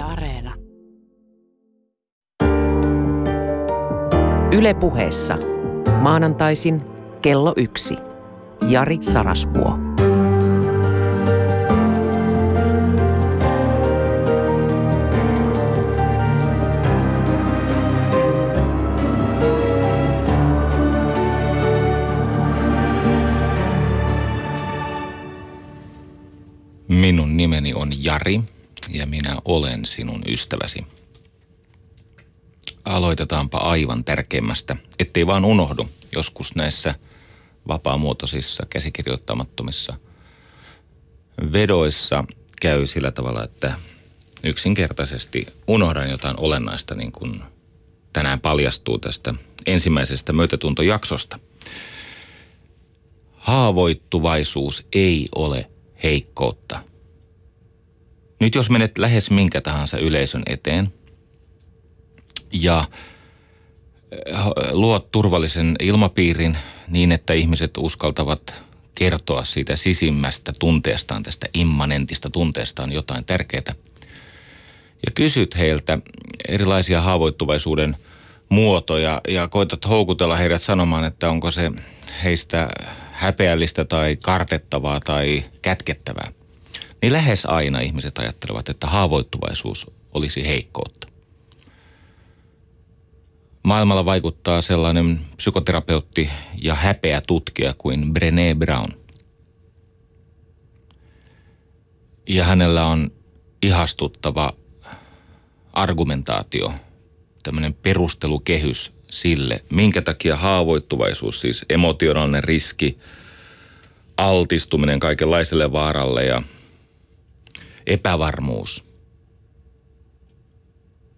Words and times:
Yle 0.00 0.06
Areena. 0.06 0.54
Yle 4.52 4.74
puheessa. 4.74 5.38
Maanantaisin 6.00 6.82
kello 7.22 7.54
yksi. 7.56 7.96
Jari 8.68 8.98
Sarasvuo. 9.00 9.78
Minun 26.88 27.36
nimeni 27.36 27.74
on 27.74 27.88
Jari 28.04 28.40
ja 28.92 29.06
minä 29.06 29.36
olen 29.44 29.86
sinun 29.86 30.22
ystäväsi. 30.26 30.86
Aloitetaanpa 32.84 33.58
aivan 33.58 34.04
tärkeimmästä, 34.04 34.76
ettei 34.98 35.26
vaan 35.26 35.44
unohdu 35.44 35.88
joskus 36.12 36.54
näissä 36.54 36.94
vapaamuotoisissa 37.68 38.66
käsikirjoittamattomissa 38.70 39.96
vedoissa 41.52 42.24
käy 42.60 42.86
sillä 42.86 43.10
tavalla, 43.10 43.44
että 43.44 43.74
yksinkertaisesti 44.44 45.46
unohdan 45.66 46.10
jotain 46.10 46.34
olennaista 46.38 46.94
niin 46.94 47.12
kuin 47.12 47.42
tänään 48.12 48.40
paljastuu 48.40 48.98
tästä 48.98 49.34
ensimmäisestä 49.66 50.32
myötätuntojaksosta. 50.32 51.38
Haavoittuvaisuus 53.36 54.86
ei 54.92 55.28
ole 55.34 55.70
heikkoutta. 56.02 56.89
Nyt 58.40 58.54
jos 58.54 58.70
menet 58.70 58.98
lähes 58.98 59.30
minkä 59.30 59.60
tahansa 59.60 59.98
yleisön 59.98 60.42
eteen 60.46 60.92
ja 62.52 62.84
eh, 64.12 64.72
luot 64.72 65.10
turvallisen 65.10 65.76
ilmapiirin 65.80 66.56
niin, 66.88 67.12
että 67.12 67.32
ihmiset 67.32 67.70
uskaltavat 67.78 68.62
kertoa 68.94 69.44
siitä 69.44 69.76
sisimmästä 69.76 70.52
tunteestaan, 70.58 71.22
tästä 71.22 71.46
immanentista 71.54 72.30
tunteestaan 72.30 72.92
jotain 72.92 73.24
tärkeää. 73.24 73.74
Ja 75.06 75.12
kysyt 75.14 75.56
heiltä 75.56 75.98
erilaisia 76.48 77.00
haavoittuvaisuuden 77.00 77.96
muotoja 78.48 79.20
ja 79.28 79.48
koetat 79.48 79.88
houkutella 79.88 80.36
heidät 80.36 80.62
sanomaan, 80.62 81.04
että 81.04 81.30
onko 81.30 81.50
se 81.50 81.72
heistä 82.24 82.68
häpeällistä 83.12 83.84
tai 83.84 84.16
kartettavaa 84.16 85.00
tai 85.00 85.44
kätkettävää, 85.62 86.32
niin 87.02 87.12
lähes 87.12 87.46
aina 87.46 87.80
ihmiset 87.80 88.18
ajattelevat, 88.18 88.68
että 88.68 88.86
haavoittuvaisuus 88.86 89.90
olisi 90.12 90.46
heikkoutta. 90.46 91.08
Maailmalla 93.62 94.04
vaikuttaa 94.04 94.62
sellainen 94.62 95.20
psykoterapeutti 95.36 96.30
ja 96.62 96.74
häpeä 96.74 97.20
tutkija 97.26 97.74
kuin 97.78 98.14
Brené 98.14 98.54
Brown. 98.58 98.92
Ja 102.28 102.44
hänellä 102.44 102.86
on 102.86 103.10
ihastuttava 103.62 104.52
argumentaatio, 105.72 106.72
tämmöinen 107.42 107.74
perustelukehys 107.74 108.92
sille, 109.10 109.64
minkä 109.70 110.02
takia 110.02 110.36
haavoittuvaisuus, 110.36 111.40
siis 111.40 111.64
emotionaalinen 111.68 112.44
riski, 112.44 112.98
altistuminen 114.16 115.00
kaikenlaiselle 115.00 115.72
vaaralle 115.72 116.24
ja 116.24 116.42
epävarmuus, 117.90 118.84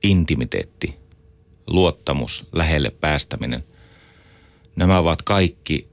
intimiteetti, 0.03 0.95
luottamus, 1.67 2.47
lähelle 2.53 2.91
päästäminen, 2.91 3.65
nämä 4.77 4.99
ovat 4.99 5.23
kaikki 5.23 5.89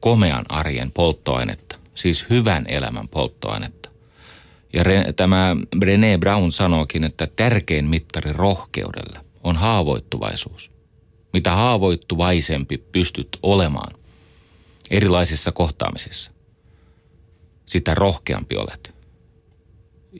komean 0.00 0.44
arjen 0.48 0.90
polttoainetta, 0.90 1.78
siis 1.94 2.26
hyvän 2.30 2.64
elämän 2.68 3.08
polttoainetta. 3.08 3.88
Ja 4.72 4.82
re, 4.82 5.12
tämä 5.12 5.56
Brené 5.76 6.18
Brown 6.20 6.52
sanookin, 6.52 7.04
että 7.04 7.26
tärkein 7.26 7.84
mittari 7.84 8.32
rohkeudelle 8.32 9.20
on 9.44 9.56
haavoittuvaisuus 9.56 10.72
mitä 11.32 11.54
haavoittuvaisempi 11.54 12.78
pystyt 12.78 13.38
olemaan 13.42 13.94
erilaisissa 14.90 15.52
kohtaamisissa, 15.52 16.30
sitä 17.66 17.94
rohkeampi 17.94 18.56
olet. 18.56 18.94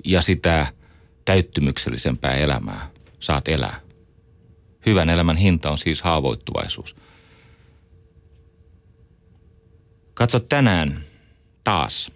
Ja 0.04 0.22
sitä 0.22 0.66
täyttymyksellisempää 1.24 2.34
elämää 2.34 2.90
saat 3.20 3.48
elää. 3.48 3.80
Hyvän 4.86 5.10
elämän 5.10 5.36
hinta 5.36 5.70
on 5.70 5.78
siis 5.78 6.02
haavoittuvaisuus. 6.02 6.96
Katso 10.14 10.40
tänään 10.40 11.04
taas. 11.64 12.12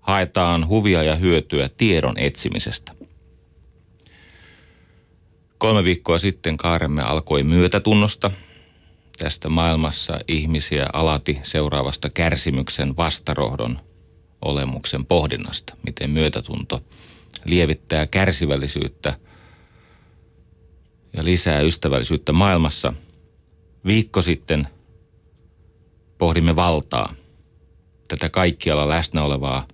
Haetaan 0.00 0.68
huvia 0.68 1.02
ja 1.02 1.16
hyötyä 1.16 1.68
tiedon 1.76 2.18
etsimisestä. 2.18 2.92
Kolme 5.58 5.84
viikkoa 5.84 6.18
sitten 6.18 6.56
kaaremme 6.56 7.02
alkoi 7.02 7.42
myötätunnosta 7.42 8.30
tästä 9.18 9.48
maailmassa 9.48 10.20
ihmisiä 10.28 10.86
alati 10.92 11.38
seuraavasta 11.42 12.10
kärsimyksen 12.10 12.96
vastarohdon 12.96 13.78
olemuksen 14.44 15.06
pohdinnasta. 15.06 15.76
Miten 15.86 16.10
myötätunto 16.10 16.82
lievittää 17.44 18.06
kärsivällisyyttä 18.06 19.14
ja 21.12 21.24
lisää 21.24 21.60
ystävällisyyttä 21.60 22.32
maailmassa. 22.32 22.92
Viikko 23.86 24.22
sitten 24.22 24.68
pohdimme 26.18 26.56
valtaa, 26.56 27.14
tätä 28.08 28.28
kaikkialla 28.28 28.88
läsnä 28.88 29.22
olevaa 29.22 29.66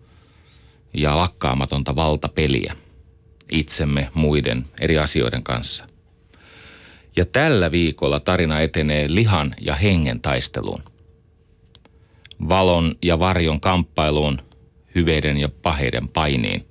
ja 0.95 1.17
lakkaamatonta 1.17 1.97
valtapeliä– 1.97 2.77
itsemme 3.53 4.09
muiden 4.15 4.67
eri 4.81 4.99
asioiden 4.99 5.43
kanssa. 5.43 5.87
Ja 7.17 7.25
tällä 7.25 7.71
viikolla 7.71 8.21
tarina 8.21 8.61
etenee 8.61 9.15
lihan 9.15 9.55
ja 9.61 9.75
hengen 9.75 10.21
taisteluun. 10.21 10.83
Valon 12.49 12.95
ja 13.03 13.19
varjon 13.19 13.61
kamppailuun, 13.61 14.39
hyveiden 14.99 15.37
ja 15.37 15.49
paheiden 15.49 16.09
painiin. 16.09 16.67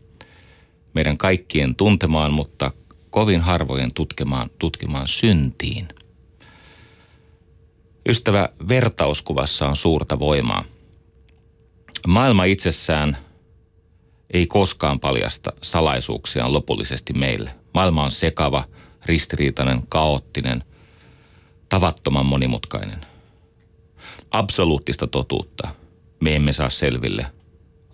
Meidän 0.93 1.17
kaikkien 1.17 1.75
tuntemaan, 1.75 2.33
mutta 2.33 2.71
kovin 3.09 3.41
harvojen 3.41 3.93
tutkimaan, 3.93 4.49
tutkimaan 4.59 5.07
syntiin. 5.07 5.87
Ystävä, 8.09 8.49
vertauskuvassa 8.67 9.67
on 9.67 9.75
suurta 9.75 10.19
voimaa. 10.19 10.63
Maailma 12.07 12.43
itsessään– 12.43 13.17
ei 14.33 14.47
koskaan 14.47 14.99
paljasta 14.99 15.53
salaisuuksiaan 15.61 16.53
lopullisesti 16.53 17.13
meille. 17.13 17.55
Maailma 17.73 18.03
on 18.03 18.11
sekava, 18.11 18.63
ristiriitainen, 19.05 19.83
kaoottinen, 19.89 20.63
tavattoman 21.69 22.25
monimutkainen. 22.25 23.01
Absoluuttista 24.31 25.07
totuutta 25.07 25.67
me 26.19 26.35
emme 26.35 26.51
saa 26.51 26.69
selville 26.69 27.25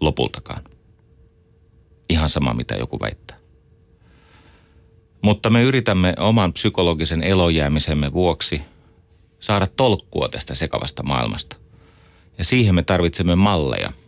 lopultakaan. 0.01 0.63
Ihan 2.09 2.29
sama, 2.29 2.53
mitä 2.53 2.75
joku 2.75 2.99
väittää. 2.99 3.37
Mutta 5.21 5.49
me 5.49 5.63
yritämme 5.63 6.13
oman 6.19 6.53
psykologisen 6.53 7.23
elojäämisemme 7.23 8.13
vuoksi 8.13 8.61
saada 9.39 9.67
tolkkua 9.67 10.29
tästä 10.29 10.55
sekavasta 10.55 11.03
maailmasta. 11.03 11.55
Ja 12.37 12.43
siihen 12.43 12.75
me 12.75 12.83
tarvitsemme 12.83 13.35
malleja– 13.35 13.91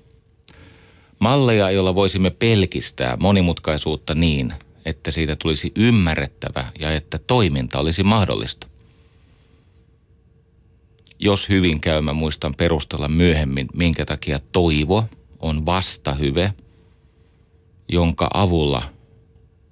Malleja, 1.19 1.71
joilla 1.71 1.95
voisimme 1.95 2.29
pelkistää 2.29 3.17
monimutkaisuutta 3.19 4.15
niin, 4.15 4.53
että 4.85 5.11
siitä 5.11 5.35
tulisi 5.35 5.71
ymmärrettävä 5.75 6.67
ja 6.79 6.91
että 6.91 7.19
toiminta 7.19 7.79
olisi 7.79 8.03
mahdollista. 8.03 8.67
Jos 11.19 11.49
hyvin 11.49 11.81
käymä, 11.81 12.13
muistan 12.13 12.53
perustella 12.57 13.07
myöhemmin, 13.07 13.67
minkä 13.73 14.05
takia 14.05 14.39
toivo 14.51 15.03
on 15.45 15.65
vastahyve, 15.65 16.53
jonka 17.89 18.29
avulla 18.33 18.83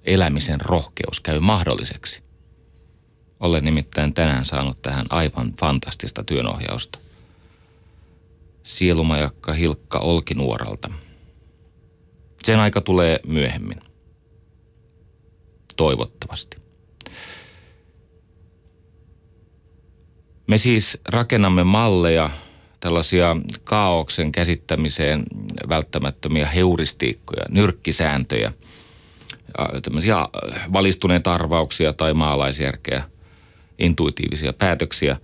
elämisen 0.04 0.60
rohkeus 0.60 1.20
käy 1.20 1.40
mahdolliseksi. 1.40 2.22
Olen 3.40 3.64
nimittäin 3.64 4.14
tänään 4.14 4.44
saanut 4.44 4.82
tähän 4.82 5.06
aivan 5.10 5.52
fantastista 5.60 6.24
työnohjausta. 6.24 6.98
Sielumajakka 8.62 9.52
Hilkka 9.52 9.98
Olkinuoralta– 9.98 10.90
sen 12.44 12.58
aika 12.58 12.80
tulee 12.80 13.20
myöhemmin. 13.26 13.80
Toivottavasti. 15.76 16.56
Me 20.46 20.58
siis 20.58 20.98
rakennamme 21.08 21.64
malleja, 21.64 22.30
tällaisia 22.84 23.36
kaauksen 23.64 24.32
käsittämiseen 24.32 25.22
välttämättömiä 25.68 26.46
heuristiikkoja, 26.46 27.44
nyrkkisääntöjä, 27.50 28.52
tämmöisiä 29.82 30.16
valistuneita 30.72 31.32
arvauksia 31.32 31.92
tai 31.92 32.14
maalaisjärkeä, 32.14 33.04
intuitiivisia 33.78 34.52
päätöksiä. 34.52 35.16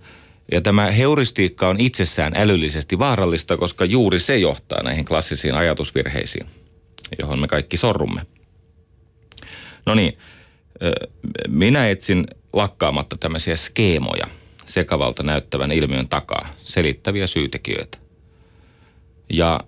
Ja 0.51 0.61
tämä 0.61 0.91
heuristiikka 0.91 1.69
on 1.69 1.79
itsessään 1.79 2.33
älyllisesti 2.35 2.99
vaarallista, 2.99 3.57
koska 3.57 3.85
juuri 3.85 4.19
se 4.19 4.37
johtaa 4.37 4.83
näihin 4.83 5.05
klassisiin 5.05 5.55
ajatusvirheisiin, 5.55 6.45
johon 7.21 7.39
me 7.39 7.47
kaikki 7.47 7.77
sorrumme. 7.77 8.21
No 9.85 9.95
niin, 9.95 10.17
minä 11.47 11.89
etsin 11.89 12.27
lakkaamatta 12.53 13.17
tämmöisiä 13.17 13.55
skeemoja 13.55 14.27
sekavalta 14.71 15.23
näyttävän 15.23 15.71
ilmiön 15.71 16.07
takaa, 16.07 16.49
selittäviä 16.57 17.27
syytekijöitä. 17.27 17.97
Ja 19.29 19.59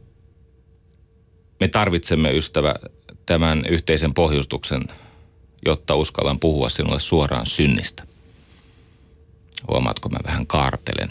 me 1.59 1.67
tarvitsemme, 1.67 2.31
ystävä, 2.31 2.75
tämän 3.25 3.63
yhteisen 3.69 4.13
pohjustuksen, 4.13 4.83
jotta 5.65 5.95
uskallan 5.95 6.39
puhua 6.39 6.69
sinulle 6.69 6.99
suoraan 6.99 7.45
synnistä. 7.45 8.03
Huomaatko, 9.67 10.09
mä 10.09 10.17
vähän 10.25 10.47
kaartelen. 10.47 11.09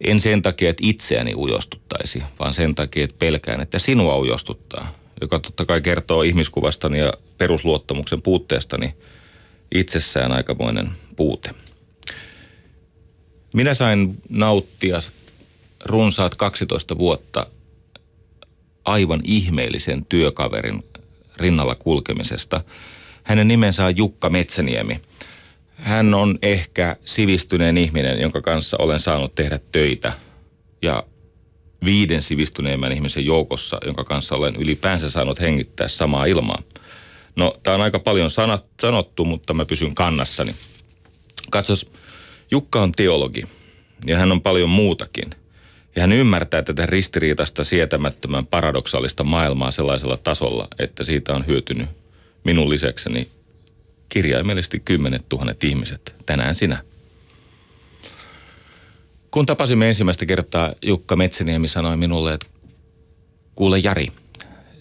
En 0.00 0.20
sen 0.20 0.42
takia, 0.42 0.70
että 0.70 0.82
itseäni 0.86 1.34
ujostuttaisi, 1.34 2.22
vaan 2.38 2.54
sen 2.54 2.74
takia, 2.74 3.04
että 3.04 3.16
pelkään, 3.18 3.60
että 3.60 3.78
sinua 3.78 4.18
ujostuttaa, 4.18 4.92
joka 5.20 5.38
totta 5.38 5.64
kai 5.64 5.80
kertoo 5.80 6.22
ihmiskuvastani 6.22 6.98
ja 6.98 7.12
perusluottamuksen 7.38 8.22
puutteestani 8.22 8.94
itsessään 9.74 10.32
aikamoinen 10.32 10.90
puute. 11.16 11.65
Minä 13.56 13.74
sain 13.74 14.22
nauttia 14.28 15.00
runsaat 15.84 16.34
12 16.34 16.98
vuotta 16.98 17.46
aivan 18.84 19.20
ihmeellisen 19.24 20.06
työkaverin 20.08 20.84
rinnalla 21.36 21.74
kulkemisesta. 21.74 22.60
Hänen 23.22 23.48
nimensä 23.48 23.84
on 23.84 23.96
Jukka 23.96 24.28
Metsäniemi. 24.28 25.00
Hän 25.74 26.14
on 26.14 26.38
ehkä 26.42 26.96
sivistyneen 27.04 27.78
ihminen, 27.78 28.20
jonka 28.20 28.40
kanssa 28.40 28.76
olen 28.80 29.00
saanut 29.00 29.34
tehdä 29.34 29.60
töitä. 29.72 30.12
Ja 30.82 31.04
viiden 31.84 32.22
sivistyneemmän 32.22 32.92
ihmisen 32.92 33.26
joukossa, 33.26 33.78
jonka 33.86 34.04
kanssa 34.04 34.36
olen 34.36 34.56
ylipäänsä 34.56 35.10
saanut 35.10 35.40
hengittää 35.40 35.88
samaa 35.88 36.26
ilmaa. 36.26 36.62
No, 37.36 37.54
tämä 37.62 37.74
on 37.74 37.80
aika 37.80 37.98
paljon 37.98 38.30
sanat, 38.30 38.64
sanottu, 38.80 39.24
mutta 39.24 39.54
mä 39.54 39.64
pysyn 39.64 39.94
kannassani. 39.94 40.54
Katsos, 41.50 41.90
Jukka 42.50 42.82
on 42.82 42.92
teologi 42.92 43.44
ja 44.06 44.18
hän 44.18 44.32
on 44.32 44.42
paljon 44.42 44.70
muutakin– 44.70 45.30
ja 45.96 46.02
hän 46.02 46.12
ymmärtää 46.12 46.62
tätä 46.62 46.86
ristiriitasta 46.86 47.64
sietämättömän 47.64 48.46
paradoksaalista 48.46 49.24
maailmaa 49.24 49.70
sellaisella 49.70 50.16
tasolla, 50.16 50.68
että 50.78 51.04
siitä 51.04 51.34
on 51.34 51.46
hyötynyt 51.46 51.88
minun 52.44 52.70
lisäkseni 52.70 53.28
kirjaimellisesti 54.08 54.80
kymmenet 54.80 55.28
tuhannet 55.28 55.64
ihmiset. 55.64 56.14
Tänään 56.26 56.54
sinä. 56.54 56.82
Kun 59.30 59.46
tapasimme 59.46 59.88
ensimmäistä 59.88 60.26
kertaa, 60.26 60.72
Jukka 60.82 61.16
Metsäniemi 61.16 61.68
sanoi 61.68 61.96
minulle, 61.96 62.34
että 62.34 62.46
kuule 63.54 63.78
Jari, 63.78 64.08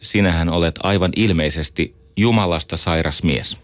sinähän 0.01 0.49
olet 0.49 0.79
aivan 0.83 1.11
ilmeisesti 1.15 1.95
Jumalasta 2.17 2.77
sairas 2.77 3.23
mies. 3.23 3.57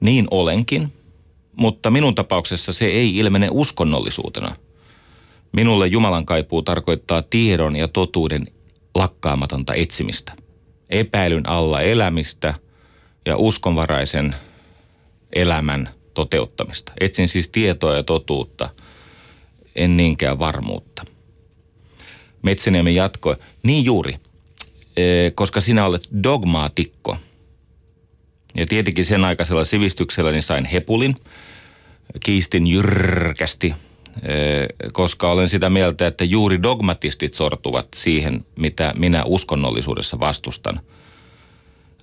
Niin 0.00 0.28
olenkin, 0.30 0.92
mutta 1.56 1.90
minun 1.90 2.14
tapauksessa 2.14 2.72
se 2.72 2.86
ei 2.86 3.16
ilmene 3.16 3.48
uskonnollisuutena– 3.50 4.56
Minulle 5.56 5.86
Jumalan 5.86 6.26
kaipuu 6.26 6.62
tarkoittaa 6.62 7.22
tiedon 7.22 7.76
ja 7.76 7.88
totuuden 7.88 8.46
lakkaamatonta 8.94 9.74
etsimistä, 9.74 10.32
epäilyn 10.90 11.48
alla 11.48 11.80
elämistä 11.80 12.54
ja 13.26 13.36
uskonvaraisen 13.36 14.34
elämän 15.32 15.88
toteuttamista. 16.14 16.92
Etsin 17.00 17.28
siis 17.28 17.48
tietoa 17.48 17.96
ja 17.96 18.02
totuutta, 18.02 18.70
en 19.76 19.96
niinkään 19.96 20.38
varmuutta. 20.38 21.04
Metsäniemi 22.42 22.94
jatkoi, 22.94 23.36
niin 23.62 23.84
juuri, 23.84 24.16
e, 24.96 25.30
koska 25.34 25.60
sinä 25.60 25.86
olet 25.86 26.08
dogmaatikko. 26.22 27.16
Ja 28.56 28.66
tietenkin 28.66 29.04
sen 29.04 29.24
aikaisella 29.24 29.64
sivistyksellä 29.64 30.32
niin 30.32 30.42
sain 30.42 30.64
hepulin, 30.64 31.16
kiistin 32.20 32.66
jyrkästi– 32.66 33.74
Eh, 34.22 34.66
koska 34.92 35.30
olen 35.30 35.48
sitä 35.48 35.70
mieltä, 35.70 36.06
että 36.06 36.24
juuri 36.24 36.62
dogmatistit 36.62 37.34
sortuvat 37.34 37.88
siihen, 37.94 38.44
mitä 38.56 38.92
minä 38.96 39.24
uskonnollisuudessa 39.24 40.20
vastustan. 40.20 40.80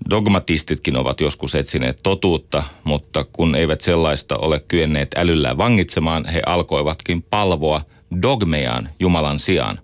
Dogmatistitkin 0.10 0.98
ovat 0.98 1.22
joskus 1.22 1.56
etsineet 1.56 2.00
totuutta, 2.04 2.64
mutta 2.84 3.24
kun 3.24 3.56
eivät 3.56 3.82
sellaista 3.82 4.38
ole 4.38 4.60
kyenneet 4.68 5.12
älyllään 5.16 5.58
vangitsemaan, 5.58 6.26
he 6.26 6.42
alkoivatkin 6.46 7.24
palvoa 7.24 7.82
dogmejaan 8.22 8.90
Jumalan 9.00 9.40
sijaan. 9.40 9.80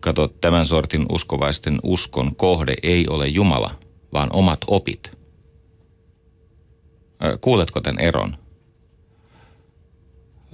Kato, 0.00 0.28
tämän 0.28 0.66
sortin 0.66 1.06
uskovaisten 1.12 1.78
uskon 1.82 2.36
kohde 2.36 2.74
ei 2.82 3.08
ole 3.08 3.26
Jumala, 3.26 3.74
vaan 4.12 4.28
omat 4.32 4.60
opit. 4.66 5.18
Kuuletko 7.40 7.80
tämän 7.80 8.04
eron? 8.04 8.36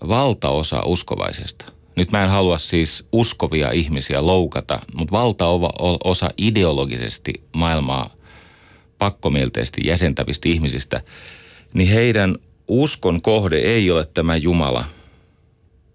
valtaosa 0.08 0.82
uskovaisesta, 0.84 1.72
nyt 1.96 2.12
mä 2.12 2.24
en 2.24 2.30
halua 2.30 2.58
siis 2.58 3.08
uskovia 3.12 3.70
ihmisiä 3.70 4.26
loukata, 4.26 4.80
mutta 4.94 5.12
valtaosa 5.12 6.30
ideologisesti 6.38 7.32
maailmaa 7.56 8.14
pakkomielteisesti 8.98 9.80
jäsentävistä 9.84 10.48
ihmisistä, 10.48 11.00
niin 11.74 11.88
heidän 11.88 12.36
uskon 12.68 13.22
kohde 13.22 13.58
ei 13.58 13.90
ole 13.90 14.06
tämä 14.06 14.36
Jumala, 14.36 14.84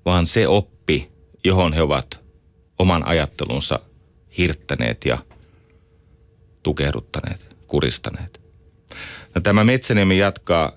vaan 0.06 0.28
se 0.28 0.48
oppi, 0.48 1.12
johon 1.44 1.74
he 1.74 1.82
ovat 1.82 2.20
oman 2.80 3.08
ajattelunsa 3.08 3.80
hirttäneet 4.38 5.06
ja 5.06 5.18
tukehduttaneet, 6.64 7.53
kuristaneet. 7.74 8.42
No, 9.36 9.42
tämä 9.42 9.64
Metsäniemi 9.64 10.18
jatkaa 10.18 10.72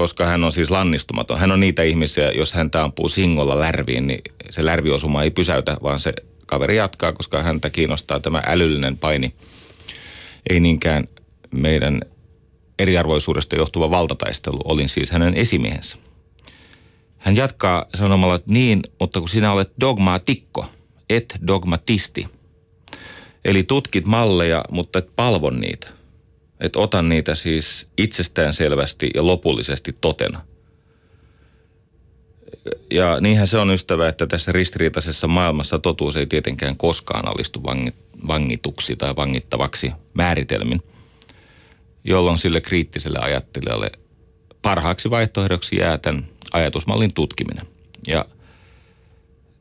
koska 0.00 0.26
hän 0.26 0.44
on 0.44 0.52
siis 0.52 0.70
lannistumaton. 0.70 1.38
Hän 1.38 1.52
on 1.52 1.60
niitä 1.60 1.82
ihmisiä, 1.82 2.30
jos 2.30 2.52
häntä 2.52 2.82
ampuu 2.82 3.08
singolla 3.08 3.58
lärviin, 3.58 4.06
niin 4.06 4.20
se 4.50 4.64
lärviosuma 4.64 5.22
ei 5.22 5.30
pysäytä, 5.30 5.76
vaan 5.82 6.00
se 6.00 6.12
kaveri 6.46 6.76
jatkaa, 6.76 7.12
koska 7.12 7.42
häntä 7.42 7.70
kiinnostaa 7.70 8.20
tämä 8.20 8.42
älyllinen 8.46 8.98
paini. 8.98 9.34
Ei 10.50 10.60
niinkään 10.60 11.08
meidän 11.50 12.00
eriarvoisuudesta 12.78 13.56
johtuva 13.56 13.90
valtataistelu. 13.90 14.60
Olin 14.64 14.88
siis 14.88 15.10
hänen 15.10 15.34
esimiehensä. 15.34 15.96
Hän 17.18 17.36
jatkaa 17.36 17.86
sanomalla, 17.94 18.34
että 18.34 18.52
niin, 18.52 18.82
mutta 19.00 19.20
kun 19.20 19.28
sinä 19.28 19.52
olet 19.52 19.72
dogmaatikko, 19.80 20.66
et 21.10 21.34
dogmatisti. 21.46 22.26
Eli 23.44 23.62
tutkit 23.62 24.06
malleja, 24.06 24.64
mutta 24.70 24.98
et 24.98 25.16
palvon 25.16 25.56
niitä– 25.56 25.88
että 26.60 26.78
otan 26.78 27.08
niitä 27.08 27.34
siis 27.34 27.88
itsestään 27.98 28.54
selvästi 28.54 29.10
ja 29.14 29.26
lopullisesti 29.26 29.94
totena. 30.00 30.44
Ja 32.90 33.20
niinhän 33.20 33.48
se 33.48 33.58
on 33.58 33.70
ystävä, 33.70 34.08
että 34.08 34.26
tässä 34.26 34.52
ristiriitaisessa 34.52 35.26
maailmassa 35.26 35.78
totuus 35.78 36.16
ei 36.16 36.26
tietenkään 36.26 36.76
koskaan 36.76 37.28
alistu 37.28 37.62
vangituksi 38.28 38.96
tai 38.96 39.16
vangittavaksi 39.16 39.92
määritelmin, 40.14 40.82
jolloin 42.04 42.38
sille 42.38 42.60
kriittiselle 42.60 43.18
ajattelijalle 43.18 43.90
parhaaksi 44.62 45.10
vaihtoehdoksi 45.10 45.76
jää 45.76 45.98
tämän 45.98 46.26
ajatusmallin 46.52 47.14
tutkiminen. 47.14 47.66
Ja 48.06 48.24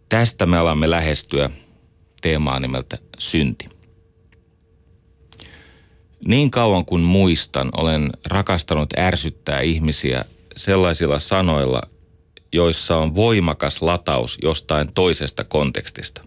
tästä 0.09 0.45
me 0.45 0.57
alamme 0.57 0.89
lähestyä 0.89 1.49
teemaa 2.21 2.59
nimeltä 2.59 2.97
synti. 3.17 3.78
Niin 6.25 6.51
kauan 6.51 6.85
kuin 6.85 7.01
muistan, 7.01 7.69
olen 7.77 8.09
rakastanut 8.25 8.89
ärsyttää 8.97 9.61
ihmisiä 9.61 10.25
sellaisilla 10.57 11.19
sanoilla, 11.19 11.81
joissa 12.53 12.97
on 12.97 13.15
voimakas 13.15 13.81
lataus 13.81 14.37
jostain 14.41 14.93
toisesta 14.93 15.43
kontekstista. 15.43 16.21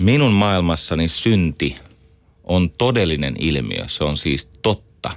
Minun 0.00 0.32
maailmassani 0.32 1.08
synti 1.08 1.76
on 2.44 2.70
todellinen 2.70 3.34
ilmiö, 3.38 3.84
se 3.86 4.04
on 4.04 4.16
siis 4.16 4.50
totta. 4.62 5.10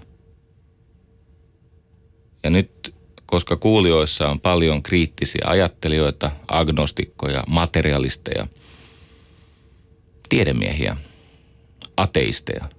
Ja 2.43 2.49
nyt, 2.49 2.95
koska 3.25 3.55
kuulijoissa 3.55 4.29
on 4.29 4.39
paljon 4.39 4.83
kriittisiä 4.83 5.43
ajattelijoita, 5.45 6.31
agnostikkoja, 6.47 7.43
materialisteja, 7.47 8.47
tiedemiehiä– 10.29 10.97
ateisteja. 11.97 12.69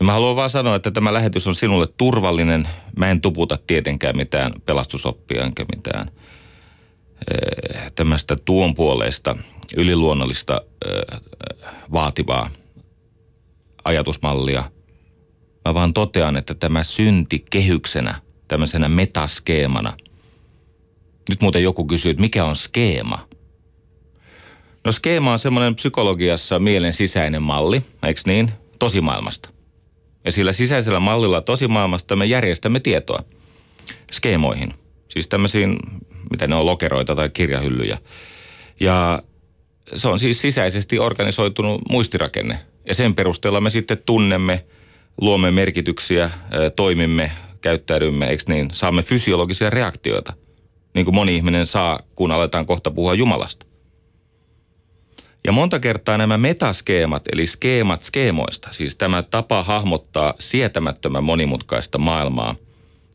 Ja 0.00 0.06
mä 0.06 0.12
haluan 0.12 0.36
vaan 0.36 0.50
sanoa, 0.50 0.76
että 0.76 0.90
tämä 0.90 1.12
lähetys 1.12 1.46
on 1.46 1.54
sinulle 1.54 1.86
turvallinen. 1.96 2.68
Mä 2.96 3.10
en 3.10 3.20
tuputa 3.20 3.58
tietenkään 3.66 4.16
mitään 4.16 4.52
pelastusoppia 4.64 5.44
enkä 5.44 5.64
mitään 5.76 6.10
eh, 7.30 7.92
tämmöistä 7.94 8.36
tuon 8.44 8.74
puoleista 8.74 9.36
yliluonnollista 9.76 10.60
vaativaa 11.92 12.50
ajatusmallia. 13.84 14.64
Mä 15.64 15.74
vaan 15.74 15.92
totean, 15.92 16.36
että 16.36 16.54
tämä 16.54 16.82
synti 16.82 17.44
kehyksenä, 17.50 18.20
tämmöisenä 18.48 18.88
metaskeemana. 18.88 19.96
Nyt 21.28 21.42
muuten 21.42 21.62
joku 21.62 21.84
kysyy, 21.84 22.10
että 22.10 22.20
mikä 22.20 22.44
on 22.44 22.56
skeema? 22.56 23.28
No 24.84 24.92
skeema 24.92 25.32
on 25.32 25.38
semmoinen 25.38 25.74
psykologiassa 25.74 26.58
mielen 26.58 26.92
sisäinen 26.92 27.42
malli, 27.42 27.82
eikö 28.02 28.20
niin? 28.26 28.50
Tosimaailmasta. 28.78 29.50
Ja 30.24 30.32
sillä 30.32 30.52
sisäisellä 30.52 31.00
mallilla 31.00 31.40
tosimaailmasta 31.40 32.16
me 32.16 32.26
järjestämme 32.26 32.80
tietoa 32.80 33.22
skeemoihin. 34.12 34.74
Siis 35.08 35.28
tämmöisiin, 35.28 35.78
mitä 36.30 36.46
ne 36.46 36.54
on, 36.54 36.66
lokeroita 36.66 37.16
tai 37.16 37.30
kirjahyllyjä. 37.30 37.98
Ja 38.80 39.22
se 39.94 40.08
on 40.08 40.18
siis 40.18 40.40
sisäisesti 40.40 40.98
organisoitunut 40.98 41.80
muistirakenne. 41.90 42.58
Ja 42.88 42.94
sen 42.94 43.14
perusteella 43.14 43.60
me 43.60 43.70
sitten 43.70 44.02
tunnemme, 44.06 44.64
luomme 45.20 45.50
merkityksiä, 45.50 46.30
toimimme, 46.76 47.32
käyttäydymme, 47.60 48.28
eikö 48.28 48.42
niin, 48.48 48.70
saamme 48.72 49.02
fysiologisia 49.02 49.70
reaktioita. 49.70 50.32
Niin 50.94 51.04
kuin 51.04 51.14
moni 51.14 51.36
ihminen 51.36 51.66
saa, 51.66 52.00
kun 52.14 52.30
aletaan 52.30 52.66
kohta 52.66 52.90
puhua 52.90 53.14
Jumalasta. 53.14 53.66
Ja 55.44 55.52
monta 55.52 55.80
kertaa 55.80 56.18
nämä 56.18 56.38
metaskeemat, 56.38 57.24
eli 57.32 57.46
skeemat 57.46 58.02
skeemoista, 58.02 58.68
siis 58.72 58.96
tämä 58.96 59.22
tapa 59.22 59.62
hahmottaa 59.62 60.34
sietämättömän 60.38 61.24
monimutkaista 61.24 61.98
maailmaa 61.98 62.54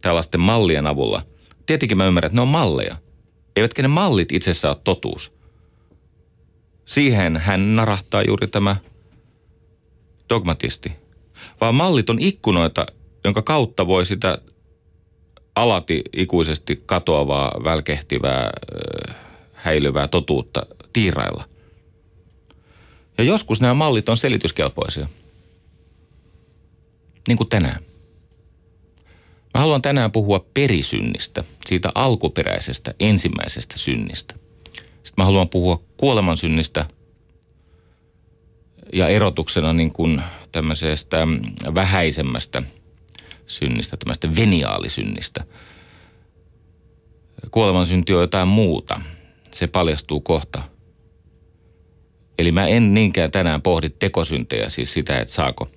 tällaisten 0.02 0.42
mallien 0.42 0.88
avulla. 0.88 1.22
Tietenkin 1.66 1.98
mä 1.98 2.08
ymmärrän, 2.08 2.28
että 2.28 2.36
ne 2.36 2.42
on 2.42 2.48
malleja. 2.48 2.96
Eivätkä 3.56 3.82
ne 3.82 3.88
mallit 3.88 4.32
itsessään 4.32 4.76
ole 4.76 4.82
totuus. 4.84 5.34
Siihen 6.86 7.38
hän 7.38 7.76
narahtaa 7.76 8.24
juuri 8.24 8.48
tämä 8.48 8.76
dogmatisti. 10.30 10.92
Vaan 11.62 11.76
mallit 11.76 12.10
on 12.10 12.20
ikkunoita, 12.20 12.86
jonka 13.24 13.42
kautta 13.42 13.88
voi 13.88 14.06
sitä 14.06 14.38
alati 15.56 16.02
ikuisesti 16.14 16.84
katoavaa, 16.86 17.64
välkehtivää, 17.64 18.50
häilyvää 19.54 20.08
totuutta 20.08 20.66
tiirailla. 20.94 21.44
Ja 23.18 23.24
joskus 23.24 23.62
nämä 23.62 23.74
mallit 23.74 24.10
on 24.10 24.18
selityskelpoisia. 24.18 25.08
Niin 27.28 27.38
kuin 27.38 27.50
tänään. 27.50 27.84
Mä 29.54 29.60
haluan 29.60 29.82
tänään 29.82 30.12
puhua 30.12 30.46
perisynnistä, 30.54 31.44
siitä 31.66 31.90
alkuperäisestä 31.96 32.94
ensimmäisestä 33.00 33.78
synnistä. 33.78 34.36
Sitten 34.76 35.14
mä 35.18 35.26
haluan 35.26 35.50
puhua 35.50 35.82
kuolemansynnistä 35.98 36.86
ja 38.94 39.08
erotuksena 39.08 39.74
niin 39.74 39.94
kuin 39.94 40.22
tämmöisestä 40.52 41.28
vähäisemmästä 41.76 42.64
synnistä, 43.48 43.98
tämmöistä 43.98 44.36
veniaalisynnistä. 44.36 45.44
Kuolemansynti 47.52 48.14
on 48.14 48.22
jotain 48.22 48.48
muuta. 48.48 49.02
Se 49.52 49.68
paljastuu 49.68 50.22
kohta. 50.22 50.62
Eli 52.40 52.52
mä 52.52 52.68
en 52.68 52.94
niinkään 52.94 53.32
tänään 53.32 53.62
pohdi 53.62 53.90
tekosyntejä, 53.90 54.70
siis 54.70 54.94
sitä, 54.94 55.20
että 55.20 55.34
saako, 55.34 55.70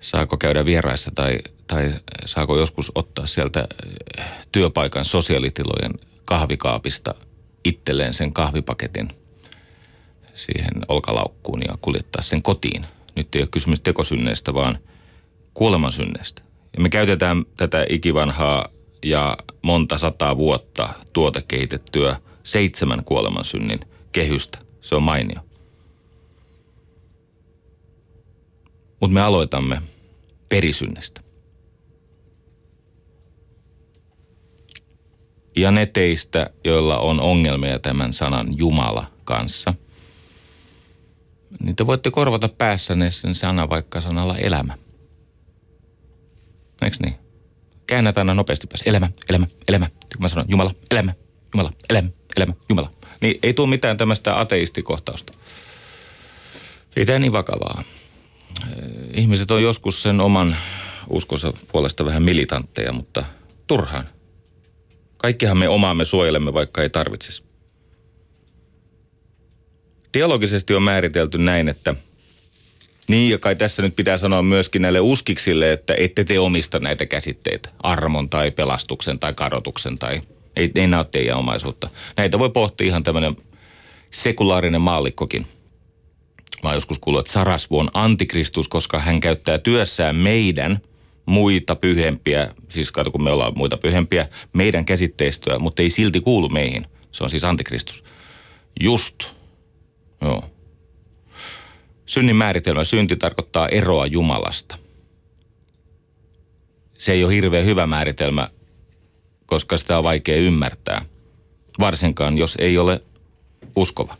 saako 0.00 0.36
käydä 0.36 0.64
vieraissa 0.64 1.10
tai, 1.14 1.38
tai 1.66 1.94
saako 2.26 2.58
joskus 2.58 2.92
ottaa 2.94 3.26
sieltä 3.26 3.68
työpaikan 4.52 5.04
sosiaalitilojen 5.04 5.92
kahvikaapista 6.24 7.14
itselleen 7.64 8.14
sen 8.14 8.32
kahvipaketin 8.32 9.08
siihen 10.34 10.72
olkalaukkuun 10.88 11.62
ja 11.68 11.78
kuljettaa 11.80 12.22
sen 12.22 12.42
kotiin. 12.42 12.86
Nyt 13.16 13.34
ei 13.34 13.40
ole 13.40 13.48
kysymys 13.50 13.80
tekosynneistä, 13.80 14.54
vaan 14.54 14.78
kuolemansynneistä. 15.54 16.42
Ja 16.76 16.82
me 16.82 16.88
käytetään 16.88 17.44
tätä 17.56 17.86
ikivanhaa 17.88 18.68
ja 19.04 19.36
monta 19.62 19.98
sataa 19.98 20.36
vuotta 20.36 20.88
tuotekehitettyä 21.12 22.16
seitsemän 22.42 23.04
kuolemansynnin 23.04 23.80
kehystä. 24.12 24.58
Se 24.80 24.94
on 24.94 25.02
mainio. 25.02 25.40
Mutta 29.00 29.14
me 29.14 29.20
aloitamme 29.20 29.82
perisynnestä. 30.48 31.20
Ja 35.56 35.70
ne 35.70 35.86
teistä, 35.86 36.50
joilla 36.64 36.98
on 36.98 37.20
ongelmia 37.20 37.78
tämän 37.78 38.12
sanan 38.12 38.46
Jumala 38.58 39.06
kanssa, 39.24 39.74
niin 41.60 41.76
te 41.76 41.86
voitte 41.86 42.10
korvata 42.10 42.48
päässänne 42.48 43.10
sen 43.10 43.34
sanan 43.34 43.70
vaikka 43.70 44.00
sanalla 44.00 44.38
elämä. 44.38 44.74
Eikö 46.82 46.96
niin? 47.04 47.14
Käännät 47.86 48.18
aina 48.18 48.34
nopeasti 48.34 48.66
päässä. 48.66 48.90
Elämä, 48.90 49.10
elämä, 49.28 49.46
elämä. 49.68 49.88
Kun 49.88 50.22
mä 50.22 50.28
sanon 50.28 50.46
Jumala, 50.48 50.74
elämä, 50.90 51.14
Jumala, 51.54 51.72
elämä, 51.90 52.08
elämä, 52.36 52.54
Jumala. 52.68 52.90
Niin 53.20 53.38
ei 53.42 53.54
tule 53.54 53.68
mitään 53.68 53.96
tämmöistä 53.96 54.40
ateistikohtausta. 54.40 55.32
Ei 56.96 57.06
tämä 57.06 57.18
niin 57.18 57.32
vakavaa. 57.32 57.82
Ihmiset 59.14 59.50
on 59.50 59.62
joskus 59.62 60.02
sen 60.02 60.20
oman 60.20 60.56
uskonsa 61.08 61.52
puolesta 61.72 62.04
vähän 62.04 62.22
militantteja, 62.22 62.92
mutta 62.92 63.24
turhaan– 63.66 64.08
Kaikkihan 65.22 65.58
me 65.58 65.68
omaamme 65.68 66.04
suojelemme, 66.04 66.54
vaikka 66.54 66.82
ei 66.82 66.90
tarvitsisi. 66.90 67.42
Teologisesti 70.12 70.74
on 70.74 70.82
määritelty 70.82 71.38
näin, 71.38 71.68
että 71.68 71.94
niin, 73.08 73.30
ja 73.30 73.38
kai 73.38 73.56
tässä 73.56 73.82
nyt 73.82 73.96
pitää 73.96 74.18
sanoa 74.18 74.42
myöskin 74.42 74.82
näille 74.82 75.00
uskiksille, 75.00 75.72
että 75.72 75.94
ette 75.94 76.24
te 76.24 76.38
omista 76.38 76.78
näitä 76.78 77.06
käsitteitä. 77.06 77.68
Armon 77.82 78.30
tai 78.30 78.50
pelastuksen 78.50 79.18
tai 79.18 79.34
kadotuksen 79.34 79.98
tai 79.98 80.20
ei, 80.56 80.72
ei 80.74 80.88
teidän 81.10 81.38
omaisuutta. 81.38 81.90
Näitä 82.16 82.38
voi 82.38 82.50
pohtia 82.50 82.86
ihan 82.86 83.02
tämmöinen 83.02 83.36
sekulaarinen 84.10 84.80
maallikkokin. 84.80 85.46
Mä 86.62 86.68
oon 86.68 86.76
joskus 86.76 86.98
kuullut, 86.98 87.20
että 87.20 87.32
Sarasvu 87.32 87.78
on 87.78 87.90
antikristus, 87.94 88.68
koska 88.68 88.98
hän 88.98 89.20
käyttää 89.20 89.58
työssään 89.58 90.16
meidän– 90.16 90.78
muita 91.26 91.76
pyhempiä, 91.76 92.54
siis 92.68 92.92
kato 92.92 93.10
kun 93.10 93.24
me 93.24 93.30
ollaan 93.30 93.52
muita 93.56 93.76
pyhempiä, 93.76 94.28
meidän 94.52 94.84
käsitteistöä, 94.84 95.58
mutta 95.58 95.82
ei 95.82 95.90
silti 95.90 96.20
kuulu 96.20 96.48
meihin. 96.48 96.86
Se 97.12 97.24
on 97.24 97.30
siis 97.30 97.44
antikristus. 97.44 98.04
Just. 98.80 99.24
Joo. 100.20 100.44
Synnin 102.06 102.36
määritelmä, 102.36 102.84
synti 102.84 103.16
tarkoittaa 103.16 103.68
eroa 103.68 104.06
Jumalasta. 104.06 104.78
Se 106.98 107.12
ei 107.12 107.24
ole 107.24 107.34
hirveän 107.34 107.66
hyvä 107.66 107.86
määritelmä, 107.86 108.48
koska 109.52 109.76
sitä 109.76 109.98
on 109.98 110.04
vaikea 110.04 110.36
ymmärtää. 110.36 111.04
Varsinkaan, 111.80 112.38
jos 112.38 112.56
ei 112.60 112.78
ole 112.78 113.02
uskova. 113.76 114.16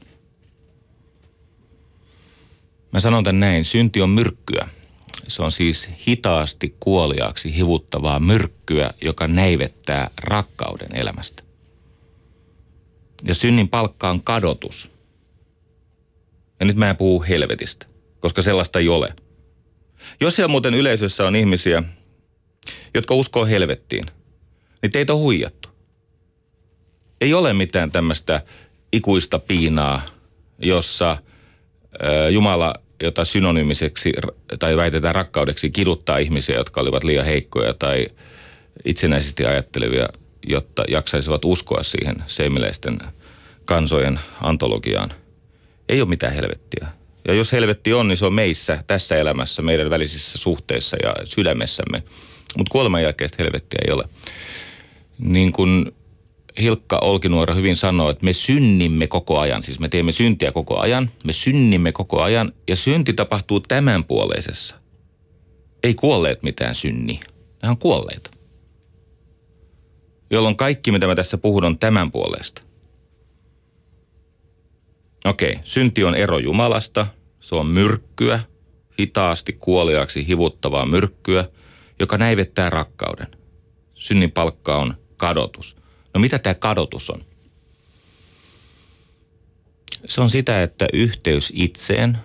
Mä 2.92 3.00
sanon 3.00 3.24
tämän 3.24 3.40
näin, 3.40 3.64
synti 3.64 4.00
on 4.00 4.10
myrkkyä– 4.10 4.68
se 5.28 5.42
on 5.42 5.52
siis 5.52 5.90
hitaasti 6.08 6.74
kuoliaaksi 6.80 7.56
hivuttavaa 7.56 8.20
myrkkyä, 8.20 8.94
joka 9.00 9.28
näivettää 9.28 10.10
rakkauden 10.24 10.96
elämästä. 10.96 11.42
Ja 13.24 13.34
synnin 13.34 13.68
palkka 13.68 14.10
on 14.10 14.22
kadotus. 14.22 14.90
Ja 16.60 16.66
nyt 16.66 16.76
mä 16.76 16.90
en 16.90 16.96
puhu 16.96 17.24
helvetistä, 17.28 17.86
koska 18.20 18.42
sellaista 18.42 18.78
ei 18.78 18.88
ole. 18.88 19.14
Jos 20.20 20.36
siellä 20.36 20.48
muuten 20.48 20.74
yleisössä 20.74 21.26
on 21.26 21.36
ihmisiä, 21.36 21.82
jotka 22.94 23.14
uskoo 23.14 23.46
helvettiin, 23.46 24.04
niin 24.82 24.92
teitä 24.92 25.12
on 25.12 25.18
huijattu. 25.18 25.68
Ei 27.20 27.34
ole 27.34 27.52
mitään 27.52 27.92
tämmöistä 27.92 28.42
ikuista 28.92 29.38
piinaa, 29.38 30.02
jossa 30.58 31.18
Jumala 32.30 32.74
jota 33.02 33.24
synonyymiseksi 33.24 34.12
tai 34.58 34.76
väitetään 34.76 35.14
rakkaudeksi 35.14 35.70
kiduttaa 35.70 36.18
ihmisiä, 36.18 36.56
jotka 36.56 36.80
olivat 36.80 37.04
liian 37.04 37.24
heikkoja 37.24 37.74
tai 37.74 38.06
itsenäisesti 38.84 39.46
ajattelevia, 39.46 40.08
jotta 40.46 40.84
jaksaisivat 40.88 41.44
uskoa 41.44 41.82
siihen 41.82 42.16
seimiläisten 42.26 42.98
kansojen 43.64 44.20
antologiaan. 44.40 45.12
Ei 45.88 46.00
ole 46.00 46.08
mitään 46.08 46.32
helvettiä. 46.32 46.88
Ja 47.28 47.34
jos 47.34 47.52
helvetti 47.52 47.92
on, 47.92 48.08
niin 48.08 48.16
se 48.16 48.26
on 48.26 48.32
meissä, 48.32 48.84
tässä 48.86 49.16
elämässä, 49.16 49.62
meidän 49.62 49.90
välisissä 49.90 50.38
suhteissa 50.38 50.96
ja 51.02 51.14
sydämessämme. 51.24 52.02
Mutta 52.56 52.72
kuoleman 52.72 53.02
jälkeistä 53.02 53.42
helvettiä 53.42 53.78
ei 53.86 53.92
ole. 53.92 54.04
Niin 55.18 55.52
kuin 55.52 55.92
Hilkka 56.60 56.98
Olkinuora 56.98 57.54
hyvin 57.54 57.76
sanoo, 57.76 58.10
että 58.10 58.24
me 58.24 58.32
synnimme 58.32 59.06
koko 59.06 59.38
ajan. 59.38 59.62
Siis 59.62 59.78
me 59.78 59.88
teemme 59.88 60.12
syntiä 60.12 60.52
koko 60.52 60.78
ajan, 60.78 61.10
me 61.24 61.32
synnimme 61.32 61.92
koko 61.92 62.22
ajan 62.22 62.52
ja 62.68 62.76
synti 62.76 63.12
tapahtuu 63.12 63.60
tämänpuoleisessa. 63.60 64.76
Ei 65.82 65.94
kuolleet 65.94 66.42
mitään 66.42 66.74
synni, 66.74 67.20
ne 67.62 67.68
on 67.68 67.78
kuolleita. 67.78 68.30
Jolloin 70.30 70.56
kaikki, 70.56 70.92
mitä 70.92 71.06
mä 71.06 71.14
tässä 71.14 71.38
puhun, 71.38 71.64
on 71.64 71.78
tämän 71.78 72.12
puolesta. 72.12 72.62
Okei, 75.24 75.58
synti 75.64 76.04
on 76.04 76.14
ero 76.14 76.38
Jumalasta, 76.38 77.06
se 77.40 77.54
on 77.54 77.66
myrkkyä, 77.66 78.40
hitaasti 79.00 79.52
kuoliaksi 79.52 80.26
hivuttavaa 80.26 80.86
myrkkyä, 80.86 81.48
joka 82.00 82.18
näivettää 82.18 82.70
rakkauden. 82.70 83.26
Synnin 83.94 84.30
palkka 84.30 84.78
on 84.78 84.94
kadotus. 85.22 85.76
No 86.14 86.20
mitä 86.20 86.38
tämä 86.38 86.54
kadotus 86.54 87.10
on? 87.10 87.24
Se 90.04 90.20
on 90.20 90.30
sitä, 90.30 90.62
että 90.62 90.86
yhteys 90.92 91.52
itseen, 91.54 92.18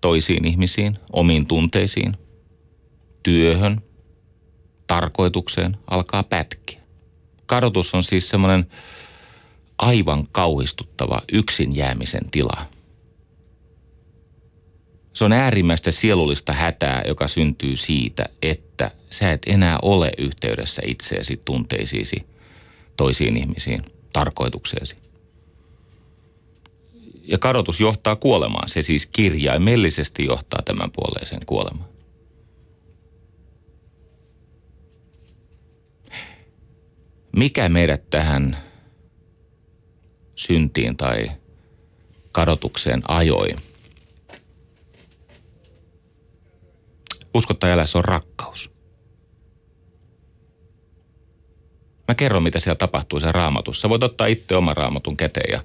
toisiin 0.00 0.44
ihmisiin, 0.44 0.98
omiin 1.12 1.46
tunteisiin, 1.46 2.14
työhön, 3.22 3.82
tarkoitukseen 4.86 5.76
alkaa 5.86 6.22
pätkiä. 6.22 6.80
Kadotus 7.46 7.94
on 7.94 8.04
siis 8.04 8.28
semmoinen 8.28 8.66
aivan 9.78 10.28
kauhistuttava 10.32 11.22
yksin 11.32 11.76
jäämisen 11.76 12.30
tila. 12.30 12.66
Se 15.18 15.24
on 15.24 15.32
äärimmäistä 15.32 15.90
sielullista 15.90 16.52
hätää, 16.52 17.02
joka 17.06 17.28
syntyy 17.28 17.76
siitä, 17.76 18.28
että 18.42 18.90
sä 19.10 19.32
et 19.32 19.42
enää 19.46 19.78
ole 19.82 20.12
yhteydessä 20.18 20.82
itseesi, 20.86 21.40
tunteisiisi, 21.44 22.26
toisiin 22.96 23.36
ihmisiin, 23.36 23.82
tarkoitukseesi. 24.12 24.96
Ja 27.22 27.38
kadotus 27.38 27.80
johtaa 27.80 28.16
kuolemaan. 28.16 28.68
Se 28.68 28.82
siis 28.82 29.06
kirjaimellisesti 29.06 30.24
johtaa 30.24 30.62
tämän 30.64 30.90
puoleiseen 30.90 31.42
kuolemaan. 31.46 31.88
Mikä 37.36 37.68
meidät 37.68 38.10
tähän 38.10 38.56
syntiin 40.34 40.96
tai 40.96 41.30
kadotukseen 42.32 43.02
ajoi? 43.08 43.56
Uskotta 47.38 47.66
älä, 47.66 47.86
se 47.86 47.98
on 47.98 48.04
rakkaus. 48.04 48.70
Mä 52.08 52.14
kerron, 52.14 52.42
mitä 52.42 52.58
siellä 52.58 52.76
tapahtuu 52.76 53.20
sen 53.20 53.34
raamatussa. 53.34 53.88
Voit 53.88 54.02
ottaa 54.02 54.26
itse 54.26 54.56
oma 54.56 54.74
raamatun 54.74 55.16
käteen 55.16 55.52
ja 55.52 55.62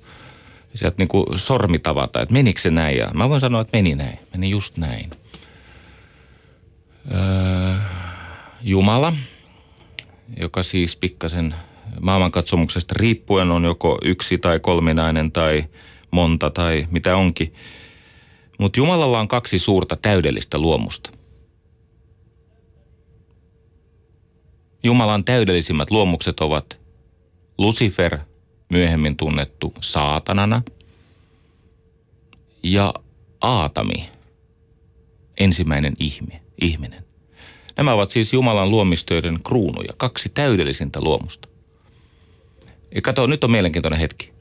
sieltä 0.76 0.96
niin 0.98 1.08
kuin 1.08 1.40
sormi 1.40 1.80
tavata, 1.80 2.22
että 2.22 2.34
menikö 2.34 2.62
se 2.62 2.72
näin. 2.72 2.98
Ja 2.98 3.12
mä 3.14 3.30
voin 3.30 3.40
sanoa, 3.40 3.62
että 3.62 3.78
meni 3.78 3.96
näin. 3.96 4.20
Meni 4.34 4.50
just 4.50 4.78
näin. 4.78 5.10
Öö, 7.12 7.76
Jumala, 8.62 9.14
joka 10.42 10.64
siis 10.64 10.96
pikkasen 10.96 11.56
maailmankatsomuksesta 12.02 12.96
riippuen 12.98 13.52
on 13.52 13.64
joko 13.64 13.98
yksi 14.04 14.38
tai 14.38 14.60
kolminainen 14.60 15.32
tai 15.32 15.66
monta 16.12 16.50
tai 16.50 16.88
mitä 16.92 17.18
onkin. 17.18 17.54
Mutta 18.60 18.80
Jumalalla 18.80 19.20
on 19.20 19.28
kaksi 19.28 19.60
suurta 19.60 19.98
täydellistä 20.02 20.58
luomusta. 20.58 21.23
Jumalan 24.84 25.26
täydellisimmät 25.26 25.92
luomukset 25.92 26.40
ovat 26.40 26.80
Lucifer, 27.58 28.20
myöhemmin 28.70 29.18
tunnettu 29.18 29.74
saatanana, 29.82 30.62
ja 32.64 32.94
Aatami, 33.42 34.10
ensimmäinen 35.40 35.94
ihme, 36.00 36.42
ihminen. 36.62 37.06
Nämä 37.78 37.94
ovat 37.94 38.10
siis 38.10 38.34
Jumalan 38.34 38.72
luomistöiden 38.72 39.40
kruunuja, 39.44 39.94
kaksi 39.98 40.30
täydellisintä 40.30 41.02
luomusta. 41.02 41.48
Ja 42.96 43.02
kato, 43.02 43.28
nyt 43.28 43.44
on 43.44 43.52
mielenkiintoinen 43.52 44.00
hetki. 44.00 44.34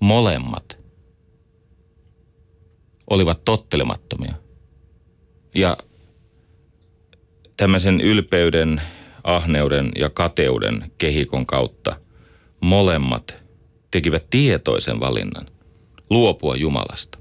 Molemmat 0.00 0.84
olivat 3.10 3.44
tottelemattomia. 3.44 4.34
Ja 5.54 5.76
tämmöisen 7.56 8.00
ylpeyden, 8.00 8.82
ahneuden 9.24 9.92
ja 10.00 10.10
kateuden 10.10 10.92
kehikon 10.98 11.46
kautta 11.46 11.96
molemmat 12.60 13.42
tekivät 13.90 14.30
tietoisen 14.30 15.00
valinnan 15.00 15.46
luopua 16.10 16.56
Jumalasta. 16.56 17.18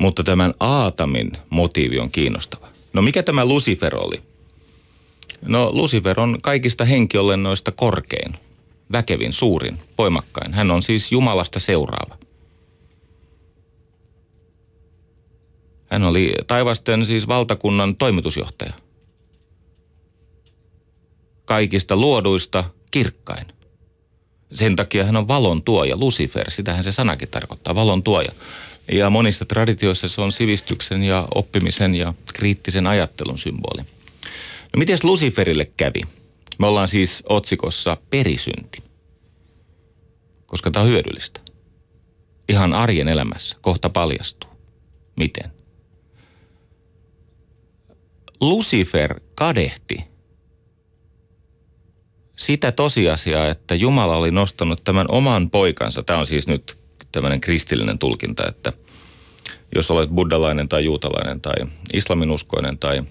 Mutta 0.00 0.24
tämän 0.24 0.54
Aatamin 0.60 1.32
motiivi 1.50 1.98
on 1.98 2.10
kiinnostava. 2.10 2.68
No 2.92 3.02
mikä 3.02 3.22
tämä 3.22 3.44
Lucifer 3.44 3.96
oli? 3.96 4.22
No 5.42 5.70
Lucifer 5.72 6.20
on 6.20 6.38
kaikista 6.42 6.84
henkiolennoista 6.84 7.72
korkein, 7.72 8.34
väkevin, 8.92 9.32
suurin, 9.32 9.78
voimakkain. 9.98 10.54
Hän 10.54 10.70
on 10.70 10.82
siis 10.82 11.12
Jumalasta 11.12 11.60
seuraava. 11.60 12.18
Hän 15.90 16.04
oli 16.04 16.34
taivasten 16.46 17.06
siis 17.06 17.28
valtakunnan 17.28 17.96
toimitusjohtaja. 17.96 18.72
Kaikista 21.44 21.96
luoduista 21.96 22.64
kirkkain. 22.90 23.46
Sen 24.52 24.76
takia 24.76 25.04
hän 25.04 25.16
on 25.16 25.28
valon 25.28 25.62
tuoja, 25.62 25.96
Lucifer, 25.96 26.50
sitähän 26.50 26.84
se 26.84 26.92
sanakin 26.92 27.28
tarkoittaa, 27.28 27.74
valon 27.74 28.02
tuoja. 28.02 28.32
Ja 28.92 29.10
monista 29.10 29.44
traditioissa 29.44 30.08
se 30.08 30.20
on 30.20 30.32
sivistyksen 30.32 31.02
ja 31.02 31.28
oppimisen 31.34 31.94
ja 31.94 32.14
kriittisen 32.34 32.86
ajattelun 32.86 33.38
symboli. 33.38 33.82
No 34.72 34.78
miten 34.78 34.98
Luciferille 35.04 35.64
kävi? 35.76 36.00
Me 36.58 36.66
ollaan 36.66 36.88
siis 36.88 37.22
otsikossa 37.28 37.96
perisynti, 38.10 38.82
koska 40.46 40.70
tämä 40.70 40.82
on 40.82 40.88
hyödyllistä. 40.88 41.40
Ihan 42.48 42.72
arjen 42.74 43.08
elämässä 43.08 43.58
kohta 43.60 43.88
paljastuu. 43.90 44.50
Miten? 45.16 45.52
Lucifer 48.40 49.20
kadehti 49.34 50.11
sitä 52.36 52.72
tosiasiaa, 52.72 53.48
että 53.48 53.74
Jumala 53.74 54.16
oli 54.16 54.30
nostanut 54.30 54.80
tämän 54.84 55.06
oman 55.08 55.50
poikansa. 55.50 56.02
Tämä 56.02 56.18
on 56.18 56.26
siis 56.26 56.48
nyt 56.48 56.78
tämmöinen 57.12 57.40
kristillinen 57.40 57.98
tulkinta, 57.98 58.48
että 58.48 58.72
jos 59.74 59.90
olet 59.90 60.10
buddhalainen 60.10 60.68
tai 60.68 60.84
juutalainen 60.84 61.40
tai 61.40 61.54
islaminuskoinen 61.92 62.78
tai 62.78 63.02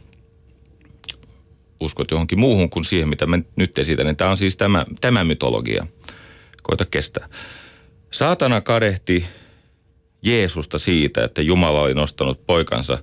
uskot 1.79 2.11
johonkin 2.11 2.39
muuhun 2.39 2.69
kuin 2.69 2.85
siihen, 2.85 3.09
mitä 3.09 3.25
mä 3.25 3.39
nyt 3.55 3.79
esitän, 3.79 4.05
niin 4.05 4.15
tämä 4.15 4.29
on 4.29 4.37
siis 4.37 4.57
tämä, 4.57 4.85
tämä 5.01 5.23
mytologia. 5.23 5.87
Koita 6.63 6.85
kestää. 6.85 7.29
Saatana 8.11 8.61
kadehti 8.61 9.25
Jeesusta 10.23 10.79
siitä, 10.79 11.23
että 11.23 11.41
Jumala 11.41 11.81
oli 11.81 11.93
nostanut 11.93 12.45
poikansa 12.45 12.97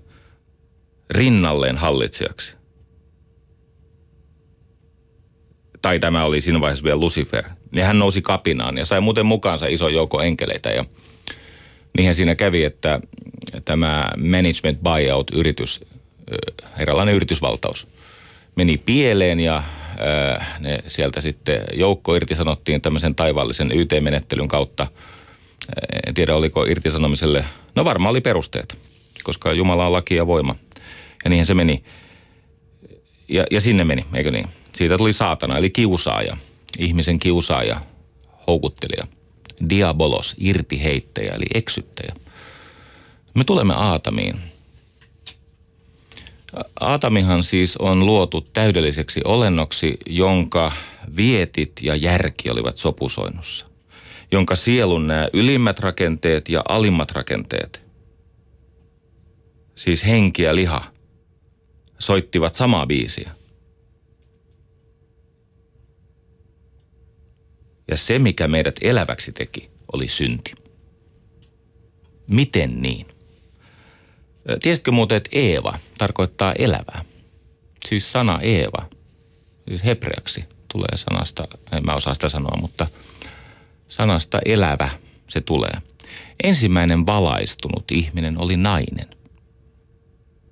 rinnalleen 1.11 1.77
hallitsijaksi. 1.77 2.58
Tai 5.89 5.99
tämä 5.99 6.25
oli 6.25 6.41
siinä 6.41 6.61
vaiheessa 6.61 6.85
vielä 6.85 7.01
Lucifer. 7.01 7.45
Niin 7.71 7.87
hän 7.87 7.99
nousi 7.99 8.23
kapinaan 8.23 8.79
ja 8.79 8.85
sai 8.85 9.01
muuten 9.01 9.27
mukaansa 9.27 9.67
iso 9.67 9.89
joukko 9.89 10.23
enkeleitä. 10.23 10.71
Ja 10.71 10.85
niinhän 11.97 12.15
siinä 12.15 12.35
kävi, 12.35 12.65
että 12.65 13.01
tämä 13.65 14.11
management 14.17 14.79
buyout-yritys, 14.83 15.85
eräänlainen 16.79 17.15
yritysvaltaus– 17.15 17.87
meni 18.59 18.79
pieleen 18.79 19.41
ja 19.41 19.63
ne 20.59 20.79
sieltä 20.87 21.21
sitten 21.21 21.63
joukko 21.75 22.15
irtisanottiin 22.15 22.81
tämmöisen 22.81 23.15
taivaallisen 23.15 23.73
YT-menettelyn 23.73 24.49
kautta. 24.49 24.87
En 26.07 26.15
tiedä, 26.15 26.35
oliko 26.35 26.65
irtisanomiselle, 26.65 27.45
no 27.75 27.85
varmaan 27.85 28.11
oli 28.11 28.21
perusteet, 28.21 28.79
koska 29.25 29.53
Jumala 29.53 29.87
on 29.87 29.93
laki 29.93 30.15
ja 30.15 30.27
voima. 30.27 30.55
Ja 31.25 31.31
niinhän 31.31 31.47
se 31.47 31.55
meni. 31.55 31.85
Ja, 33.29 33.45
ja 33.51 33.61
sinne 33.61 33.85
meni, 33.85 34.05
eikö 34.15 34.31
niin? 34.31 34.49
Siitä 34.79 34.99
tuli 34.99 35.13
saatana, 35.13 35.57
eli 35.59 35.71
kiusaaja, 35.71 36.37
ihmisen 36.79 37.19
kiusaaja, 37.19 37.81
houkuttelija. 38.47 39.07
Diabolos, 39.69 40.35
irtiheittäjä, 40.39 41.33
eli 41.33 41.47
eksyttäjä. 41.55 42.15
Me 43.35 43.45
tulemme 43.45 43.75
Aatamiin– 43.75 44.39
Aatamihan 46.81 47.45
siis 47.45 47.77
on 47.77 48.07
luotu 48.07 48.41
täydelliseksi 48.41 49.21
olennoksi, 49.25 49.97
jonka 50.07 50.73
vietit 51.17 51.73
ja 51.83 51.97
järki 51.97 52.51
olivat 52.51 52.77
sopusoinnussa. 52.77 53.67
Jonka 54.33 54.57
sielun 54.57 55.07
nämä 55.07 55.29
ylimmät 55.33 55.81
rakenteet 55.81 56.49
ja 56.49 56.63
alimmat 56.69 57.11
rakenteet, 57.11 57.83
siis 59.75 60.07
henki 60.07 60.43
ja 60.43 60.55
liha, 60.55 60.85
soittivat 61.99 62.55
samaa 62.55 62.87
biisiä. 62.87 63.38
Ja 67.91 67.97
se, 67.97 68.19
mikä 68.19 68.49
meidät 68.49 68.77
eläväksi 68.83 69.33
teki, 69.33 69.71
oli 69.93 70.09
synti. 70.09 70.53
Miten 72.27 72.83
niin? 72.83 73.07
Tiesitkö 74.63 74.91
muuten, 74.91 75.17
että 75.17 75.31
Eeva 75.33 75.79
tarkoittaa 75.99 76.53
elävää? 76.53 77.05
Siis 77.89 78.13
sana 78.13 78.41
Eeva, 78.41 78.89
siis 79.69 79.85
hebreaksi 79.85 80.45
tulee 80.73 80.97
sanasta, 80.97 81.45
en 81.73 81.85
mä 81.85 81.95
osaa 81.95 82.15
sitä 82.15 82.29
sanoa, 82.29 82.59
mutta 82.61 82.87
sanasta 83.87 84.39
elävä 84.45 84.89
se 85.29 85.41
tulee. 85.41 85.83
ensimmäinen 86.45 87.07
valaistunut 87.07 87.91
ihminen 87.91 88.39
oli 88.39 88.57
nainen. 88.57 89.09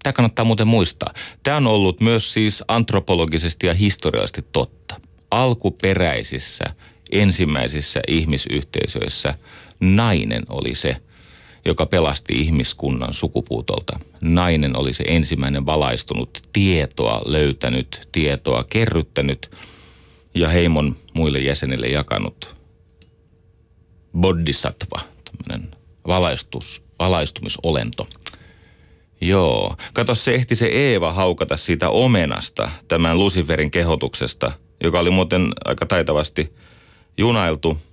Tämä 0.03 0.13
kannattaa 0.13 0.45
muuten 0.45 0.69
muistaa. 0.69 1.15
Tämä 1.43 1.57
on 1.57 1.67
ollut 1.67 2.01
myös 2.01 2.33
siis 2.33 2.65
antropologisesti 2.69 3.67
ja 3.67 3.75
historiallisesti 3.75 4.45
totta. 4.53 5.01
Alkuperäisissä 5.31 6.65
ensimmäisissä 7.13 8.01
ihmisyhteisöissä 8.09 9.35
nainen 9.81 10.43
oli 10.49 10.75
se, 10.75 10.97
joka 11.65 11.87
pelasti 11.87 12.41
ihmiskunnan 12.41 13.13
sukupuutolta. 13.13 13.99
Nainen 14.23 14.77
oli 14.77 14.93
se 14.93 15.05
ensimmäinen 15.07 15.67
valaistunut 15.67 16.43
tietoa 16.53 17.23
löytänyt, 17.25 18.09
tietoa 18.13 18.65
kerryttänyt 18.71 19.51
ja 20.35 20.49
heimon 20.49 20.97
muille 21.15 21.39
jäsenille 21.39 21.87
jakanut 21.87 22.57
bodhisattva, 24.19 25.01
tämmöinen 25.25 25.71
valaistus, 26.07 26.83
valaistumisolento. 26.99 28.09
Joo. 29.21 29.77
Kato, 29.93 30.15
se 30.15 30.35
ehti 30.35 30.55
se 30.55 30.67
Eeva 30.67 31.13
haukata 31.13 31.57
siitä 31.57 31.91
omenasta 31.91 32.71
tämän 32.89 33.19
Luciferin 33.19 33.71
kehotuksesta, 33.71 34.53
joka 34.85 35.01
oli 35.01 35.11
muuten 35.11 35.53
aika 35.65 35.87
taitavasti 35.87 36.53
junailtu– 37.19 37.79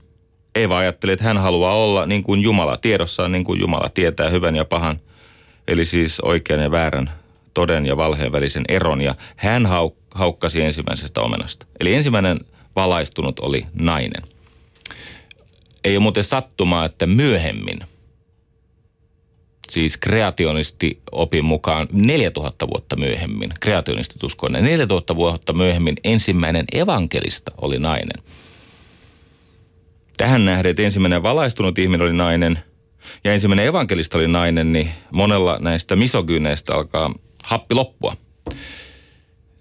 Eeva 0.55 0.77
ajatteli, 0.77 1.11
että 1.11 1.25
hän 1.25 1.37
haluaa 1.37 1.75
olla 1.75 2.05
niin 2.05 2.23
kuin 2.23 2.41
Jumala, 2.41 2.77
tiedossaan 2.77 3.31
niin 3.31 3.43
kuin 3.43 3.59
Jumala 3.59 3.89
tietää 3.89 4.29
hyvän 4.29 4.55
ja 4.55 4.65
pahan, 4.65 4.99
eli 5.67 5.85
siis 5.85 6.19
oikean 6.19 6.59
ja 6.59 6.71
väärän, 6.71 7.09
toden 7.53 7.85
ja 7.85 7.97
valheen 7.97 8.31
välisen 8.31 8.63
eron, 8.67 9.01
ja 9.01 9.15
hän 9.35 9.65
hauk- 9.65 10.15
haukkasi 10.15 10.61
ensimmäisestä 10.61 11.21
omenasta. 11.21 11.65
Eli 11.79 11.93
ensimmäinen 11.93 12.39
valaistunut 12.75 13.39
oli 13.39 13.65
nainen. 13.73 14.23
Ei 15.83 15.97
ole 15.97 16.03
muuten 16.03 16.23
sattumaa, 16.23 16.85
että 16.85 17.05
myöhemmin, 17.05 17.79
siis 19.69 19.97
kreationisti 19.97 20.99
opin 21.11 21.45
mukaan 21.45 21.87
4000 21.91 22.67
vuotta 22.67 22.95
myöhemmin, 22.95 23.53
kreationistit 23.59 24.23
uskoinen, 24.23 24.63
4000 24.63 25.15
vuotta 25.15 25.53
myöhemmin 25.53 25.95
ensimmäinen 26.03 26.65
evankelista 26.73 27.51
oli 27.61 27.79
nainen– 27.79 28.23
tähän 30.17 30.45
nähden, 30.45 30.69
että 30.69 30.81
ensimmäinen 30.81 31.23
valaistunut 31.23 31.79
ihminen 31.79 32.05
oli 32.05 32.13
nainen 32.13 32.59
ja 33.23 33.33
ensimmäinen 33.33 33.65
evankelista 33.65 34.17
oli 34.17 34.27
nainen, 34.27 34.73
niin 34.73 34.89
monella 35.11 35.57
näistä 35.59 35.95
misogyyneistä 35.95 36.75
alkaa 36.75 37.15
happi 37.45 37.75
loppua. 37.75 38.17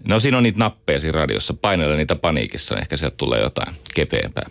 No 0.08 0.20
siinä 0.20 0.36
on 0.36 0.42
niitä 0.42 0.58
nappeja 0.58 1.00
siinä 1.00 1.18
radiossa. 1.18 1.54
Painella 1.54 1.96
niitä 1.96 2.16
paniikissa, 2.16 2.74
niin 2.74 2.82
ehkä 2.82 2.96
sieltä 2.96 3.16
tulee 3.16 3.40
jotain 3.40 3.74
kepeämpää. 3.94 4.50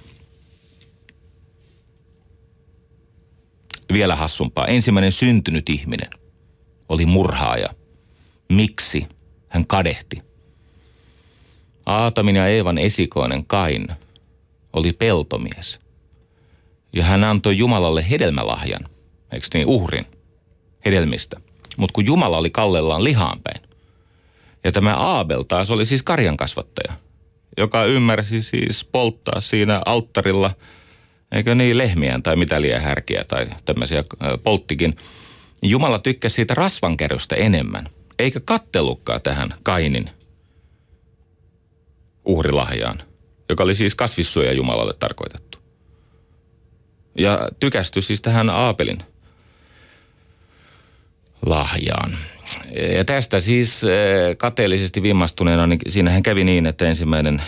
Vielä 3.93 4.15
hassumpaa. 4.15 4.67
Ensimmäinen 4.67 5.11
syntynyt 5.11 5.69
ihminen 5.69 6.09
oli 6.89 7.05
murhaaja. 7.05 7.69
Miksi? 8.49 9.07
Hän 9.47 9.67
kadehti. 9.67 10.21
Aatamin 11.85 12.35
ja 12.35 12.47
Eevan 12.47 12.77
esikoinen 12.77 13.45
Kain 13.45 13.87
oli 14.73 14.93
peltomies– 14.93 15.79
ja 16.93 17.03
hän 17.03 17.23
antoi 17.23 17.57
Jumalalle 17.57 18.09
hedelmälahjan, 18.09 18.87
eikö 19.33 19.47
niin, 19.53 19.67
uhrin 19.67 20.05
hedelmistä. 20.85 21.41
Mutta 21.77 21.93
kun 21.93 22.05
Jumala 22.05 22.37
oli 22.37 22.49
kallellaan 22.49 23.03
lihaan 23.03 23.39
päin. 23.43 23.61
Ja 24.63 24.71
tämä 24.71 24.95
Aabel 24.95 25.43
taas 25.43 25.71
oli 25.71 25.85
siis 25.85 26.03
karjan 26.03 26.37
kasvattaja, 26.37 26.93
joka 27.57 27.85
ymmärsi 27.85 28.41
siis 28.41 28.89
polttaa 28.91 29.41
siinä 29.41 29.81
alttarilla, 29.85 30.51
eikö 31.31 31.55
niin, 31.55 31.77
lehmiään 31.77 32.23
tai 32.23 32.35
mitä 32.35 32.61
liian 32.61 32.81
härkiä 32.81 33.23
tai 33.23 33.47
tämmöisiä 33.65 34.03
polttikin. 34.43 34.95
Jumala 35.63 35.99
tykkäsi 35.99 36.35
siitä 36.35 36.53
rasvankärystä 36.53 37.35
enemmän, 37.35 37.89
eikä 38.19 38.39
kattellutkaan 38.39 39.21
tähän 39.21 39.53
Kainin 39.63 40.09
uhrilahjaan, 42.25 43.01
joka 43.49 43.63
oli 43.63 43.75
siis 43.75 43.95
kasvissuoja 43.95 44.53
Jumalalle 44.53 44.93
tarkoitettu. 44.99 45.50
Ja 47.17 47.49
tykästyi 47.59 48.01
siis 48.01 48.21
tähän 48.21 48.49
Aapelin 48.49 48.99
lahjaan. 51.45 52.17
Ja 52.95 53.05
tästä 53.05 53.39
siis 53.39 53.83
eh, 53.83 54.37
kateellisesti 54.37 55.03
vimmastuneena, 55.03 55.67
niin 55.67 55.79
siinähän 55.87 56.23
kävi 56.23 56.43
niin, 56.43 56.65
että 56.65 56.87
ensimmäinen 56.87 57.43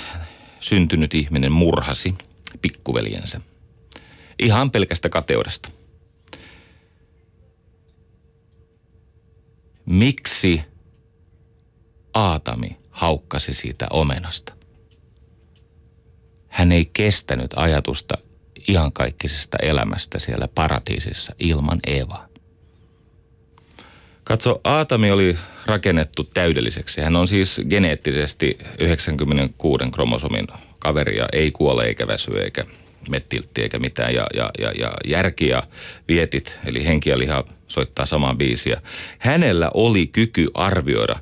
syntynyt 0.59 1.13
ihminen 1.13 1.51
murhasi 1.51 2.15
pikkuveljensä. 2.61 3.41
Ihan 4.39 4.71
pelkästä 4.71 5.09
kateudesta. 5.09 5.69
Miksi 9.85 10.61
Aatami 12.13 12.77
haukkasi 12.89 13.53
siitä 13.53 13.87
omenasta? 13.89 14.53
Hän 16.47 16.71
ei 16.71 16.89
kestänyt 16.93 17.51
ajatusta 17.55 18.17
iankaikkisesta 18.69 19.57
elämästä 19.61 20.19
siellä 20.19 20.47
paratiisissa 20.55 21.35
ilman 21.39 21.79
Eevaa. 21.87 22.27
Katso, 24.23 24.61
Aatami 24.63 25.11
oli 25.11 25.37
rakennettu 25.65 26.23
täydelliseksi. 26.33 27.01
Hän 27.01 27.15
on 27.15 27.27
siis 27.27 27.61
geneettisesti 27.69 28.57
96 28.79 29.85
kromosomin 29.93 30.47
kaveri 30.79 31.17
ja 31.17 31.27
ei 31.33 31.51
kuole 31.51 31.85
eikä 31.85 32.07
väsy 32.07 32.37
eikä 32.37 32.65
mettiltti 33.09 33.61
eikä 33.61 33.79
mitään. 33.79 34.13
Ja, 34.13 34.27
ja, 34.33 34.51
ja, 34.59 34.71
ja 34.79 34.91
järki 35.05 35.47
ja 35.47 35.63
vietit, 36.07 36.59
eli 36.65 36.85
henki 36.85 37.09
ja 37.09 37.19
liha 37.19 37.43
soittaa 37.67 38.05
samaa 38.05 38.35
biisiä. 38.35 38.81
Hänellä 39.19 39.71
oli 39.73 40.07
kyky 40.07 40.47
arvioida, 40.53 41.15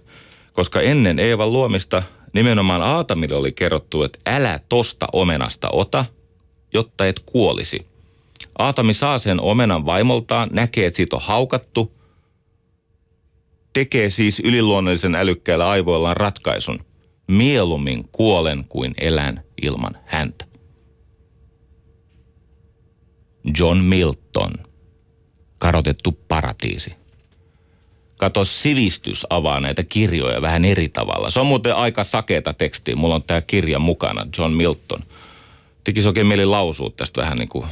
koska 0.53 0.81
ennen 0.81 1.19
Eevan 1.19 1.53
luomista 1.53 2.03
nimenomaan 2.33 2.81
Aatamille 2.81 3.35
oli 3.35 3.51
kerrottu, 3.51 4.03
että 4.03 4.19
älä 4.25 4.59
tosta 4.69 5.07
omenasta 5.13 5.69
ota– 5.69 6.05
jotta 6.73 7.07
et 7.07 7.19
kuolisi. 7.25 7.85
Aatami 8.59 8.93
saa 8.93 9.19
sen 9.19 9.41
omenan 9.41 9.85
vaimoltaan, 9.85 10.49
näkee, 10.51 10.85
että 10.85 10.97
siitä 10.97 11.15
on 11.15 11.21
haukattu, 11.25 11.91
tekee 13.73 14.09
siis 14.09 14.39
yliluonnollisen 14.39 15.15
älykkäillä 15.15 15.69
aivoillaan 15.69 16.17
ratkaisun. 16.17 16.79
Mieluummin 17.27 18.09
kuolen 18.11 18.65
kuin 18.69 18.93
elän 18.97 19.43
ilman 19.61 19.97
häntä. 20.05 20.45
John 23.59 23.77
Milton, 23.77 24.51
karotettu 25.59 26.11
paratiisi. 26.27 26.95
Kato, 28.17 28.45
sivistys 28.45 29.25
avaa 29.29 29.59
näitä 29.59 29.83
kirjoja 29.83 30.41
vähän 30.41 30.65
eri 30.65 30.89
tavalla. 30.89 31.29
Se 31.29 31.39
on 31.39 31.45
muuten 31.45 31.75
aika 31.75 32.03
sakeeta 32.03 32.53
tekstiä. 32.53 32.95
Mulla 32.95 33.15
on 33.15 33.23
tämä 33.23 33.41
kirja 33.41 33.79
mukana, 33.79 34.27
John 34.37 34.53
Milton– 34.53 34.99
tekisi 35.83 36.07
oikein 36.07 36.27
mieli 36.27 36.45
lausua 36.45 36.89
tästä 36.89 37.21
vähän 37.21 37.37
niin 37.37 37.49
kuin 37.49 37.65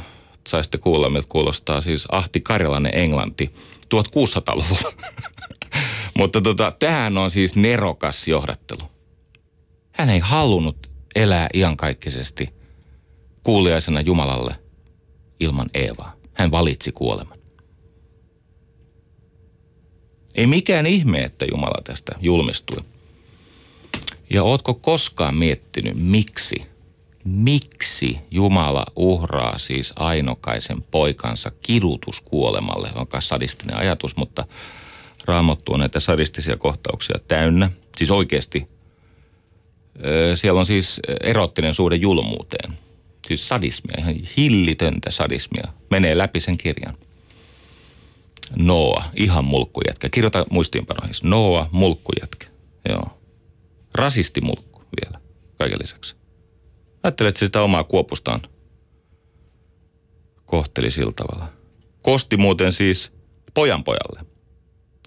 saisitte 0.48 0.78
kuulla, 0.78 1.10
miltä 1.10 1.28
kuulostaa 1.28 1.80
siis 1.80 2.08
Ahti 2.12 2.40
Karjalainen 2.40 2.94
Englanti 2.94 3.50
1600-luvulla. 3.94 4.92
Mutta 6.18 6.40
tota, 6.40 6.72
tähän 6.78 7.18
on 7.18 7.30
siis 7.30 7.56
nerokas 7.56 8.28
johdattelu. 8.28 8.90
Hän 9.92 10.10
ei 10.10 10.18
halunnut 10.18 10.90
elää 11.14 11.48
iankaikkisesti 11.54 12.48
kuuliaisena 13.42 14.00
Jumalalle 14.00 14.54
ilman 15.40 15.70
Eevaa. 15.74 16.16
Hän 16.32 16.50
valitsi 16.50 16.92
kuoleman. 16.92 17.38
Ei 20.34 20.46
mikään 20.46 20.86
ihme, 20.86 21.24
että 21.24 21.46
Jumala 21.50 21.82
tästä 21.84 22.12
julmistui. 22.20 22.84
Ja 24.34 24.42
ootko 24.42 24.74
koskaan 24.74 25.34
miettinyt, 25.34 25.94
miksi 25.96 26.69
miksi 27.24 28.18
Jumala 28.30 28.86
uhraa 28.96 29.58
siis 29.58 29.92
ainokaisen 29.96 30.82
poikansa 30.82 31.50
kidutuskuolemalle, 31.62 32.90
on 32.94 33.06
sadistinen 33.18 33.76
ajatus, 33.76 34.16
mutta 34.16 34.46
Raamattu 35.24 35.72
on 35.72 35.80
näitä 35.80 36.00
sadistisia 36.00 36.56
kohtauksia 36.56 37.16
täynnä. 37.28 37.70
Siis 37.96 38.10
oikeasti 38.10 38.68
siellä 40.34 40.60
on 40.60 40.66
siis 40.66 41.00
erottinen 41.22 41.74
suhde 41.74 41.96
julmuuteen. 41.96 42.72
Siis 43.26 43.48
sadismia, 43.48 43.96
ihan 43.98 44.14
hillitöntä 44.36 45.10
sadismia. 45.10 45.72
Menee 45.90 46.18
läpi 46.18 46.40
sen 46.40 46.56
kirjan. 46.56 46.96
Noa, 48.56 49.04
ihan 49.16 49.44
mulkkujätkä. 49.44 50.08
Kirjoita 50.08 50.46
muistiinpanoihin. 50.50 51.14
Noa, 51.22 51.68
mulkkujätkä. 51.72 52.46
Joo. 52.88 53.18
Rasistimulkku 53.94 54.82
vielä, 55.04 55.20
kaiken 55.58 55.78
lisäksi. 55.82 56.19
Ajattelet 57.02 57.36
sitä 57.36 57.62
omaa 57.62 57.84
kuopustaan 57.84 58.40
kohteli 60.44 60.90
sillä 60.90 61.12
tavalla. 61.16 61.48
Kosti 62.02 62.36
muuten 62.36 62.72
siis 62.72 63.12
pojan 63.54 63.84
pojalle. 63.84 64.20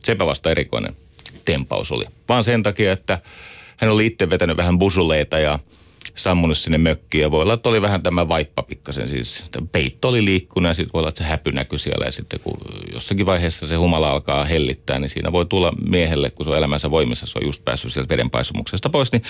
Sepä 0.04 0.26
vasta 0.26 0.52
erikoinen 0.52 0.96
tempaus 1.46 1.92
oli. 1.92 2.06
Vaan 2.30 2.44
sen 2.44 2.64
takia, 2.64 2.94
että 2.94 3.22
hän 3.78 3.92
oli 3.92 4.06
itse 4.06 4.30
vetänyt 4.30 4.58
vähän 4.58 4.80
busuleita 4.80 5.40
ja 5.40 5.60
sammunut 6.16 6.58
sinne 6.58 6.78
mökkiin 6.78 7.22
ja 7.22 7.32
voi 7.32 7.42
olla, 7.42 7.54
että 7.54 7.70
oli 7.70 7.82
vähän 7.82 8.04
tämä 8.04 8.28
vaippa 8.28 8.64
pikkasen, 8.64 9.10
siis 9.10 9.52
peitto 9.72 10.10
oli 10.10 10.26
liikkunut 10.26 10.70
ja 10.70 10.74
sitten 10.74 10.94
voi 10.94 11.00
olla, 11.00 11.10
että 11.10 11.24
se 11.24 11.30
häpy 11.30 11.52
näkyi 11.52 11.80
siellä 11.80 12.06
ja 12.06 12.12
sitten 12.12 12.40
kun 12.40 12.58
jossakin 12.94 13.26
vaiheessa 13.26 13.68
se 13.68 13.76
humala 13.76 14.12
alkaa 14.12 14.46
hellittää, 14.46 15.00
niin 15.00 15.10
siinä 15.10 15.32
voi 15.32 15.46
tulla 15.46 15.74
miehelle, 15.90 16.30
kun 16.30 16.46
se 16.46 16.50
on 16.50 16.58
elämänsä 16.58 16.92
voimissa, 16.92 17.26
se 17.26 17.40
on 17.40 17.46
just 17.46 17.66
päässyt 17.66 17.94
sieltä 17.94 18.10
vedenpaisumuksesta 18.10 18.90
pois, 18.90 19.12
niin 19.12 19.24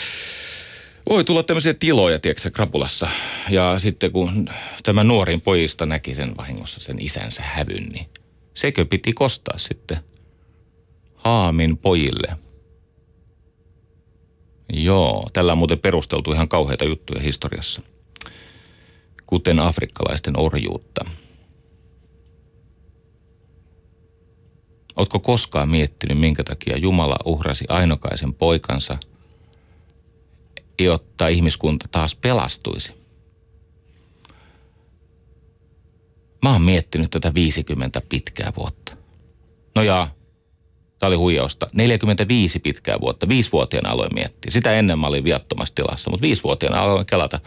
voi 1.09 1.23
tulla 1.23 1.43
tämmöisiä 1.43 1.73
tiloja, 1.73 2.19
tiedätkö, 2.19 2.51
krapulassa. 2.51 3.09
Ja 3.49 3.79
sitten 3.79 4.11
kun 4.11 4.49
tämä 4.83 5.03
nuorin 5.03 5.41
pojista 5.41 5.85
näki 5.85 6.15
sen 6.15 6.37
vahingossa 6.37 6.79
sen 6.79 7.01
isänsä 7.01 7.41
hävyn, 7.45 7.83
niin 7.83 8.05
sekö 8.53 8.85
piti 8.85 9.13
kostaa 9.13 9.57
sitten 9.57 9.97
Haamin 11.15 11.77
pojille. 11.77 12.37
Joo, 14.73 15.29
tällä 15.33 15.51
on 15.51 15.57
muuten 15.57 15.79
perusteltu 15.79 16.31
ihan 16.31 16.47
kauheita 16.47 16.85
juttuja 16.85 17.21
historiassa. 17.21 17.81
Kuten 19.25 19.59
afrikkalaisten 19.59 20.39
orjuutta. 20.39 21.05
Oletko 24.95 25.19
koskaan 25.19 25.69
miettinyt, 25.69 26.19
minkä 26.19 26.43
takia 26.43 26.77
Jumala 26.77 27.17
uhrasi 27.25 27.65
ainokaisen 27.69 28.33
poikansa– 28.33 28.97
jotta 30.83 31.27
ihmiskunta 31.27 31.85
taas 31.91 32.15
pelastuisi. 32.15 32.93
Mä 36.43 36.51
oon 36.53 36.61
miettinyt 36.61 37.11
tätä 37.11 37.33
50 37.33 38.01
pitkää 38.09 38.53
vuotta. 38.57 38.97
No 39.75 39.81
ja, 39.81 40.07
tää 40.99 41.07
oli 41.07 41.15
huijausta. 41.15 41.67
45 41.73 42.59
pitkää 42.59 42.99
vuotta. 43.01 43.29
Viisivuotiaana 43.29 43.89
aloin 43.89 44.13
miettiä. 44.13 44.51
Sitä 44.51 44.73
ennen 44.73 44.99
mä 44.99 45.07
olin 45.07 45.23
viattomassa 45.23 45.75
tilassa, 45.75 46.09
mutta 46.09 46.21
viisivuotiaana 46.21 46.81
aloin 46.81 47.05
kelata. 47.05 47.39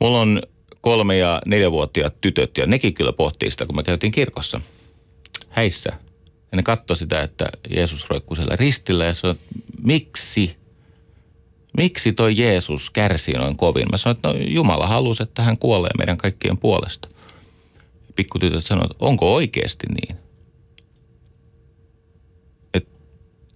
Mulla 0.00 0.20
on 0.20 0.42
kolme- 0.80 1.18
ja 1.18 1.40
neljävuotiaat 1.46 2.20
tytöt 2.20 2.56
ja 2.56 2.66
nekin 2.66 2.94
kyllä 2.94 3.12
pohtii 3.12 3.50
sitä, 3.50 3.66
kun 3.66 3.76
me 3.76 3.82
käytiin 3.82 4.12
kirkossa 4.12 4.60
häissä. 5.50 5.90
Ja 6.52 6.56
ne 6.56 6.62
katsoi 6.62 6.96
sitä, 6.96 7.22
että 7.22 7.48
Jeesus 7.70 8.10
roikkui 8.10 8.36
siellä 8.36 8.56
ristillä 8.56 9.04
ja 9.04 9.14
sanoi, 9.14 9.36
miksi 9.82 10.56
miksi 11.76 12.12
toi 12.12 12.36
Jeesus 12.36 12.90
kärsi 12.90 13.32
noin 13.32 13.56
kovin? 13.56 13.86
Mä 13.90 13.96
sanoin, 13.96 14.16
että 14.16 14.28
no 14.28 14.34
Jumala 14.38 14.86
halusi, 14.86 15.22
että 15.22 15.42
hän 15.42 15.58
kuolee 15.58 15.90
meidän 15.98 16.16
kaikkien 16.16 16.58
puolesta. 16.58 17.08
Pikkutytöt 18.14 18.64
sanoivat, 18.64 18.90
että 18.90 19.04
onko 19.04 19.34
oikeasti 19.34 19.86
niin? 19.86 20.16
Että 22.74 22.90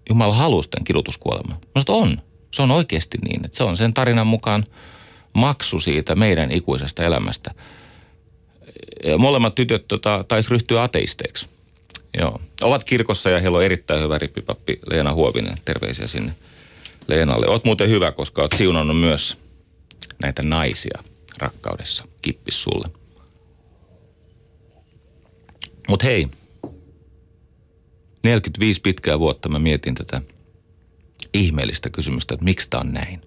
Jumala 0.09 0.35
halusi 0.35 0.71
tämän 0.71 0.85
kidutuskuoleman. 0.85 1.59
Mä 1.75 1.83
sanoin, 1.87 2.03
on. 2.03 2.23
Se 2.51 2.63
on 2.63 2.71
oikeasti 2.71 3.19
niin. 3.29 3.45
Että 3.45 3.57
se 3.57 3.65
on 3.65 3.77
sen 3.77 3.95
tarinan 3.95 4.27
mukaan 4.27 4.65
maksu 5.33 5.81
siitä 5.81 6.15
meidän 6.15 6.53
ikuisesta 6.53 7.03
elämästä. 7.03 7.55
Ja 9.05 9.19
molemmat 9.19 9.55
tytöt 9.55 9.89
tota, 9.89 10.25
taisi 10.29 10.51
ryhtyä 10.51 10.83
ateisteiksi. 10.83 11.49
Joo. 12.21 12.41
Ovat 12.63 12.85
kirkossa 12.85 13.31
ja 13.31 13.41
heillä 13.41 13.59
on 13.59 13.65
erittäin 13.65 14.03
hyvä 14.03 14.19
rippipappi 14.19 14.79
Leena 14.91 15.13
Huovinen. 15.13 15.55
Terveisiä 15.65 16.07
sinne. 16.07 16.35
Leenalle. 17.09 17.49
Oot 17.49 17.65
muuten 17.65 17.91
hyvä, 17.91 18.13
koska 18.13 18.43
oot 18.43 18.53
siunannut 18.57 19.01
myös 19.01 19.39
näitä 20.23 20.43
naisia 20.43 21.03
rakkaudessa. 21.39 22.05
Kippis 22.23 22.63
sulle. 22.63 22.91
Mut 25.89 26.03
hei, 26.03 26.29
45 28.23 28.81
pitkää 28.81 29.19
vuotta 29.19 29.49
mä 29.49 29.59
mietin 29.59 29.95
tätä 29.95 30.21
ihmeellistä 31.35 31.91
kysymystä, 31.91 32.35
että 32.35 32.45
miksi 32.45 32.71
tämä 32.71 32.81
on 32.81 32.93
näin. 32.93 33.21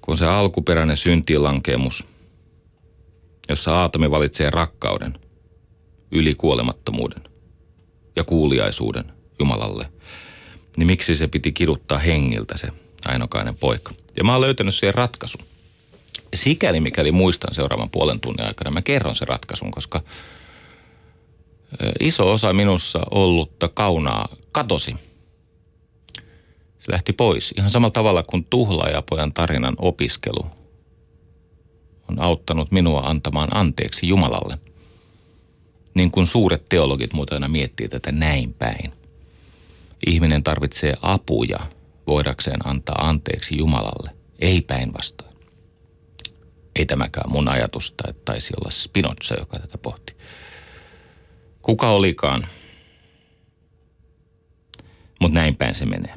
Kun 0.00 0.16
se 0.16 0.26
alkuperäinen 0.26 0.96
syntilankemus, 0.96 2.04
jossa 3.48 3.76
Aatomi 3.76 4.10
valitsee 4.10 4.50
rakkauden, 4.50 5.18
yli 6.12 6.34
kuolemattomuuden 6.34 7.22
ja 8.16 8.24
kuuliaisuuden 8.24 9.12
Jumalalle– 9.38 9.90
niin 10.76 10.86
miksi 10.86 11.16
se 11.16 11.28
piti 11.28 11.52
kiduttaa 11.52 11.98
hengiltä 11.98 12.56
se 12.56 12.68
ainokainen 13.06 13.56
poika. 13.56 13.92
Ja 14.16 14.24
mä 14.24 14.32
oon 14.32 14.40
löytänyt 14.40 14.74
siihen 14.74 14.94
ratkaisun. 14.94 15.40
Sikäli 16.34 16.80
mikäli 16.80 17.12
muistan 17.12 17.54
seuraavan 17.54 17.90
puolen 17.90 18.20
tunnin 18.20 18.46
aikana, 18.46 18.70
mä 18.70 18.82
kerron 18.82 19.16
sen 19.16 19.28
ratkaisun, 19.28 19.70
koska 19.70 20.02
iso 22.00 22.32
osa 22.32 22.52
minussa 22.52 23.00
ollutta 23.10 23.68
kaunaa 23.68 24.28
katosi. 24.52 24.96
Se 26.78 26.92
lähti 26.92 27.12
pois 27.12 27.54
ihan 27.58 27.70
samalla 27.70 27.92
tavalla 27.92 28.22
kuin 28.22 28.46
tuhlaajapojan 28.50 29.32
tarinan 29.32 29.74
opiskelu 29.78 30.46
on 32.08 32.20
auttanut 32.20 32.72
minua 32.72 33.00
antamaan 33.00 33.56
anteeksi 33.56 34.08
Jumalalle. 34.08 34.58
Niin 35.94 36.10
kuin 36.10 36.26
suuret 36.26 36.68
teologit 36.68 37.12
muuten 37.12 37.36
aina 37.36 37.48
miettii 37.48 37.88
tätä 37.88 38.12
näin 38.12 38.54
päin– 38.54 38.92
ihminen 40.06 40.42
tarvitsee 40.42 40.94
apuja 41.02 41.58
voidakseen 42.06 42.68
antaa 42.68 43.08
anteeksi 43.08 43.58
Jumalalle, 43.58 44.10
ei 44.38 44.60
päinvastoin. 44.60 45.36
Ei 46.76 46.86
tämäkään 46.86 47.30
mun 47.30 47.48
ajatusta, 47.48 48.04
että 48.08 48.22
taisi 48.24 48.54
olla 48.60 48.70
Spinoza, 48.70 49.34
joka 49.38 49.58
tätä 49.58 49.78
pohti. 49.78 50.16
Kuka 51.62 51.90
olikaan, 51.90 52.46
mutta 55.20 55.34
näin 55.34 55.56
päin 55.56 55.74
se 55.74 55.86
menee. 55.86 56.14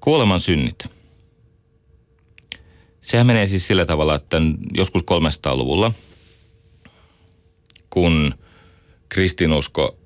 Kuoleman 0.00 0.40
synnit. 0.40 0.86
Sehän 3.00 3.26
menee 3.26 3.46
siis 3.46 3.66
sillä 3.66 3.86
tavalla, 3.86 4.14
että 4.14 4.36
joskus 4.74 5.02
300-luvulla– 5.02 5.92
kun 7.90 8.34
kristinusko 9.08 9.98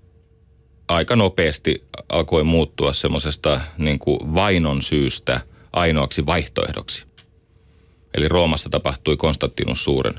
aika 0.88 1.16
nopeasti 1.16 1.84
alkoi 2.08 2.44
muuttua 2.44 2.92
semmoisesta 2.92 3.60
niin 3.78 3.98
vainon 4.34 4.82
syystä 4.82 5.40
ainoaksi 5.72 6.26
vaihtoehdoksi. 6.26 7.06
Eli 8.14 8.28
Roomassa 8.28 8.68
tapahtui 8.68 9.16
Konstantinus 9.16 9.84
suuren 9.84 10.14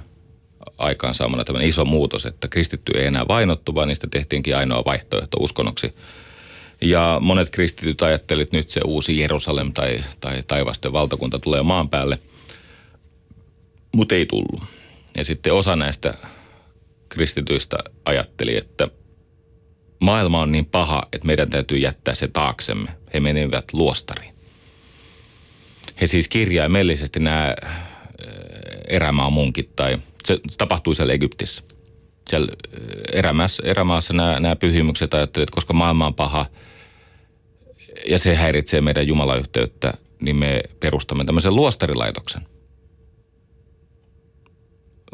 aikaansaamana 0.78 1.44
tämmöinen 1.44 1.70
iso 1.70 1.86
muutos, 1.86 2.26
että 2.26 2.48
kristitty 2.48 2.92
ei 2.98 3.06
enää 3.06 3.28
vainottu, 3.28 3.76
vaan 3.76 3.88
niistä 3.88 4.08
tehtiinkin 4.12 4.58
ainoa 4.58 4.86
vaihtoehto 4.86 5.38
uskonnoksi. 5.40 5.96
Ja 6.82 7.18
monet 7.22 7.50
kristityt 7.50 8.02
ajattelivat, 8.02 8.48
että 8.48 8.58
nyt 8.58 8.70
se 8.70 8.82
uusi 8.86 9.20
Jerusalem 9.20 9.74
tai, 9.74 10.04
tai 10.20 10.44
taivasten 10.48 10.94
valtakunta 10.94 11.40
tulee 11.40 11.62
maan 11.62 11.90
päälle, 11.90 12.20
mutta 13.92 14.16
ei 14.16 14.26
tullut. 14.26 14.64
Ja 15.18 15.26
sitten 15.26 15.54
osa 15.54 15.76
näistä 15.76 16.14
kristityistä 17.14 17.78
ajatteli, 18.06 18.58
että 18.58 18.88
maailma 20.00 20.42
on 20.42 20.52
niin 20.52 20.66
paha, 20.66 21.04
että 21.14 21.28
meidän 21.28 21.50
täytyy 21.50 21.78
jättää 21.78 22.16
se 22.16 22.28
taaksemme. 22.28 22.92
He 23.14 23.20
menivät 23.20 23.74
luostariin. 23.74 24.34
He 26.02 26.08
siis 26.08 26.28
kirjaimellisesti 26.28 27.20
nämä 27.20 27.56
äh, 27.66 27.88
erämaan 28.88 29.34
munkit 29.34 29.76
tai 29.76 29.98
se, 30.26 30.40
se 30.50 30.58
tapahtui 30.58 30.96
siellä 30.96 31.14
Egyptissä. 31.14 31.64
Siellä 32.30 32.52
äh, 32.52 32.80
erämaassa, 33.14 33.64
erämaassa 33.66 34.14
nämä, 34.14 34.40
nämä 34.40 34.56
pyhimykset 34.56 35.14
ajattelivat, 35.14 35.50
että 35.50 35.56
koska 35.56 35.74
maailma 35.74 36.08
on 36.08 36.16
paha 36.16 36.46
ja 38.08 38.20
se 38.20 38.36
häiritsee 38.36 38.82
meidän 38.82 39.08
jumalayhteyttä, 39.08 39.94
niin 40.22 40.36
me 40.36 40.64
perustamme 40.80 41.26
tämmöisen 41.26 41.56
luostarilaitoksen. 41.56 42.48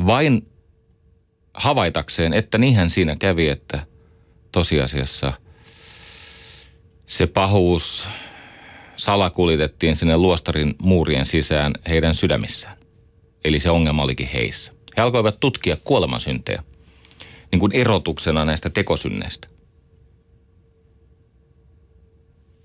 Vain 0.07 0.47
havaitakseen, 1.59 2.33
että 2.33 2.57
niinhän 2.57 2.89
siinä 2.89 3.15
kävi, 3.15 3.49
että 3.49 3.85
tosiasiassa 4.51 5.33
se 7.07 7.27
pahuus 7.27 8.07
salakulitettiin 8.95 9.95
sinne 9.95 10.17
luostarin 10.17 10.75
muurien 10.81 11.25
sisään 11.25 11.73
heidän 11.87 12.15
sydämissään. 12.15 12.77
Eli 13.45 13.59
se 13.59 13.69
ongelma 13.69 14.03
olikin 14.03 14.29
heissä. 14.33 14.73
He 14.97 15.01
alkoivat 15.01 15.39
tutkia 15.39 15.77
kuolemasyntejä 15.83 16.63
niin 17.51 17.59
kuin 17.59 17.71
erotuksena 17.75 18.45
näistä 18.45 18.69
tekosynneistä. 18.69 19.47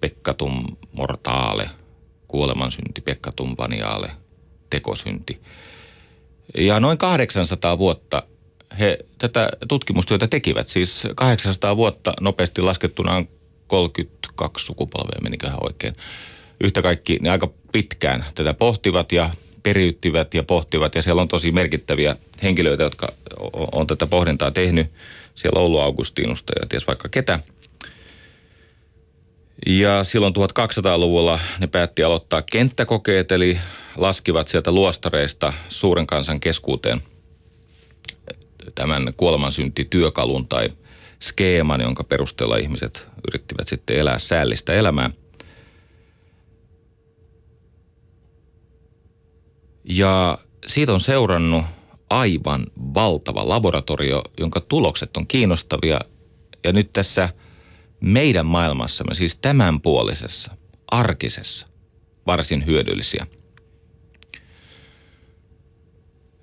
Pekkatum 0.01 0.77
mortaale, 0.93 1.71
kuolemansynti, 2.29 3.01
pekkatum 3.01 3.55
vaniaale, 3.59 4.11
tekosynti. 4.71 5.43
Ja 6.59 6.81
noin 6.81 6.99
800 6.99 7.79
vuotta 7.79 8.23
he 8.79 8.99
tätä 9.19 9.49
tutkimustyötä 9.69 10.27
tekivät. 10.27 10.69
Siis 10.69 11.09
800 11.15 11.77
vuotta 11.77 12.15
nopeasti 12.21 12.63
laskettuna 12.63 13.15
on 13.15 13.29
32 13.67 14.67
sukupolvea, 14.67 15.21
meniköhän 15.23 15.59
oikein. 15.61 15.97
Yhtä 16.61 16.83
kaikki 16.83 17.19
ne 17.21 17.31
aika 17.31 17.51
pitkään 17.73 18.25
tätä 18.35 18.55
pohtivat 18.55 19.13
ja 19.13 19.31
periyttivät 19.63 20.35
ja 20.35 20.43
pohtivat. 20.43 20.95
Ja 20.95 21.03
siellä 21.03 21.23
on 21.23 21.29
tosi 21.29 21.53
merkittäviä 21.53 22.17
henkilöitä, 22.43 22.83
jotka 22.83 23.13
on 23.73 23.87
tätä 23.87 24.07
pohdintaa 24.07 24.51
tehnyt. 24.51 24.87
Siellä 25.35 25.61
Oulu 25.61 25.79
Augustinusta 25.79 26.53
ja 26.61 26.67
ties 26.67 26.87
vaikka 26.87 27.09
ketä. 27.09 27.41
Ja 29.67 30.05
silloin 30.05 30.35
1200-luvulla 30.37 31.39
ne 31.59 31.67
päätti 31.67 32.03
aloittaa 32.03 32.43
kenttäkokeet, 32.43 33.33
eli 33.33 33.59
laskivat 33.97 34.49
sieltä 34.49 34.73
luostareista 34.73 35.53
suuren 35.69 36.07
kansan 36.07 36.41
keskuuteen 36.41 37.03
tämän 38.75 39.13
kuolemansyntityökalun 39.17 40.49
tai 40.49 40.69
skeeman, 41.21 41.81
jonka 41.81 42.05
perusteella 42.05 42.57
ihmiset 42.57 43.09
yrittivät 43.29 43.69
sitten 43.69 43.97
elää 43.97 44.19
säällistä 44.19 44.73
elämää. 44.73 45.11
Ja 49.85 50.39
siitä 50.67 50.93
on 50.93 51.01
seurannut 51.01 51.65
aivan 52.11 52.67
valtava 52.77 53.49
laboratorio, 53.49 54.23
jonka 54.39 54.61
tulokset 54.61 55.17
on 55.17 55.27
kiinnostavia. 55.27 56.01
Ja 56.65 56.73
nyt 56.73 56.93
tässä 56.93 57.29
meidän 58.01 58.47
maailmassamme, 58.47 59.15
siis 59.15 59.39
tämänpuolisessa, 59.39 60.57
arkisessa, 60.87 61.67
varsin 62.27 62.67
hyödyllisiä. 62.67 63.27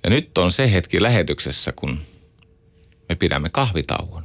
Ja 0.03 0.09
nyt 0.09 0.37
on 0.37 0.51
se 0.51 0.71
hetki 0.71 1.01
lähetyksessä, 1.01 1.71
kun 1.71 1.99
me 3.11 3.15
pidämme 3.15 3.49
kahvitauon. 3.49 4.23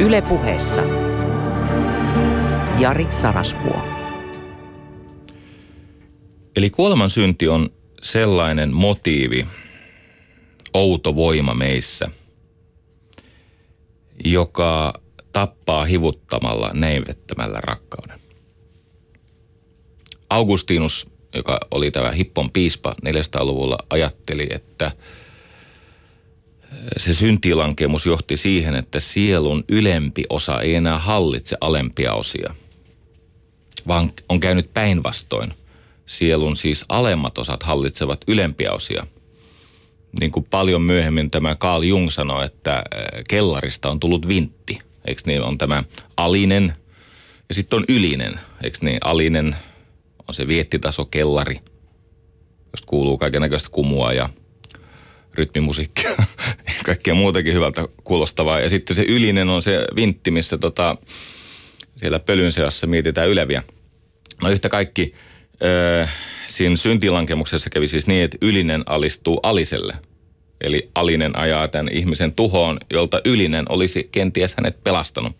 Ylepuheessa 0.00 0.82
Jari 2.78 3.06
Sarasvuo. 3.08 3.82
Eli 6.56 6.70
kuoleman 6.70 7.10
synti 7.10 7.48
on 7.48 7.70
sellainen 8.02 8.74
motiivi, 8.74 9.46
outo 10.74 11.14
voima 11.14 11.54
meissä, 11.54 12.10
joka 14.24 15.00
tappaa 15.32 15.84
hivuttamalla 15.84 16.70
neivettämällä 16.74 17.60
rakkauden. 17.60 18.20
Augustinus, 20.30 21.06
joka 21.34 21.60
oli 21.70 21.90
tämä 21.90 22.10
Hippon 22.10 22.50
piispa 22.50 22.94
400-luvulla, 23.06 23.78
ajatteli, 23.90 24.48
että– 24.50 24.92
se 26.96 27.14
syntilankemus 27.14 28.06
johti 28.06 28.36
siihen, 28.36 28.74
että 28.74 29.00
sielun 29.00 29.64
ylempi 29.68 30.24
osa 30.28 30.60
ei 30.60 30.74
enää 30.74 30.98
hallitse 30.98 31.56
alempia 31.60 32.12
osia, 32.12 32.54
vaan 33.86 34.12
on 34.28 34.40
käynyt 34.40 34.74
päinvastoin. 34.74 35.54
Sielun 36.06 36.56
siis 36.56 36.84
alemmat 36.88 37.38
osat 37.38 37.62
hallitsevat 37.62 38.20
ylempiä 38.28 38.72
osia. 38.72 39.06
Niin 40.20 40.32
kuin 40.32 40.46
paljon 40.50 40.82
myöhemmin 40.82 41.30
tämä 41.30 41.56
Carl 41.56 41.82
Jung 41.82 42.10
sanoi, 42.10 42.44
että 42.44 42.76
äh, 42.76 42.84
kellarista 43.28 43.90
on 43.90 44.00
tullut 44.00 44.28
vintti. 44.28 44.78
Eikö 45.04 45.22
niin? 45.26 45.42
On 45.42 45.58
tämä 45.58 45.84
alinen 46.16 46.74
ja 47.48 47.54
sitten 47.54 47.76
on 47.76 47.84
ylinen. 47.88 48.40
Eikö 48.62 48.78
niin? 48.82 48.98
Alinen 49.04 49.56
on 50.28 50.34
se 50.34 50.48
viettitaso 50.48 51.04
kellari, 51.04 51.56
josta 52.72 52.86
kuuluu 52.86 53.18
kaiken 53.18 53.42
näköistä 53.42 53.68
kumua 53.72 54.12
ja 54.12 54.28
rytmimusiikkia 55.34 56.10
kaikkea 56.86 57.14
muutakin 57.14 57.54
hyvältä 57.54 57.88
kuulostavaa. 58.04 58.60
Ja 58.60 58.68
sitten 58.68 58.96
se 58.96 59.02
ylinen 59.02 59.48
on 59.48 59.62
se 59.62 59.86
vintti, 59.96 60.30
missä 60.30 60.58
tota, 60.58 60.96
siellä 61.96 62.18
pölyn 62.18 62.52
seassa 62.52 62.86
mietitään 62.86 63.28
yleviä. 63.28 63.62
No 64.42 64.50
yhtä 64.50 64.68
kaikki 64.68 65.14
öö, 65.64 66.06
siinä 66.46 66.76
syntilankemuksessa 66.76 67.70
kävi 67.70 67.88
siis 67.88 68.06
niin, 68.06 68.24
että 68.24 68.38
ylinen 68.40 68.82
alistuu 68.86 69.40
aliselle. 69.42 69.96
Eli 70.60 70.90
alinen 70.94 71.38
ajaa 71.38 71.68
tämän 71.68 71.92
ihmisen 71.92 72.32
tuhoon, 72.32 72.78
jolta 72.92 73.20
ylinen 73.24 73.64
olisi 73.68 74.08
kenties 74.12 74.54
hänet 74.56 74.84
pelastanut. 74.84 75.36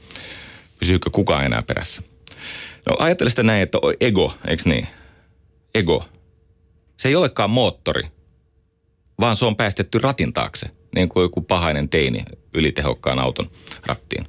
Pysyykö 0.79 1.11
kukaan 1.11 1.45
enää 1.45 1.63
perässä? 1.63 2.03
No 2.89 2.97
ajattele 2.99 3.31
sitä 3.31 3.43
näin, 3.43 3.63
että 3.63 3.79
ego, 4.01 4.33
eikö 4.47 4.63
niin? 4.67 4.89
Ego. 5.75 6.03
Se 6.97 7.09
ei 7.09 7.17
olekaan 7.17 7.51
moottori, 7.51 8.03
vaan 9.21 9.37
se 9.37 9.45
on 9.45 9.57
päästetty 9.57 9.99
ratin 9.99 10.33
taakse, 10.33 10.67
niin 10.95 11.09
kuin 11.09 11.23
joku 11.23 11.41
pahainen 11.41 11.89
teini 11.89 12.25
ylitehokkaan 12.55 13.19
auton 13.19 13.51
rattiin. 13.87 14.27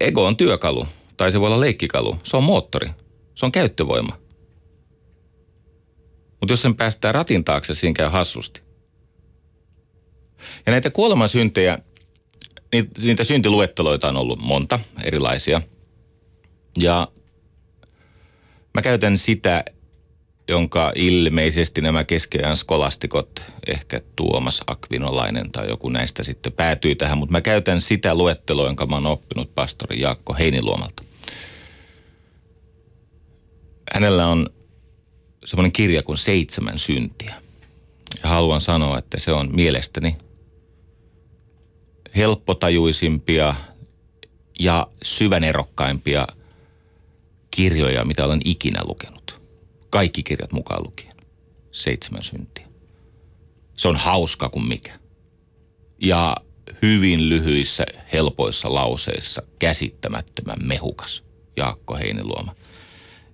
Ego 0.00 0.26
on 0.26 0.36
työkalu, 0.36 0.86
tai 1.16 1.32
se 1.32 1.40
voi 1.40 1.46
olla 1.46 1.60
leikkikalu. 1.60 2.16
Se 2.22 2.36
on 2.36 2.44
moottori, 2.44 2.88
se 3.34 3.46
on 3.46 3.52
käyttövoima. 3.52 4.18
Mutta 6.40 6.52
jos 6.52 6.62
sen 6.62 6.76
päästään 6.76 7.14
ratin 7.14 7.44
taakse, 7.44 7.74
siinä 7.74 7.94
käy 7.94 8.08
hassusti. 8.08 8.60
Ja 10.66 10.72
näitä 10.72 10.90
kuolemansyntejä, 10.90 11.78
niitä 13.02 13.24
syntiluetteloita 13.24 14.08
on 14.08 14.16
ollut 14.16 14.38
monta 14.38 14.80
erilaisia. 15.04 15.62
Ja 16.78 17.08
mä 18.74 18.82
käytän 18.82 19.18
sitä 19.18 19.64
jonka 20.48 20.92
ilmeisesti 20.94 21.80
nämä 21.80 22.04
keskeään 22.04 22.56
skolastikot, 22.56 23.42
ehkä 23.66 24.00
Tuomas 24.16 24.62
Akvinolainen 24.66 25.52
tai 25.52 25.68
joku 25.68 25.88
näistä 25.88 26.22
sitten 26.22 26.52
päätyy 26.52 26.94
tähän, 26.94 27.18
mutta 27.18 27.32
mä 27.32 27.40
käytän 27.40 27.80
sitä 27.80 28.14
luetteloa, 28.14 28.66
jonka 28.66 28.86
mä 28.86 28.94
oon 28.94 29.06
oppinut 29.06 29.54
pastori 29.54 30.00
Jaakko 30.00 30.34
Heiniluomalta. 30.34 31.04
Hänellä 33.94 34.26
on 34.26 34.50
semmoinen 35.46 35.72
kirja 35.72 36.02
kuin 36.02 36.18
Seitsemän 36.18 36.78
syntiä. 36.78 37.34
Ja 38.22 38.28
haluan 38.28 38.60
sanoa, 38.60 38.98
että 38.98 39.20
se 39.20 39.32
on 39.32 39.54
mielestäni 39.54 40.16
helppotajuisimpia 42.16 43.54
ja 44.58 44.86
syvänerokkaimpia 45.02 46.26
kirjoja, 47.50 48.04
mitä 48.04 48.24
olen 48.24 48.40
ikinä 48.44 48.80
lukenut 48.84 49.40
kaikki 49.90 50.22
kirjat 50.22 50.52
mukaan 50.52 50.84
lukien. 50.84 51.12
Seitsemän 51.72 52.22
syntiä. 52.22 52.66
Se 53.74 53.88
on 53.88 53.96
hauska 53.96 54.48
kuin 54.48 54.68
mikä. 54.68 54.98
Ja 55.98 56.36
hyvin 56.82 57.28
lyhyissä, 57.28 57.86
helpoissa 58.12 58.74
lauseissa 58.74 59.42
käsittämättömän 59.58 60.58
mehukas 60.62 61.24
Jaakko 61.56 61.96
Heiniluoma. 61.96 62.54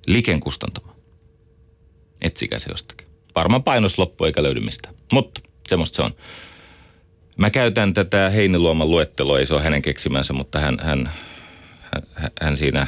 Liken 0.07 0.41
kustantama. 0.41 0.92
Etsikää 2.23 2.59
se 2.59 2.71
jostakin. 2.71 3.07
Varmaan 3.35 3.63
painos 3.63 3.99
loppu 3.99 4.25
eikä 4.25 4.43
löydy 4.43 4.61
mistään. 4.61 4.95
Mutta 5.13 5.41
semmoista 5.69 5.97
se 5.97 6.03
on. 6.03 6.15
Mä 7.37 7.51
käytän 7.51 7.95
tätä 7.95 8.31
Heiniluoman 8.31 8.91
luetteloa, 8.91 9.39
ei 9.39 9.47
se 9.47 9.55
ole 9.55 9.63
hänen 9.63 9.83
keksimänsä, 9.83 10.33
mutta 10.33 10.59
hän, 10.59 10.79
hän, 10.81 11.11
hän, 11.83 12.31
hän 12.43 12.57
siinä 12.57 12.87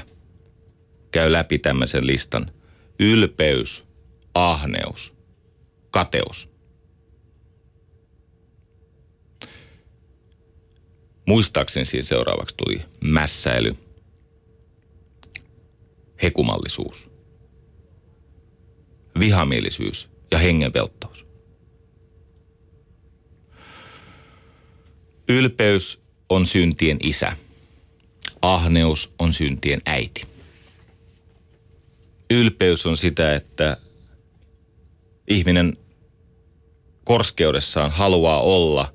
käy 1.10 1.32
läpi 1.32 1.58
tämmöisen 1.58 2.06
listan– 2.06 2.50
ylpeys, 3.00 3.84
ahneus, 4.34 5.14
kateus. 5.90 6.48
Muistaakseni 11.26 11.84
siinä 11.84 12.06
seuraavaksi 12.06 12.56
tuli 12.56 12.80
mässäily, 13.00 13.76
hekumallisuus, 16.22 17.10
vihamielisyys 19.18 20.11
ja 20.31 20.38
hengenvelttous. 20.38 21.27
Ylpeys 25.29 26.00
on 26.29 26.46
syntien 26.46 26.98
isä. 27.03 27.33
Ahneus 28.42 29.14
on 29.18 29.33
syntien 29.33 29.81
äiti 29.87 30.35
ylpeys 32.31 32.87
on 32.87 32.96
sitä, 32.96 33.35
että 33.35 33.77
ihminen 35.29 35.77
korskeudessaan 37.04 37.90
haluaa 37.90 38.40
olla 38.40 38.92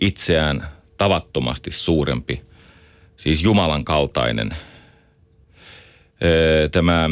itseään 0.00 0.68
tavattomasti 0.98 1.70
suurempi, 1.70 2.42
siis 3.16 3.42
Jumalan 3.42 3.84
kaltainen. 3.84 4.56
Tämä 6.72 7.10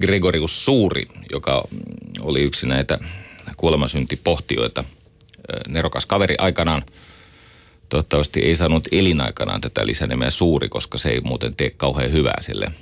Gregorius 0.00 0.64
Suuri, 0.64 1.06
joka 1.32 1.64
oli 2.20 2.42
yksi 2.42 2.66
näitä 2.66 2.98
kuolemansyntipohtioita, 3.56 4.84
nerokas 5.68 6.06
kaveri 6.06 6.34
aikanaan, 6.38 6.82
toivottavasti 7.88 8.40
ei 8.40 8.56
saanut 8.56 8.88
elinaikanaan 8.92 9.60
tätä 9.60 9.86
lisänimeä 9.86 10.30
Suuri, 10.30 10.68
koska 10.68 10.98
se 10.98 11.08
ei 11.08 11.20
muuten 11.20 11.56
tee 11.56 11.70
kauhean 11.70 12.12
hyvää 12.12 12.42
sille– 12.42 12.72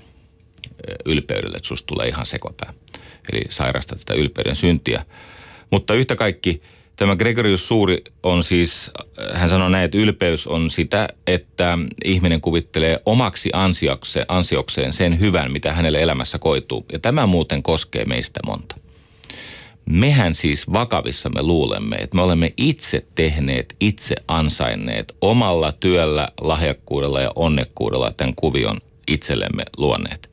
ylpeydelle, 1.04 1.56
että 1.56 1.68
susta 1.68 1.86
tulee 1.86 2.08
ihan 2.08 2.26
sekopää. 2.26 2.74
Eli 3.32 3.42
sairastat 3.48 3.98
sitä 4.00 4.14
ylpeyden 4.14 4.56
syntiä. 4.56 5.04
Mutta 5.70 5.94
yhtä 5.94 6.16
kaikki 6.16 6.62
Tämä 7.02 7.16
Gregorius 7.16 7.68
Suuri 7.68 8.04
on 8.22 8.42
siis, 8.42 8.90
hän 9.32 9.48
sanoi 9.48 9.70
näin, 9.70 9.84
että 9.84 9.98
ylpeys 9.98 10.46
on 10.46 10.70
sitä, 10.70 11.08
että 11.26 11.78
ihminen 12.04 12.40
kuvittelee 12.40 13.00
omaksi 13.06 13.50
ansiokseen, 13.52 14.26
ansiokseen 14.28 14.92
sen 14.92 15.20
hyvän, 15.20 15.52
mitä 15.52 15.72
hänelle 15.72 16.02
elämässä 16.02 16.38
koituu. 16.38 16.86
Ja 16.92 16.98
tämä 16.98 17.26
muuten 17.26 17.62
koskee 17.62 18.04
meistä 18.04 18.40
monta. 18.46 18.76
Mehän 19.86 20.34
siis 20.34 20.72
vakavissamme 20.72 21.42
luulemme, 21.42 21.96
että 21.96 22.16
me 22.16 22.22
olemme 22.22 22.54
itse 22.56 23.06
tehneet, 23.14 23.76
itse 23.80 24.14
ansainneet 24.28 25.16
omalla 25.20 25.72
työllä, 25.72 26.28
lahjakkuudella 26.40 27.20
ja 27.20 27.32
onnekkuudella 27.34 28.12
tämän 28.16 28.34
kuvion 28.34 28.80
itsellemme 29.08 29.62
luoneet. 29.76 30.30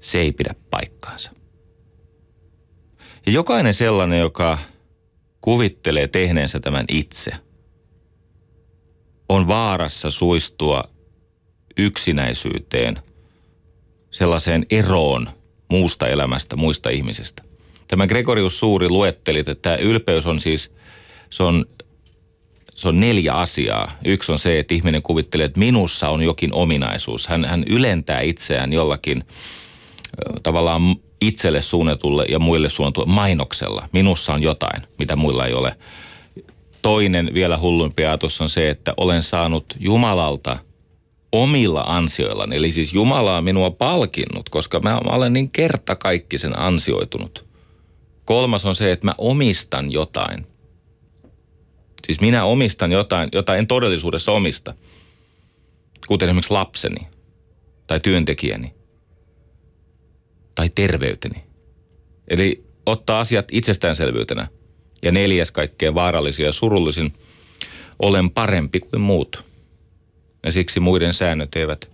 Se 0.00 0.20
ei 0.20 0.32
pidä 0.32 0.54
paikkaansa. 0.70 1.32
Ja 3.26 3.32
jokainen 3.32 3.74
sellainen, 3.74 4.20
joka 4.20 4.58
kuvittelee 5.40 6.08
tehneensä 6.08 6.60
tämän 6.60 6.84
itse, 6.88 7.30
on 9.28 9.48
vaarassa 9.48 10.10
suistua 10.10 10.84
yksinäisyyteen, 11.76 12.98
sellaiseen 14.10 14.66
eroon 14.70 15.28
muusta 15.68 16.08
elämästä, 16.08 16.56
muista 16.56 16.90
ihmisistä. 16.90 17.42
Tämä 17.88 18.06
Gregorius 18.06 18.58
Suuri 18.58 18.88
luetteli, 18.88 19.38
että 19.38 19.54
tämä 19.54 19.76
ylpeys 19.76 20.26
on 20.26 20.40
siis, 20.40 20.74
se 21.30 21.42
on, 21.42 21.66
se 22.74 22.88
on 22.88 23.00
neljä 23.00 23.34
asiaa. 23.34 23.92
Yksi 24.04 24.32
on 24.32 24.38
se, 24.38 24.58
että 24.58 24.74
ihminen 24.74 25.02
kuvittelee, 25.02 25.46
että 25.46 25.58
minussa 25.58 26.08
on 26.08 26.22
jokin 26.22 26.54
ominaisuus. 26.54 27.28
Hän, 27.28 27.44
hän 27.44 27.64
ylentää 27.68 28.20
itseään 28.20 28.72
jollakin 28.72 29.24
tavallaan 30.42 30.96
itselle 31.20 31.60
suunnatulle 31.60 32.24
ja 32.28 32.38
muille 32.38 32.68
suunnatulle 32.68 33.12
mainoksella. 33.12 33.88
Minussa 33.92 34.34
on 34.34 34.42
jotain, 34.42 34.82
mitä 34.98 35.16
muilla 35.16 35.46
ei 35.46 35.54
ole. 35.54 35.76
Toinen 36.82 37.30
vielä 37.34 37.58
hullumpi 37.58 38.04
ajatus 38.04 38.40
on 38.40 38.48
se, 38.48 38.70
että 38.70 38.94
olen 38.96 39.22
saanut 39.22 39.64
Jumalalta 39.78 40.58
omilla 41.32 41.84
ansioillani. 41.86 42.56
Eli 42.56 42.72
siis 42.72 42.92
Jumala 42.94 43.36
on 43.36 43.44
minua 43.44 43.70
palkinnut, 43.70 44.48
koska 44.48 44.80
mä 44.80 45.00
olen 45.04 45.32
niin 45.32 45.50
kertakaikkisen 45.50 46.58
ansioitunut. 46.58 47.46
Kolmas 48.24 48.66
on 48.66 48.74
se, 48.74 48.92
että 48.92 49.06
mä 49.06 49.14
omistan 49.18 49.92
jotain. 49.92 50.46
Siis 52.06 52.20
minä 52.20 52.44
omistan 52.44 52.92
jotain, 52.92 53.28
jota 53.32 53.56
en 53.56 53.66
todellisuudessa 53.66 54.32
omista. 54.32 54.74
Kuten 56.06 56.28
esimerkiksi 56.28 56.52
lapseni 56.52 57.06
tai 57.86 58.00
työntekijäni 58.00 58.79
tai 60.60 60.70
terveyteni. 60.74 61.42
Eli 62.28 62.64
ottaa 62.86 63.20
asiat 63.20 63.48
itsestäänselvyytenä. 63.52 64.48
Ja 65.02 65.12
neljäs 65.12 65.50
kaikkein 65.50 65.94
vaarallisin 65.94 66.46
ja 66.46 66.52
surullisin, 66.52 67.14
olen 67.98 68.30
parempi 68.30 68.80
kuin 68.80 69.00
muut. 69.00 69.44
Ja 70.42 70.52
siksi 70.52 70.80
muiden 70.80 71.14
säännöt 71.14 71.56
eivät, 71.56 71.90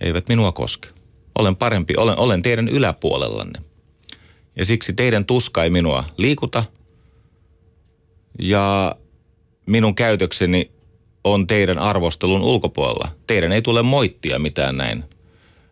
eivät 0.00 0.28
minua 0.28 0.52
koske. 0.52 0.88
Olen 1.38 1.56
parempi, 1.56 1.94
olen, 1.96 2.18
olen 2.18 2.42
teidän 2.42 2.68
yläpuolellanne. 2.68 3.60
Ja 4.56 4.64
siksi 4.64 4.92
teidän 4.92 5.24
tuska 5.24 5.64
ei 5.64 5.70
minua 5.70 6.04
liikuta. 6.16 6.64
Ja 8.38 8.96
minun 9.66 9.94
käytökseni 9.94 10.70
on 11.24 11.46
teidän 11.46 11.78
arvostelun 11.78 12.42
ulkopuolella. 12.42 13.08
Teidän 13.26 13.52
ei 13.52 13.62
tule 13.62 13.82
moittia 13.82 14.38
mitään 14.38 14.76
näin 14.76 15.04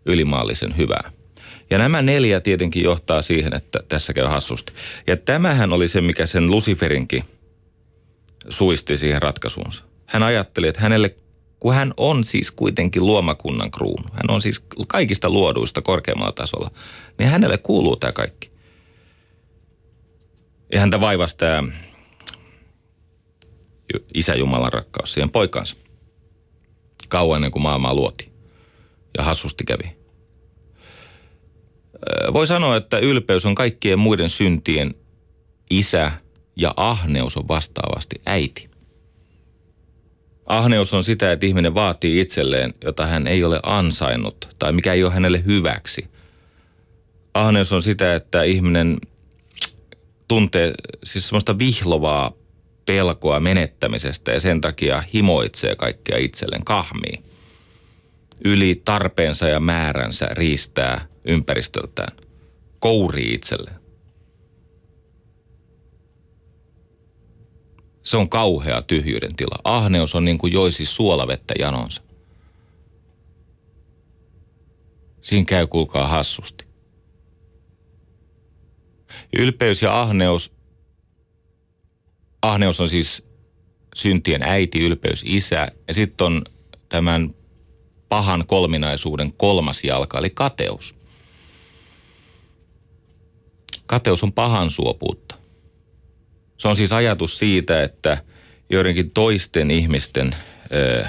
ylimaallisen 0.07 0.77
hyvää. 0.77 1.18
Ja 1.71 1.79
nämä 1.79 2.03
neljä 2.03 2.41
tietenkin 2.41 2.83
johtaa 2.83 3.23
siihen, 3.23 3.55
että 3.57 3.83
tässä 3.89 4.13
käy 4.13 4.27
hassusti. 4.27 4.73
Ja 5.07 5.17
tämähän 5.17 5.73
oli 5.73 5.89
se, 5.89 6.01
mikä 6.01 6.27
sen 6.27 6.51
Luciferinkin 6.51 7.25
suisti 8.49 8.97
siihen 8.97 9.23
ratkaisuunsa. 9.23 9.85
Hän 10.07 10.23
ajatteli, 10.23 10.69
että 10.69 10.81
hänelle, 10.81 11.17
kun 11.61 11.75
hän 11.75 11.95
on 11.97 12.25
siis 12.25 12.51
kuitenkin 12.51 13.07
luomakunnan 13.07 13.71
kruunu, 13.71 14.09
hän 14.13 14.31
on 14.31 14.43
siis 14.43 14.65
kaikista 14.89 15.31
luoduista 15.31 15.83
korkeammalla 15.83 16.33
tasolla, 16.33 16.71
niin 17.19 17.31
hänelle 17.31 17.59
kuuluu 17.59 17.97
tämä 17.97 18.13
kaikki. 18.13 18.51
Ja 20.73 20.81
häntä 20.81 21.01
vaivasi 21.01 21.37
tämä 21.37 21.63
isä 24.15 24.35
Jumalan 24.35 24.73
rakkaus 24.73 25.15
siihen 25.15 25.31
poikansa. 25.31 25.77
Kauan 27.09 27.37
ennen 27.37 27.51
kuin 27.51 27.63
maailmaa 27.63 27.95
luoti. 27.95 28.33
Ja 29.19 29.25
hassusti 29.25 29.65
kävi. 29.65 29.98
Voi 32.33 32.47
sanoa, 32.47 32.77
että 32.77 32.99
ylpeys 32.99 33.47
on 33.47 33.55
kaikkien 33.55 33.99
muiden 33.99 34.31
syntien 34.31 34.95
isä 35.71 36.13
ja 36.57 36.75
ahneus 36.77 37.37
on 37.37 37.49
vastaavasti 37.49 38.17
äiti. 38.27 38.69
Ahneus 40.47 40.95
on 40.95 41.05
sitä, 41.05 41.33
että 41.33 41.47
ihminen 41.47 41.75
vaatii 41.75 42.21
itselleen, 42.21 42.75
jota 42.85 43.07
hän 43.07 43.27
ei 43.27 43.45
ole 43.45 43.61
ansainnut 43.63 44.49
tai 44.59 44.73
mikä 44.73 44.93
ei 44.93 45.05
ole 45.05 45.13
hänelle 45.13 45.45
hyväksi. 45.47 46.09
Ahneus 47.35 47.73
on 47.73 47.83
sitä, 47.83 48.15
että 48.15 48.43
ihminen 48.43 48.99
tuntee 50.29 50.73
siis 51.05 51.29
semmoista 51.29 51.59
vihlovaa 51.59 52.33
pelkoa 52.87 53.41
menettämisestä 53.41 54.33
ja 54.33 54.41
sen 54.41 54.61
takia 54.61 55.05
himoitsee 55.15 55.77
kaikkea 55.77 56.19
itselleen, 56.19 56.65
kahmii. 56.65 57.23
Yli 58.45 58.83
tarpeensa 58.85 59.49
ja 59.49 59.61
määränsä 59.61 60.29
riistää 60.33 61.07
ympäristöltään. 61.29 62.17
Kourii 62.79 63.35
itselleen. 63.35 63.77
Se 68.03 68.17
on 68.17 68.29
kauhea 68.29 68.83
tyhjyyden 68.83 69.37
tila. 69.37 69.59
Ahneus 69.65 70.15
on 70.15 70.25
niin 70.25 70.39
kuin 70.39 70.53
joisi 70.53 70.87
suolavettä 70.87 71.55
janonsa. 71.59 72.03
Siinä 75.23 75.45
käy 75.45 75.67
kuulkaa 75.67 76.07
hassusti. 76.07 76.65
Ylpeys 79.39 79.83
ja 79.83 80.01
ahneus. 80.01 80.53
Ahneus 82.43 82.81
on 82.81 82.89
siis 82.89 83.27
syntien 83.95 84.43
äiti, 84.43 84.87
ylpeys 84.87 85.23
isä. 85.27 85.69
Ja 85.89 85.95
sitten 85.95 86.27
on 86.27 86.45
tämän 86.89 87.35
pahan 88.09 88.45
kolminaisuuden 88.47 89.33
kolmas 89.33 89.85
jalka, 89.85 90.19
eli 90.19 90.31
kateus. 90.31 90.98
Kateus 93.89 94.23
on 94.23 94.33
pahan 94.33 94.71
suopuutta. 94.71 95.35
Se 96.59 96.69
on 96.69 96.77
siis 96.77 96.93
ajatus 96.93 97.39
siitä, 97.39 97.83
että 97.83 98.23
joidenkin 98.71 99.11
toisten 99.11 99.71
ihmisten 99.71 100.37
ö, 100.73 101.05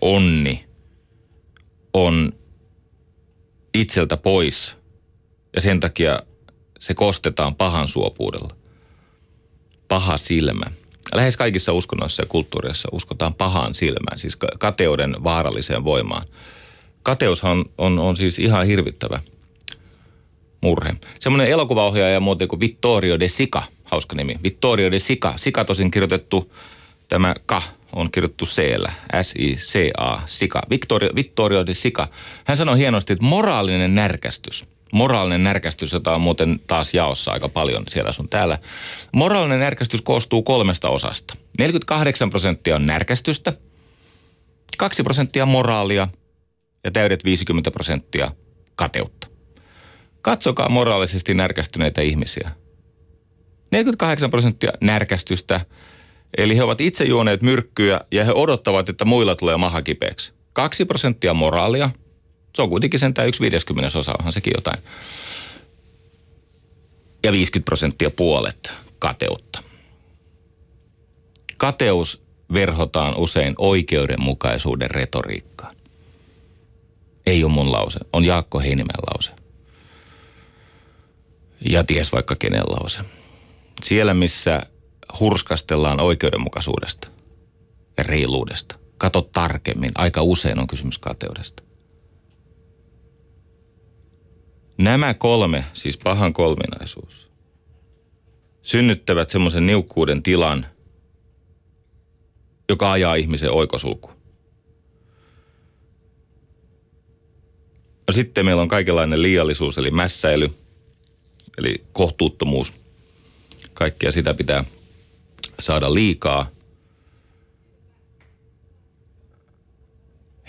onni 0.00 0.64
on 1.92 2.32
itseltä 3.74 4.16
pois 4.16 4.76
ja 5.54 5.60
sen 5.60 5.80
takia 5.80 6.20
se 6.78 6.94
kostetaan 6.94 7.54
pahan 7.54 7.88
suopuudella. 7.88 8.56
Paha 9.88 10.16
silmä. 10.16 10.66
Lähes 11.14 11.36
kaikissa 11.36 11.72
uskonnoissa 11.72 12.22
ja 12.22 12.26
kulttuureissa 12.26 12.88
uskotaan 12.92 13.34
pahaan 13.34 13.74
silmään, 13.74 14.18
siis 14.18 14.38
kateuden 14.58 15.16
vaaralliseen 15.24 15.84
voimaan. 15.84 16.22
Kateushan 17.02 17.58
on, 17.58 17.64
on, 17.78 17.98
on 17.98 18.16
siis 18.16 18.38
ihan 18.38 18.66
hirvittävä 18.66 19.20
murhe. 20.60 20.94
Semmoinen 21.20 21.48
elokuvaohjaaja 21.48 22.20
muuten 22.20 22.48
kuin 22.48 22.60
Vittorio 22.60 23.20
de 23.20 23.28
Sica, 23.28 23.62
hauska 23.84 24.16
nimi. 24.16 24.36
Vittorio 24.42 24.90
de 24.90 24.98
Sica. 24.98 25.34
Sica 25.36 25.64
tosin 25.64 25.90
kirjoitettu, 25.90 26.52
tämä 27.08 27.34
ka 27.46 27.62
on 27.92 28.10
kirjoitettu 28.10 28.44
c 28.44 28.62
S-I-C-A, 29.22 30.20
Sica. 30.26 30.62
Vittorio, 30.70 31.10
Vittorio 31.14 31.66
de 31.66 31.74
Sica. 31.74 32.08
Hän 32.44 32.56
sanoi 32.56 32.78
hienosti, 32.78 33.12
että 33.12 33.24
moraalinen 33.24 33.94
närkästys– 33.94 34.64
moraalinen 34.92 35.44
närkästys, 35.44 35.92
jota 35.92 36.14
on 36.14 36.20
muuten 36.20 36.60
taas 36.66 36.94
jaossa 36.94 37.32
aika 37.32 37.48
paljon 37.48 37.84
siellä 37.88 38.12
sun 38.12 38.28
täällä. 38.28 38.58
Moraalinen 39.12 39.60
närkästys 39.60 40.02
koostuu 40.02 40.42
kolmesta 40.42 40.88
osasta. 40.88 41.34
48 41.58 42.30
prosenttia 42.30 42.76
on 42.76 42.86
närkästystä, 42.86 43.52
2 44.78 45.02
prosenttia 45.02 45.46
moraalia 45.46 46.08
ja 46.84 46.90
täydet 46.90 47.24
50 47.24 47.70
prosenttia 47.70 48.32
kateutta. 48.74 49.29
Katsokaa 50.22 50.68
moraalisesti 50.68 51.34
närkästyneitä 51.34 52.00
ihmisiä. 52.00 52.50
48 53.72 54.30
prosenttia 54.30 54.70
närkästystä, 54.80 55.60
eli 56.38 56.56
he 56.56 56.62
ovat 56.62 56.80
itse 56.80 57.04
juoneet 57.04 57.42
myrkkyä 57.42 58.00
ja 58.12 58.24
he 58.24 58.32
odottavat, 58.34 58.88
että 58.88 59.04
muilla 59.04 59.34
tulee 59.34 59.56
maha 59.56 59.82
kipeäksi. 59.82 60.32
2 60.52 60.84
prosenttia 60.84 61.34
moraalia– 61.34 61.90
se 62.56 62.62
on 62.62 62.68
kuitenkin 62.70 63.00
sentään 63.00 63.28
yksi 63.28 63.40
50 63.40 63.98
osa, 63.98 64.14
onhan 64.18 64.32
sekin 64.32 64.52
jotain. 64.56 64.78
Ja 67.24 67.32
50 67.32 67.64
prosenttia 67.64 68.10
puolet 68.10 68.72
kateutta. 68.98 69.62
Kateus 71.56 72.22
verhotaan 72.52 73.16
usein 73.16 73.54
oikeudenmukaisuuden 73.58 74.90
retoriikkaan. 74.90 75.76
Ei 77.26 77.44
ole 77.44 77.52
mun 77.52 77.72
lause, 77.72 78.00
on 78.12 78.24
Jaakko 78.24 78.60
Heinimäen 78.60 79.02
lause. 79.14 79.32
Ja 81.60 81.84
ties 81.84 82.12
vaikka 82.12 82.36
kenen 82.36 82.64
lause. 82.66 83.00
Siellä, 83.82 84.14
missä 84.14 84.62
hurskastellaan 85.20 86.00
oikeudenmukaisuudesta 86.00 87.10
ja 87.96 88.02
reiluudesta. 88.02 88.78
Kato 88.98 89.22
tarkemmin. 89.22 89.90
Aika 89.94 90.22
usein 90.22 90.58
on 90.58 90.66
kysymys 90.66 90.98
kateudesta. 90.98 91.62
Nämä 94.78 95.14
kolme, 95.14 95.64
siis 95.72 95.98
pahan 95.98 96.32
kolminaisuus, 96.32 97.30
synnyttävät 98.62 99.30
semmoisen 99.30 99.66
niukkuuden 99.66 100.22
tilan, 100.22 100.66
joka 102.68 102.92
ajaa 102.92 103.14
ihmisen 103.14 103.52
oikosulku. 103.52 104.10
No 108.06 108.12
sitten 108.12 108.44
meillä 108.44 108.62
on 108.62 108.68
kaikenlainen 108.68 109.22
liiallisuus, 109.22 109.78
eli 109.78 109.90
mässäily, 109.90 110.50
eli 111.60 111.84
kohtuuttomuus. 111.92 112.72
Kaikkea 113.74 114.12
sitä 114.12 114.34
pitää 114.34 114.64
saada 115.60 115.94
liikaa. 115.94 116.50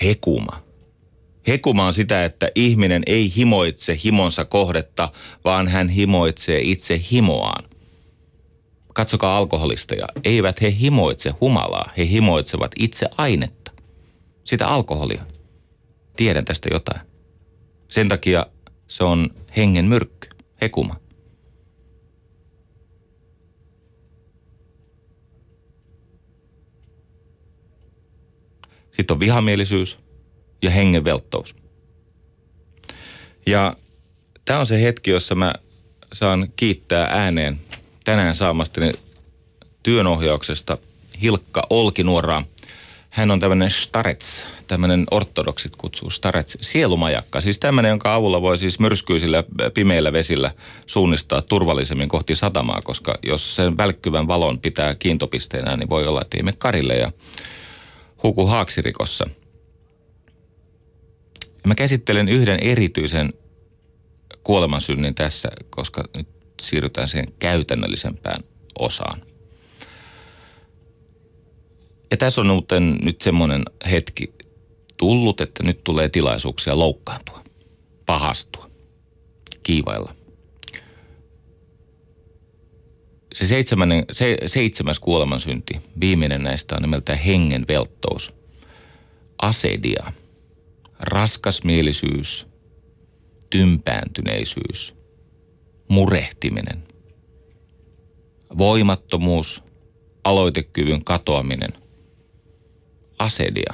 Hekuma. 0.04 0.64
Hekuma 1.48 1.88
on 1.88 1.94
sitä, 1.94 2.26
että 2.26 2.52
ihminen 2.56 3.04
ei 3.06 3.34
himoitse 3.36 4.00
himonsa 4.04 4.46
kohdetta, 4.46 5.12
vaan 5.46 5.68
hän 5.68 5.90
himoitsee 5.90 6.62
itse 6.62 7.02
himoaan. 7.12 7.70
Katsokaa 8.94 9.38
alkoholisteja. 9.38 10.08
Eivät 10.24 10.62
he 10.62 10.76
himoitse 10.80 11.30
humalaa, 11.42 11.92
he 11.98 12.08
himoitsevat 12.08 12.72
itse 12.80 13.08
ainetta. 13.18 13.72
Sitä 14.44 14.68
alkoholia. 14.68 15.26
Tiedän 16.16 16.46
tästä 16.46 16.70
jotain. 16.72 17.02
Sen 17.88 18.08
takia 18.08 18.46
se 18.88 19.04
on 19.04 19.30
hengen 19.58 19.86
myrkky, 19.86 20.30
hekuma. 20.62 21.01
Sitten 28.92 29.16
on 29.16 29.20
vihamielisyys 29.20 30.00
ja 30.62 30.70
hengenvelttous. 30.70 31.56
Ja 33.46 33.76
tämä 34.46 34.60
on 34.60 34.68
se 34.68 34.82
hetki, 34.82 35.12
jossa 35.12 35.36
mä 35.36 35.54
saan 36.14 36.48
kiittää 36.56 37.08
ääneen 37.12 37.60
tänään 38.04 38.36
saamastani 38.36 38.92
työnohjauksesta 39.84 40.78
Hilkka 41.22 41.68
Olkinuoraa. 41.70 42.44
Hän 43.10 43.32
on 43.32 43.40
tämmöinen 43.40 43.72
starets, 43.72 44.48
tämmöinen 44.68 45.06
ortodoksit 45.12 45.76
kutsuu 45.76 46.10
starets, 46.10 46.58
sielumajakka. 46.62 47.42
Siis 47.42 47.60
tämmöinen, 47.60 47.90
jonka 47.90 48.16
avulla 48.16 48.42
voi 48.42 48.58
siis 48.58 48.80
myrskyisillä 48.80 49.44
pimeillä 49.74 50.14
vesillä 50.14 50.52
suunnistaa 50.86 51.42
turvallisemmin 51.42 52.10
kohti 52.10 52.36
satamaa, 52.36 52.82
koska 52.84 53.18
jos 53.24 53.56
sen 53.56 53.78
välkkyvän 53.78 54.28
valon 54.28 54.60
pitää 54.60 54.96
kiintopisteenä, 54.96 55.78
niin 55.78 55.90
voi 55.90 56.08
olla, 56.08 56.22
että 56.22 56.38
ei 56.38 56.54
karille 56.58 56.98
ja 56.98 57.12
huku 58.24 58.48
haaksirikossa. 58.48 59.30
Ja 61.44 61.68
mä 61.68 61.76
käsittelen 61.76 62.30
yhden 62.30 62.60
erityisen 62.64 63.34
kuolemansynnin 64.44 65.16
tässä, 65.16 65.50
koska 65.70 66.04
nyt 66.16 66.28
siirrytään 66.62 67.08
siihen 67.08 67.28
käytännöllisempään 67.40 68.44
osaan. 68.80 69.22
Ja 72.12 72.18
tässä 72.18 72.42
on 72.42 72.48
muuten 72.48 72.98
nyt 73.04 73.22
semmoinen 73.22 73.64
hetki 73.92 74.34
tullut, 74.98 75.42
että 75.42 75.64
nyt 75.64 75.84
tulee 75.84 76.10
tilaisuuksia 76.10 76.80
loukkaantua, 76.80 77.44
pahastua, 78.06 78.70
kiivailla. 79.64 80.16
Se, 83.34 83.64
se 84.12 84.38
seitsemäs 84.46 85.00
kuolemansynti, 85.00 85.82
viimeinen 86.00 86.44
näistä 86.44 86.76
on 86.76 86.82
nimeltään 86.82 87.20
hengenvelttous. 87.20 88.34
Asedia, 89.42 90.14
raskasmielisyys, 91.00 92.48
tympääntyneisyys, 93.50 94.96
murehtiminen, 95.88 96.84
voimattomuus, 98.58 99.64
aloitekyvyn 100.24 101.04
katoaminen, 101.04 101.74
asedia. 103.20 103.74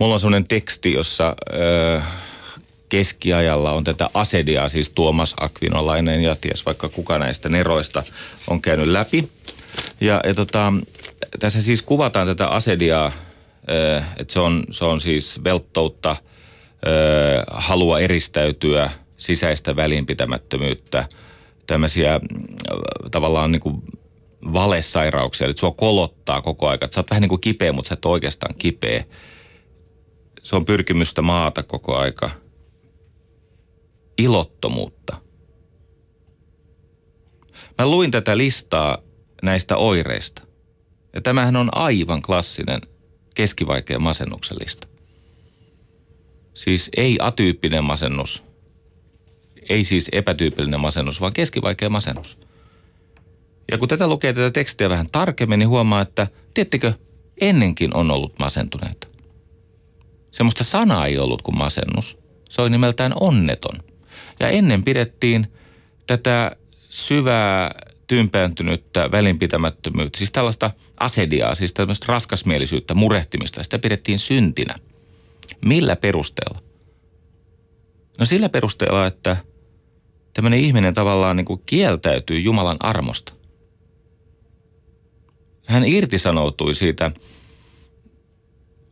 Mulla 0.00 0.14
on 0.14 0.20
sellainen 0.20 0.48
teksti, 0.48 0.92
jossa 0.92 1.36
ö, 1.54 2.02
keskiajalla 2.92 3.72
on 3.72 3.84
tätä 3.84 4.10
asediaa, 4.14 4.68
siis 4.68 4.90
Tuomas 4.90 5.34
Akvinolainen 5.40 6.22
ja 6.22 6.36
ties 6.36 6.66
vaikka 6.66 6.88
kuka 6.88 7.18
näistä 7.18 7.48
neroista 7.48 8.02
on 8.48 8.62
käynyt 8.62 8.86
läpi. 8.86 9.28
Ja, 10.00 10.20
ja 10.24 10.34
tota, 10.34 10.72
tässä 11.40 11.62
siis 11.62 11.82
kuvataan 11.82 12.26
tätä 12.26 12.46
asediaa, 12.46 13.12
että 14.16 14.32
se 14.32 14.40
on, 14.40 14.64
se 14.70 14.84
on 14.84 15.00
siis 15.00 15.44
velttoutta, 15.44 16.16
ö, 16.86 16.90
halua 17.50 18.00
eristäytyä, 18.00 18.90
sisäistä 19.16 19.76
välinpitämättömyyttä, 19.76 21.04
tämmöisiä 21.66 22.20
tavallaan 23.10 23.52
niin 23.52 23.60
kuin 23.60 23.82
valesairauksia, 24.52 25.44
eli 25.44 25.54
sua 25.56 25.70
kolottaa 25.70 26.40
koko 26.40 26.68
ajan. 26.68 26.78
Sä 26.90 27.00
oot 27.00 27.10
vähän 27.10 27.20
niin 27.20 27.28
kuin 27.28 27.40
kipeä, 27.40 27.72
mutta 27.72 27.88
sä 27.88 27.94
et 27.94 28.04
oikeastaan 28.04 28.54
kipeä. 28.54 29.04
Se 30.42 30.56
on 30.56 30.64
pyrkimystä 30.64 31.22
maata 31.22 31.62
koko 31.62 31.96
aika. 31.96 32.41
Ilottomuutta. 34.18 35.16
Mä 37.78 37.86
luin 37.86 38.10
tätä 38.10 38.36
listaa 38.36 38.98
näistä 39.42 39.76
oireista. 39.76 40.42
Ja 41.14 41.20
tämähän 41.20 41.56
on 41.56 41.68
aivan 41.72 42.22
klassinen 42.22 42.80
keskivaikea 43.34 43.98
masennuksen 43.98 44.56
lista. 44.60 44.88
Siis 46.54 46.90
ei 46.96 47.18
atyyppinen 47.20 47.84
masennus, 47.84 48.44
ei 49.68 49.84
siis 49.84 50.08
epätyypillinen 50.12 50.80
masennus, 50.80 51.20
vaan 51.20 51.32
keskivaikea 51.32 51.90
masennus– 51.90 52.38
ja 53.72 53.78
kun 53.78 53.88
tätä 53.88 54.08
lukee 54.08 54.32
tätä 54.32 54.50
tekstiä 54.50 54.88
vähän 54.88 55.10
tarkemmin, 55.12 55.58
niin 55.58 55.68
huomaa, 55.68 56.00
että 56.00 56.26
tiettikö, 56.54 56.92
ennenkin 57.40 57.96
on 57.96 58.10
ollut 58.10 58.38
masentuneita. 58.38 59.06
Semmoista 60.32 60.64
sanaa 60.64 61.06
ei 61.06 61.18
ollut 61.18 61.42
kuin 61.42 61.58
masennus. 61.58 62.18
Se 62.50 62.62
oli 62.62 62.70
nimeltään 62.70 63.12
onneton. 63.20 63.82
Ja 64.40 64.48
ennen 64.48 64.82
pidettiin 64.82 65.46
tätä 66.06 66.56
syvää 66.88 67.74
tympääntynyttä 68.06 69.10
välinpitämättömyyttä, 69.10 70.18
siis 70.18 70.32
tällaista 70.32 70.70
asediaa, 71.00 71.54
siis 71.54 71.74
tällaista 71.74 72.06
raskasmielisyyttä, 72.08 72.94
murehtimista, 72.94 73.62
sitä 73.62 73.78
pidettiin 73.78 74.18
syntinä. 74.18 74.78
Millä 75.64 75.96
perusteella? 75.96 76.62
No 78.18 78.24
sillä 78.24 78.48
perusteella, 78.48 79.06
että 79.06 79.36
tämmöinen 80.34 80.60
ihminen 80.60 80.94
tavallaan 80.94 81.36
niin 81.36 81.44
kuin 81.44 81.62
kieltäytyy 81.66 82.38
Jumalan 82.38 82.76
armosta 82.80 83.32
hän 85.72 85.84
irtisanoutui 85.84 86.74
siitä 86.74 87.10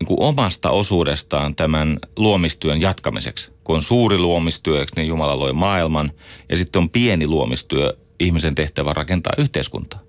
niin 0.01 0.07
kuin 0.07 0.21
omasta 0.21 0.71
osuudestaan 0.71 1.55
tämän 1.55 1.99
luomistyön 2.17 2.81
jatkamiseksi. 2.81 3.53
Kun 3.65 3.77
on 3.77 3.83
suuri 3.83 4.19
luomistyö, 4.19 4.85
niin 4.97 5.09
Jumala 5.09 5.39
loi 5.39 5.53
maailman, 5.53 6.13
ja 6.49 6.57
sitten 6.57 6.83
on 6.83 6.91
pieni 6.91 7.27
luomistyö, 7.27 7.97
ihmisen 8.21 8.55
tehtävä 8.55 8.93
rakentaa 8.93 9.33
yhteiskuntaa. 9.39 10.01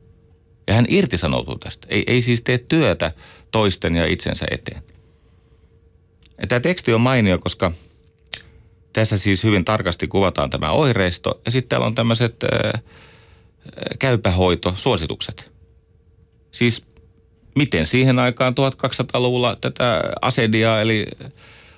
Ja 0.68 0.74
hän 0.74 0.86
irtisanoutuu 0.90 1.58
tästä. 1.58 1.88
Ei, 1.90 2.04
ei 2.08 2.22
siis 2.22 2.42
tee 2.42 2.58
työtä 2.58 3.12
toisten 3.52 3.96
ja 3.96 4.06
itsensä 4.06 4.46
eteen. 4.52 4.84
Ja 6.42 6.48
tämä 6.48 6.60
teksti 6.60 6.94
on 6.94 7.02
mainio, 7.02 7.40
koska 7.40 7.72
tässä 8.94 9.18
siis 9.18 9.44
hyvin 9.44 9.66
tarkasti 9.66 10.08
kuvataan 10.08 10.50
tämä 10.50 10.72
oireisto, 10.72 11.42
ja 11.46 11.52
sitten 11.52 11.70
täällä 11.70 11.88
on 11.88 11.96
tämmöiset 11.96 12.36
äh, 12.44 12.82
käypähoitosuositukset. 14.00 15.52
Siis 16.52 16.91
miten 17.56 17.86
siihen 17.86 18.20
aikaan 18.20 18.54
1200-luvulla 18.54 19.56
tätä 19.56 20.04
asediaa 20.22 20.82
eli 20.82 21.08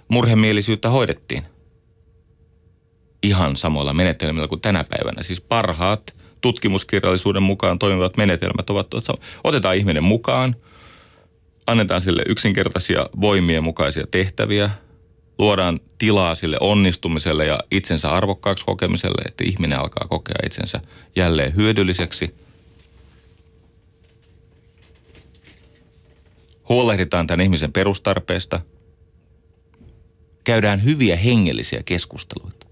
murhemielisyyttä 0.07 0.89
hoidettiin? 0.89 1.43
Ihan 3.23 3.57
samoilla 3.57 3.93
menetelmillä 3.93 4.47
kuin 4.47 4.61
tänä 4.61 4.83
päivänä. 4.83 5.23
Siis 5.23 5.41
parhaat 5.41 6.15
tutkimuskirjallisuuden 6.41 7.43
mukaan 7.43 7.79
toimivat 7.79 8.17
menetelmät 8.17 8.69
ovat, 8.69 8.87
otetaan 9.43 9.75
ihminen 9.75 10.03
mukaan, 10.03 10.55
annetaan 11.67 12.01
sille 12.01 12.23
yksinkertaisia 12.27 13.09
voimien 13.21 13.63
mukaisia 13.63 14.07
tehtäviä, 14.11 14.69
luodaan 15.39 15.79
tilaa 15.97 16.35
sille 16.35 16.57
onnistumiselle 16.59 17.45
ja 17.45 17.59
itsensä 17.71 18.11
arvokkaaksi 18.11 18.65
kokemiselle, 18.65 19.21
että 19.27 19.43
ihminen 19.47 19.79
alkaa 19.79 20.07
kokea 20.07 20.35
itsensä 20.45 20.79
jälleen 21.15 21.55
hyödylliseksi– 21.55 22.35
huolehditaan 26.69 27.27
tämän 27.27 27.41
ihmisen 27.41 27.73
perustarpeesta, 27.73 28.59
käydään 30.43 30.83
hyviä 30.83 31.15
hengellisiä 31.15 31.83
keskusteluita 31.85 32.67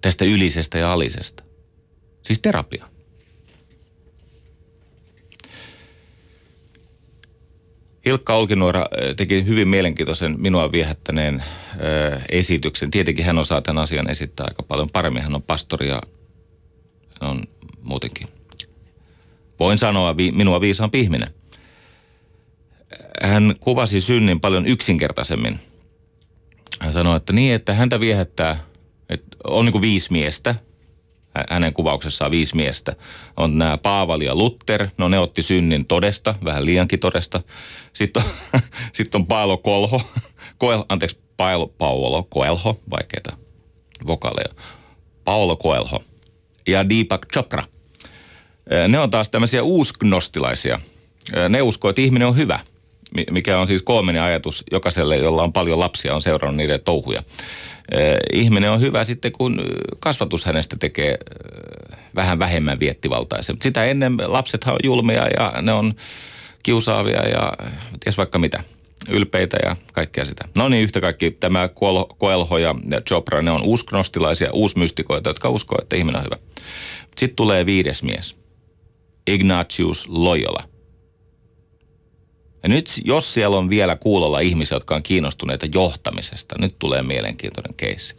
tästä 0.00 0.24
ylisestä 0.24 0.78
ja 0.78 0.92
alisesta. 0.92 1.44
Siis 2.22 2.38
terapia. 2.38 2.88
Ilkka 8.06 8.34
Olkinuora 8.34 8.80
äh, 8.80 9.14
teki 9.16 9.46
hyvin 9.46 9.68
mielenkiintoisen 9.68 10.40
minua 10.40 10.72
viehättäneen 10.72 11.44
ö, 11.80 12.20
esityksen. 12.30 12.90
Tietenkin 12.90 13.24
hän 13.24 13.38
osaa 13.38 13.62
tämän 13.62 13.82
asian 13.82 14.10
esittää 14.10 14.46
aika 14.50 14.62
paljon 14.62 14.88
paremmin. 14.92 15.22
Hän 15.22 15.34
on 15.34 15.42
pastori 15.42 15.88
ja 15.88 16.02
hän 17.20 17.30
on 17.30 17.44
muutenkin, 17.82 18.28
voin 19.58 19.78
sanoa, 19.78 20.16
vi, 20.16 20.32
minua 20.32 20.60
viisaampi 20.60 21.00
ihminen– 21.00 21.34
hän 23.22 23.54
kuvasi 23.60 24.00
synnin 24.00 24.40
paljon 24.40 24.66
yksinkertaisemmin. 24.66 25.60
Hän 26.80 26.92
sanoi, 26.92 27.16
että 27.16 27.32
niin, 27.32 27.54
että 27.54 27.74
häntä 27.74 28.00
viehättää, 28.00 28.58
että 29.08 29.36
on 29.44 29.64
niin 29.64 29.72
kuin 29.72 29.82
viisi 29.82 30.12
miestä– 30.12 30.54
hänen 31.50 31.72
kuvauksessaan 31.72 32.30
viisi 32.30 32.56
miestä. 32.56 32.96
On 33.36 33.58
nämä 33.58 33.78
Paavali 33.78 34.24
ja 34.24 34.34
Luther, 34.34 34.88
no 34.98 35.08
ne 35.08 35.18
otti 35.18 35.42
synnin 35.42 35.86
todesta, 35.86 36.34
vähän 36.44 36.66
liiankin 36.66 36.98
todesta. 36.98 37.40
Sitten 37.92 38.22
on, 38.22 38.60
sitten 38.92 39.20
on 39.20 39.26
Paolo 39.26 39.56
Kolho, 39.56 40.00
Koel, 40.58 40.84
anteeksi, 40.88 41.20
Paolo, 41.36 41.66
Paolo 41.66 42.22
Koelho, 42.22 42.80
vaikeita 42.90 43.36
vokaleja. 44.06 44.54
Paolo 45.24 45.56
Koelho 45.56 46.04
ja 46.68 46.88
Deepak 46.88 47.26
Chopra. 47.32 47.64
Ne 48.88 48.98
on 48.98 49.10
taas 49.10 49.30
tämmöisiä 49.30 49.62
uusknostilaisia. 49.62 50.80
Ne 51.48 51.62
uskoo, 51.62 51.90
että 51.90 52.02
ihminen 52.02 52.28
on 52.28 52.36
hyvä, 52.36 52.60
mikä 53.30 53.58
on 53.58 53.66
siis 53.66 53.82
koominen 53.82 54.22
ajatus 54.22 54.64
jokaiselle, 54.72 55.16
jolla 55.16 55.42
on 55.42 55.52
paljon 55.52 55.78
lapsia, 55.78 56.14
on 56.14 56.22
seurannut 56.22 56.56
niiden 56.56 56.80
touhuja 56.80 57.22
ihminen 58.32 58.70
on 58.70 58.80
hyvä 58.80 59.04
sitten, 59.04 59.32
kun 59.32 59.62
kasvatus 60.00 60.44
hänestä 60.44 60.76
tekee 60.76 61.18
vähän 62.14 62.38
vähemmän 62.38 62.80
viettivaltaisen. 62.80 63.56
Sitä 63.62 63.84
ennen 63.84 64.16
lapsethan 64.26 64.74
on 64.74 64.80
julmia 64.84 65.28
ja 65.28 65.62
ne 65.62 65.72
on 65.72 65.94
kiusaavia 66.62 67.28
ja 67.28 67.52
ties 68.00 68.18
vaikka 68.18 68.38
mitä 68.38 68.62
ylpeitä 69.08 69.56
ja 69.64 69.76
kaikkea 69.92 70.24
sitä. 70.24 70.48
No 70.56 70.68
niin, 70.68 70.82
yhtä 70.82 71.00
kaikki 71.00 71.30
tämä 71.30 71.68
Koelho 72.18 72.58
ja 72.58 72.74
Chopra, 73.08 73.42
ne 73.42 73.50
on 73.50 73.62
usknostilaisia, 73.64 74.52
uusmystikoita, 74.52 75.30
jotka 75.30 75.50
uskoo, 75.50 75.78
että 75.82 75.96
ihminen 75.96 76.18
on 76.18 76.24
hyvä. 76.24 76.36
Sitten 77.16 77.36
tulee 77.36 77.66
viides 77.66 78.02
mies, 78.02 78.38
Ignatius 79.26 80.08
Loyola– 80.08 80.68
ja 82.62 82.68
nyt 82.68 83.00
jos 83.04 83.34
siellä 83.34 83.56
on 83.56 83.70
vielä 83.70 83.96
kuulolla 83.96 84.40
ihmisiä, 84.40 84.76
jotka 84.76 84.94
on 84.94 85.02
kiinnostuneita 85.02 85.66
johtamisesta, 85.74 86.54
nyt 86.58 86.76
tulee 86.78 87.02
mielenkiintoinen 87.02 87.74
keissi. 87.74 88.16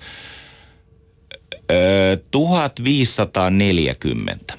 Öö, 1.71 2.17
1540. 2.31 4.53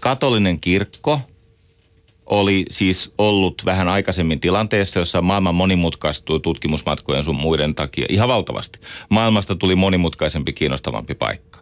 Katolinen 0.00 0.60
kirkko 0.60 1.20
oli 2.26 2.64
siis 2.70 3.14
ollut 3.18 3.62
vähän 3.64 3.88
aikaisemmin 3.88 4.40
tilanteessa, 4.40 4.98
jossa 4.98 5.22
maailma 5.22 5.52
monimutkaistui 5.52 6.40
tutkimusmatkojen 6.40 7.22
sun 7.22 7.36
muiden 7.36 7.74
takia 7.74 8.06
ihan 8.08 8.28
valtavasti. 8.28 8.78
Maailmasta 9.08 9.54
tuli 9.54 9.74
monimutkaisempi, 9.74 10.52
kiinnostavampi 10.52 11.14
paikka. 11.14 11.58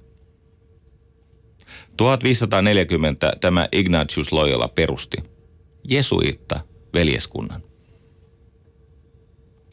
1540 1.97 3.33
tämä 3.41 3.69
Ignatius 3.73 4.33
Loyola 4.33 4.69
perusti 4.69 5.17
jesuitta 5.89 6.61
veljeskunnan. 6.95 7.63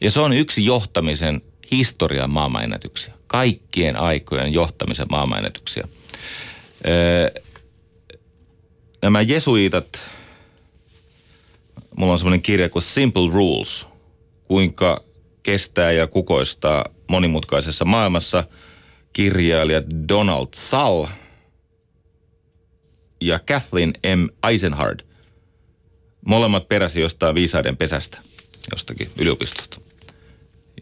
Ja 0.00 0.10
se 0.10 0.20
on 0.20 0.32
yksi 0.32 0.64
johtamisen 0.64 1.42
historian 1.72 2.30
maailmanennätyksiä. 2.30 3.14
Kaikkien 3.26 3.96
aikojen 3.96 4.52
johtamisen 4.52 5.06
maailmanennätyksiä. 5.10 5.88
Öö, 6.86 7.42
nämä 9.02 9.22
jesuitat, 9.22 10.10
mulla 11.96 12.12
on 12.12 12.18
semmoinen 12.18 12.42
kirja 12.42 12.68
kuin 12.68 12.82
Simple 12.82 13.30
Rules, 13.32 13.86
kuinka 14.44 15.04
kestää 15.42 15.92
ja 15.92 16.06
kukoistaa 16.06 16.84
monimutkaisessa 17.08 17.84
maailmassa. 17.84 18.44
Kirjailija 19.12 19.82
Donald 20.08 20.48
Sall 20.54 21.06
ja 23.20 23.38
Kathleen 23.38 23.92
M. 24.16 24.48
Eisenhard 24.48 25.00
Molemmat 26.26 26.68
peräsi 26.68 27.00
jostain 27.00 27.34
viisaiden 27.34 27.76
pesästä, 27.76 28.18
jostakin 28.72 29.10
yliopistosta, 29.18 29.80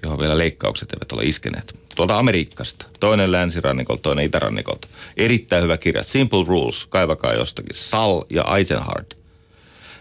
johon 0.03 0.19
vielä 0.19 0.39
leikkaukset 0.39 0.93
eivät 0.93 1.13
ole 1.13 1.25
iskeneet. 1.25 1.79
Tuolta 1.97 2.19
Amerikasta. 2.19 2.87
Toinen 3.01 3.33
länsirannikolta, 3.33 4.03
toinen 4.03 4.25
itärannikolta. 4.25 4.89
Erittäin 5.17 5.63
hyvä 5.63 5.77
kirja. 5.77 6.03
Simple 6.03 6.45
Rules, 6.47 6.87
kaivakaa 6.87 7.35
jostakin. 7.35 7.75
Sal 7.75 8.23
ja 8.31 8.45
Eisenhard. 8.57 9.07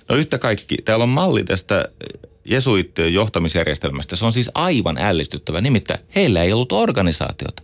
No 0.09 0.15
yhtä 0.15 0.37
kaikki, 0.37 0.77
täällä 0.77 1.03
on 1.03 1.09
malli 1.09 1.43
tästä 1.43 1.85
jesuittien 2.45 3.13
johtamisjärjestelmästä. 3.13 4.15
Se 4.15 4.25
on 4.25 4.33
siis 4.33 4.51
aivan 4.53 4.97
ällistyttävä. 4.97 5.61
Nimittäin 5.61 5.99
heillä 6.15 6.43
ei 6.43 6.53
ollut 6.53 6.71
organisaatiota. 6.71 7.63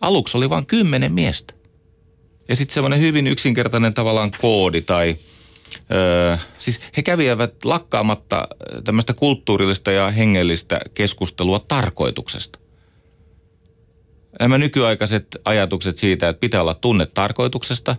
Aluksi 0.00 0.36
oli 0.36 0.50
vain 0.50 0.66
kymmenen 0.66 1.12
miestä. 1.12 1.54
Ja 2.50 2.56
sitten 2.56 2.74
semmoinen 2.74 3.00
hyvin 3.00 3.26
yksinkertainen 3.26 3.94
tavallaan 3.94 4.30
koodi 4.40 4.82
tai 4.82 5.16
Öö, 5.92 6.36
siis 6.58 6.80
he 6.96 7.02
kävivät 7.02 7.64
lakkaamatta 7.64 8.48
tämmöistä 8.84 9.14
kulttuurillista 9.14 9.90
ja 9.90 10.10
hengellistä 10.10 10.80
keskustelua 10.94 11.58
tarkoituksesta. 11.58 12.58
Nämä 14.40 14.58
nykyaikaiset 14.58 15.26
ajatukset 15.44 15.98
siitä, 15.98 16.28
että 16.28 16.40
pitää 16.40 16.60
olla 16.60 16.74
tunne 16.74 17.06
tarkoituksesta, 17.06 17.96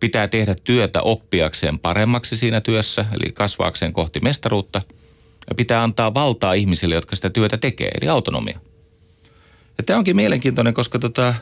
pitää 0.00 0.28
tehdä 0.28 0.54
työtä 0.64 1.02
oppiakseen 1.02 1.78
paremmaksi 1.78 2.36
siinä 2.36 2.60
työssä, 2.60 3.06
eli 3.12 3.32
kasvaakseen 3.32 3.92
kohti 3.92 4.20
mestaruutta, 4.20 4.82
ja 5.50 5.54
pitää 5.54 5.82
antaa 5.82 6.14
valtaa 6.14 6.52
ihmisille, 6.52 6.94
jotka 6.94 7.16
sitä 7.16 7.30
työtä 7.30 7.58
tekee, 7.58 7.90
eli 8.00 8.08
autonomia. 8.08 8.60
Ja 9.78 9.84
tämä 9.84 9.98
onkin 9.98 10.16
mielenkiintoinen, 10.16 10.74
koska 10.74 10.98
tota, 10.98 11.34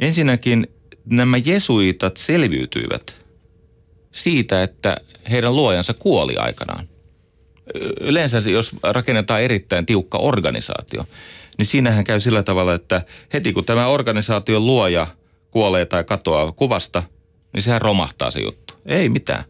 Ensinnäkin 0.00 0.66
nämä 1.04 1.36
jesuitat 1.36 2.16
selviytyivät 2.16 3.26
siitä, 4.12 4.62
että 4.62 4.96
heidän 5.30 5.56
luojansa 5.56 5.94
kuoli 5.94 6.36
aikanaan. 6.36 6.88
Yleensä 8.00 8.38
jos 8.38 8.70
rakennetaan 8.82 9.42
erittäin 9.42 9.86
tiukka 9.86 10.18
organisaatio, 10.18 11.04
niin 11.58 11.66
siinähän 11.66 12.04
käy 12.04 12.20
sillä 12.20 12.42
tavalla, 12.42 12.74
että 12.74 13.02
heti 13.32 13.52
kun 13.52 13.64
tämä 13.64 13.86
organisaation 13.86 14.66
luoja 14.66 15.06
kuolee 15.50 15.86
tai 15.86 16.04
katoaa 16.04 16.52
kuvasta, 16.52 17.02
niin 17.52 17.62
sehän 17.62 17.82
romahtaa 17.82 18.30
se 18.30 18.40
juttu. 18.40 18.74
Ei 18.86 19.08
mitään. 19.08 19.44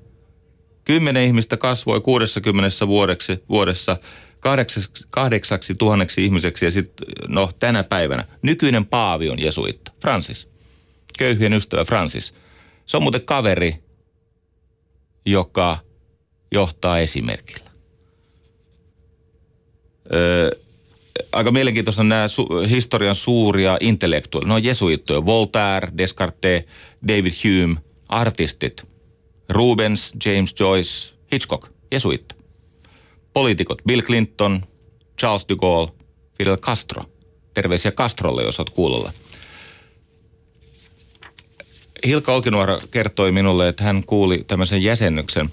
Kymmenen 0.85 1.25
ihmistä 1.25 1.57
kasvoi 1.57 2.01
60 2.01 2.87
vuodeksi, 2.87 3.45
vuodessa 3.49 3.97
kahdeksaksi, 4.41 5.07
kahdeksaksi 5.11 5.74
tuhanneksi 5.74 6.24
ihmiseksi 6.24 6.64
ja 6.64 6.70
sitten 6.70 7.07
no 7.28 7.51
tänä 7.59 7.84
päivänä 7.84 8.24
nykyinen 8.43 8.86
paavi 8.86 9.30
on 9.30 9.43
jesuitta, 9.43 9.93
Francis 10.01 10.51
köyhien 11.20 11.53
ystävä 11.53 11.84
Francis. 11.84 12.34
Se 12.86 12.97
on 12.97 13.03
muuten 13.03 13.24
kaveri, 13.24 13.72
joka 15.26 15.78
johtaa 16.53 16.99
esimerkillä. 16.99 17.70
Öö, 20.14 20.51
aika 21.32 21.51
mielenkiintoista 21.51 22.05
nämä 22.05 22.26
su- 22.26 22.68
historian 22.68 23.14
suuria 23.14 23.76
intellektuaaleja. 23.80 24.49
No 24.49 24.59
jesuittuja, 24.59 25.26
Voltaire, 25.26 25.93
Descartes, 25.99 26.64
David 27.09 27.32
Hume, 27.45 27.80
artistit. 28.09 28.88
Rubens, 29.49 30.16
James 30.24 30.55
Joyce, 30.61 31.14
Hitchcock, 31.32 31.72
jesuitta. 31.93 32.34
Poliitikot, 33.33 33.78
Bill 33.87 34.03
Clinton, 34.03 34.62
Charles 35.20 35.47
de 35.49 35.57
Gaulle, 35.57 35.93
Fidel 36.39 36.57
Castro. 36.57 37.03
Terveisiä 37.55 37.93
Castrolle, 37.93 38.43
jos 38.43 38.61
olet 38.61 38.70
kuulolla. 38.70 39.12
Hilka 42.07 42.35
Olkinuora 42.35 42.81
kertoi 42.91 43.33
minulle, 43.33 43.68
että 43.68 43.85
hän 43.85 44.03
kuuli 44.07 44.45
tämmöisen 44.47 44.83
jäsennyksen 44.83 45.51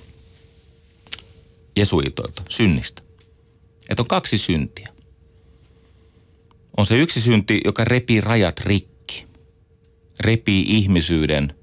jesuitoilta, 1.75 2.43
synnistä. 2.49 3.01
Että 3.89 4.01
on 4.01 4.07
kaksi 4.07 4.37
syntiä. 4.37 4.89
On 6.77 6.85
se 6.85 6.97
yksi 6.97 7.21
synti, 7.21 7.61
joka 7.65 7.85
repii 7.85 8.21
rajat 8.21 8.59
rikki. 8.59 9.25
Repii 10.19 10.65
ihmisyyden 10.67 11.53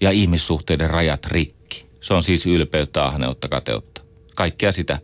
ja 0.00 0.10
ihmissuhteiden 0.10 0.90
rajat 0.90 1.26
rikki. 1.26 1.86
Se 2.00 2.14
on 2.14 2.22
siis 2.22 2.46
ylpeyttä, 2.46 3.04
ahneutta, 3.04 3.48
kateutta. 3.48 3.95
Kaikkea 4.36 4.72
sitä, 4.72 4.98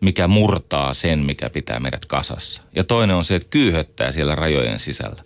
mikä 0.00 0.28
murtaa 0.28 0.94
sen, 0.94 1.18
mikä 1.18 1.50
pitää 1.50 1.80
meidät 1.80 2.04
kasassa. 2.04 2.62
Ja 2.76 2.84
toinen 2.84 3.16
on 3.16 3.24
se, 3.24 3.34
että 3.34 3.48
kyyhöttää 3.50 4.12
siellä 4.12 4.34
rajojen 4.34 4.78
sisällä 4.78 5.22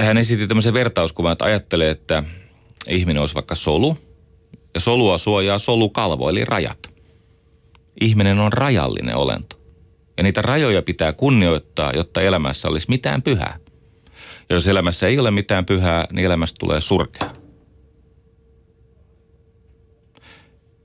hän 0.00 0.18
esitti 0.18 0.46
tämmöisen 0.46 0.74
vertauskuvan, 0.74 1.32
että 1.32 1.44
ajattelee, 1.44 1.90
että 1.90 2.22
ihminen 2.88 3.20
olisi 3.20 3.34
vaikka 3.34 3.54
solu, 3.54 3.98
ja 4.74 4.80
solua 4.80 5.18
suojaa 5.18 5.58
solukalvo, 5.58 6.28
eli 6.28 6.44
rajat. 6.44 6.78
Ihminen 8.00 8.38
on 8.38 8.52
rajallinen 8.52 9.16
olento. 9.16 9.56
Ja 10.16 10.22
niitä 10.22 10.42
rajoja 10.42 10.82
pitää 10.82 11.12
kunnioittaa, 11.12 11.92
jotta 11.94 12.22
elämässä 12.22 12.68
olisi 12.68 12.86
mitään 12.88 13.22
pyhää. 13.22 13.58
Ja 14.48 14.56
jos 14.56 14.66
elämässä 14.66 15.06
ei 15.06 15.18
ole 15.18 15.30
mitään 15.30 15.64
pyhää, 15.64 16.06
niin 16.12 16.26
elämästä 16.26 16.56
tulee 16.58 16.80
surkea. 16.80 17.41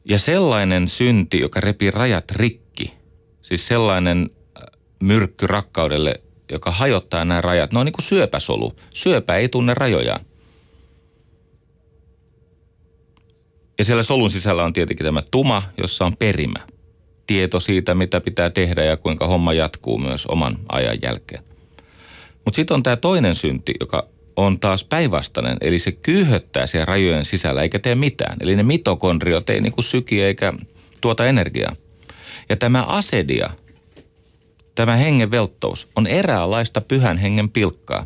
Ja 0.10 0.20
sellainen 0.20 0.88
synti, 0.88 1.40
joka 1.40 1.60
repii 1.60 1.92
rajat 1.92 2.32
rikki, 2.32 2.94
siis 3.42 3.68
sellainen 3.68 4.30
äh, 4.58 4.64
myrkky 5.00 5.48
rakkaudelle, 5.48 6.22
joka 6.52 6.72
hajottaa 6.72 7.26
nämä 7.26 7.42
rajat, 7.42 7.74
ne 7.74 7.80
on 7.80 7.86
niin 7.86 7.94
kuin 7.94 8.06
syöpäsolu. 8.06 8.74
Syöpä 8.96 9.36
ei 9.36 9.50
tunne 9.50 9.74
rajojaan. 9.74 10.26
Ja 13.78 13.86
siellä 13.86 14.04
solun 14.04 14.30
sisällä 14.30 14.64
on 14.64 14.74
tietenkin 14.74 15.06
tämä 15.06 15.24
tuma, 15.32 15.64
jossa 15.78 16.06
on 16.06 16.18
perimä. 16.18 16.68
Tieto 17.28 17.60
siitä, 17.60 17.96
mitä 17.96 18.22
pitää 18.22 18.50
tehdä 18.50 18.84
ja 18.84 18.98
kuinka 18.98 19.28
homma 19.28 19.54
jatkuu 19.54 19.98
myös 19.98 20.26
oman 20.26 20.58
ajan 20.70 20.98
jälkeen. 21.02 21.44
Mutta 22.46 22.56
sitten 22.56 22.76
on 22.76 22.84
tämä 22.84 22.96
toinen 22.96 23.36
synti, 23.36 23.74
joka 23.80 24.08
on 24.38 24.60
taas 24.60 24.84
päinvastainen, 24.84 25.58
eli 25.62 25.80
se 25.80 25.92
kyyhöttää 25.92 26.68
siellä 26.68 26.86
rajojen 26.86 27.26
sisällä 27.26 27.62
eikä 27.62 27.80
tee 27.80 27.96
mitään. 27.96 28.38
Eli 28.40 28.56
ne 28.56 28.64
mitokondriot 28.64 29.50
ei 29.50 29.62
niinku 29.62 29.82
syki 29.82 30.22
eikä 30.22 30.54
tuota 31.02 31.26
energiaa. 31.26 31.76
Ja 32.50 32.56
tämä 32.56 32.84
asedia, 32.84 33.50
tämä 34.76 34.96
hengen 34.96 35.32
velttous, 35.32 35.90
on 35.96 36.08
eräänlaista 36.08 36.82
pyhän 36.82 37.18
hengen 37.18 37.50
pilkkaa. 37.50 38.06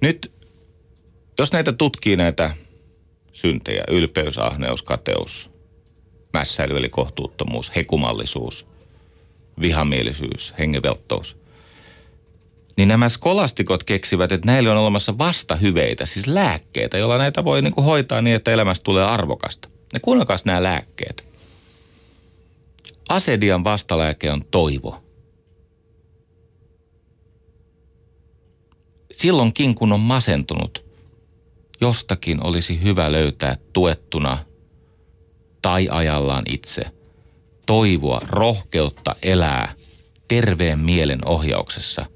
Nyt, 0.00 0.32
jos 1.38 1.52
näitä 1.52 1.72
tutkii 1.72 2.16
näitä 2.16 2.50
syntejä, 3.32 3.84
ylpeys, 3.88 4.38
ahneus, 4.38 4.82
kateus, 4.82 5.50
mässäily 6.32 6.78
eli 6.78 6.88
kohtuuttomuus, 6.88 7.76
hekumallisuus, 7.76 8.66
vihamielisyys, 9.60 10.54
hengenvelttous– 10.58 11.36
niin 12.76 12.88
nämä 12.88 13.08
skolastikot 13.08 13.84
keksivät, 13.84 14.32
että 14.32 14.46
näillä 14.46 14.72
on 14.72 14.78
olemassa 14.78 15.18
vastahyveitä, 15.18 16.06
siis 16.06 16.26
lääkkeitä, 16.26 16.98
joilla 16.98 17.18
näitä 17.18 17.44
voi 17.44 17.62
niin 17.62 17.74
kuin 17.74 17.84
hoitaa 17.84 18.22
niin, 18.22 18.36
että 18.36 18.52
elämästä 18.52 18.84
tulee 18.84 19.04
arvokasta. 19.04 19.68
Ja 19.94 20.00
kuunnelkaas 20.00 20.44
nämä 20.44 20.62
lääkkeet. 20.62 21.28
Asedian 23.08 23.64
vastalääke 23.64 24.30
on 24.30 24.44
toivo. 24.50 25.02
Silloinkin, 29.12 29.74
kun 29.74 29.92
on 29.92 30.00
masentunut, 30.00 30.84
jostakin 31.80 32.46
olisi 32.46 32.82
hyvä 32.82 33.12
löytää 33.12 33.56
tuettuna 33.72 34.38
tai 35.62 35.88
ajallaan 35.90 36.44
itse 36.48 36.84
toivoa, 37.66 38.20
rohkeutta 38.28 39.14
elää 39.22 39.72
terveen 40.28 40.78
mielen 40.78 41.28
ohjauksessa– 41.28 42.06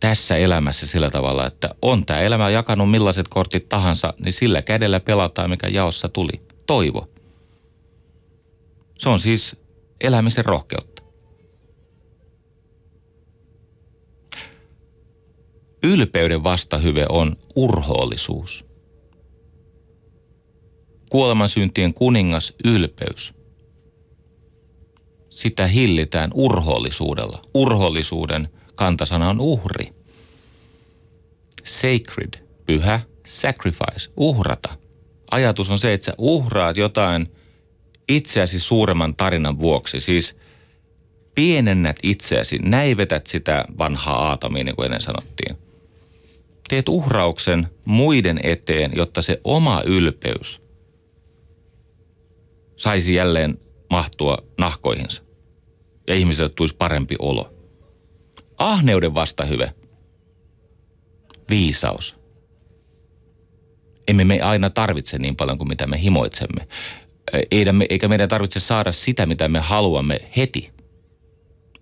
tässä 0.00 0.36
elämässä 0.36 0.86
sillä 0.86 1.10
tavalla, 1.10 1.46
että 1.46 1.74
on 1.82 2.06
tämä 2.06 2.20
elämä 2.20 2.50
jakanut 2.50 2.90
millaiset 2.90 3.28
kortit 3.28 3.68
tahansa, 3.68 4.14
niin 4.18 4.32
sillä 4.32 4.62
kädellä 4.62 5.00
pelataan, 5.00 5.50
mikä 5.50 5.68
jaossa 5.68 6.08
tuli. 6.08 6.42
Toivo. 6.66 7.08
Se 8.98 9.08
on 9.08 9.18
siis 9.18 9.56
elämisen 10.00 10.44
rohkeutta. 10.44 11.02
Ylpeyden 15.82 16.44
vastahyve 16.44 17.06
on 17.08 17.36
urhoollisuus. 17.56 18.64
Kuolemansyntien 21.10 21.94
kuningas 21.94 22.54
ylpeys. 22.64 23.34
Sitä 25.30 25.66
hillitään 25.66 26.30
urhoollisuudella. 26.34 27.42
Urhoollisuuden 27.54 28.48
kantasana 28.76 29.30
on 29.30 29.40
uhri. 29.40 29.92
Sacred, 31.64 32.44
pyhä, 32.66 33.00
sacrifice, 33.26 34.10
uhrata. 34.16 34.74
Ajatus 35.30 35.70
on 35.70 35.78
se, 35.78 35.92
että 35.92 36.04
sä 36.04 36.12
uhraat 36.18 36.76
jotain 36.76 37.32
itseäsi 38.08 38.60
suuremman 38.60 39.16
tarinan 39.16 39.58
vuoksi. 39.58 40.00
Siis 40.00 40.38
pienennät 41.34 41.96
itseäsi, 42.02 42.58
näivetät 42.58 43.26
sitä 43.26 43.64
vanhaa 43.78 44.28
aatamia, 44.28 44.64
niin 44.64 44.76
kuin 44.76 44.86
ennen 44.86 45.00
sanottiin. 45.00 45.56
Teet 46.68 46.88
uhrauksen 46.88 47.68
muiden 47.84 48.40
eteen, 48.42 48.92
jotta 48.94 49.22
se 49.22 49.40
oma 49.44 49.82
ylpeys 49.86 50.62
saisi 52.76 53.14
jälleen 53.14 53.58
mahtua 53.90 54.38
nahkoihinsa 54.58 55.22
ja 56.06 56.14
ihmiselle 56.14 56.50
tulisi 56.56 56.76
parempi 56.76 57.14
olo. 57.18 57.55
Ahneuden 58.58 59.14
vastahyve. 59.14 59.74
Viisaus. 61.50 62.18
Emme 64.08 64.24
me 64.24 64.40
aina 64.40 64.70
tarvitse 64.70 65.18
niin 65.18 65.36
paljon 65.36 65.58
kuin 65.58 65.68
mitä 65.68 65.86
me 65.86 66.02
himoitsemme. 66.02 66.68
Eikä 67.90 68.08
meidän 68.08 68.28
tarvitse 68.28 68.60
saada 68.60 68.92
sitä, 68.92 69.26
mitä 69.26 69.48
me 69.48 69.60
haluamme 69.60 70.30
heti. 70.36 70.70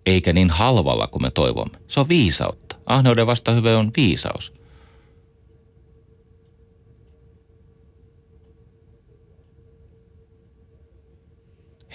Eikä 0.06 0.32
niin 0.32 0.50
halvalla 0.50 1.06
kuin 1.06 1.22
me 1.22 1.30
toivomme. 1.30 1.78
Se 1.86 2.00
on 2.00 2.08
viisautta. 2.08 2.76
Ahneuden 2.86 3.26
vastahyve 3.26 3.76
on 3.76 3.90
viisaus. 3.96 4.54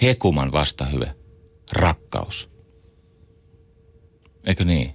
Hekuman 0.02 0.52
vastahyve. 0.52 1.14
Rakkaus. 1.72 2.50
Eikö 4.44 4.64
niin? 4.64 4.94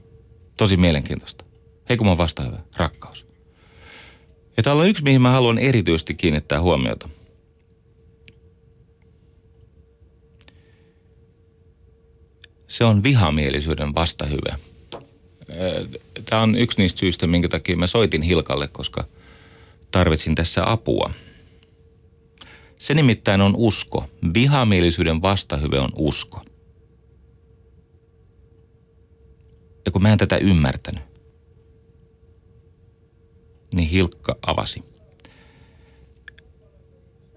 Tosi 0.58 0.78
mielenkiintoista. 0.78 1.46
Heikuman 1.90 2.18
vastahyvä, 2.18 2.60
rakkaus. 2.78 3.28
Ja 4.58 4.64
täällä 4.64 4.82
on 4.82 4.88
yksi, 4.90 5.04
mihin 5.04 5.22
mä 5.22 5.32
haluan 5.32 5.58
erityisesti 5.58 6.14
kiinnittää 6.14 6.62
huomiota. 6.62 7.10
Se 12.68 12.84
on 12.84 13.04
vihamielisyyden 13.04 13.96
vastahyvä. 13.96 14.56
Tämä 16.26 16.42
on 16.42 16.56
yksi 16.56 16.82
niistä 16.82 17.00
syistä, 17.00 17.28
minkä 17.28 17.50
takia 17.50 17.78
mä 17.78 17.88
soitin 17.88 18.22
Hilkalle, 18.22 18.68
koska 18.68 19.06
tarvitsin 19.92 20.36
tässä 20.36 20.72
apua. 20.72 21.14
Se 22.78 22.94
nimittäin 22.94 23.42
on 23.42 23.56
usko. 23.56 24.06
Vihamielisyyden 24.34 25.22
vastahyve 25.22 25.80
on 25.80 25.90
usko– 25.96 26.42
Ja 29.86 29.92
kun 29.92 30.02
mä 30.02 30.12
en 30.12 30.18
tätä 30.18 30.38
ymmärtänyt, 30.38 31.04
niin 33.76 33.90
Hilkka 33.90 34.36
avasi. 34.42 34.84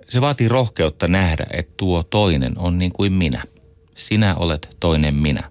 Se 0.08 0.20
vaatii 0.20 0.48
rohkeutta 0.48 1.08
nähdä, 1.08 1.46
että 1.50 1.74
tuo 1.76 2.02
toinen 2.02 2.58
on 2.58 2.78
niin 2.78 2.92
kuin 2.92 3.12
minä. 3.12 3.42
Sinä 3.96 4.34
olet 4.34 4.76
toinen 4.80 5.14
minä. 5.14 5.50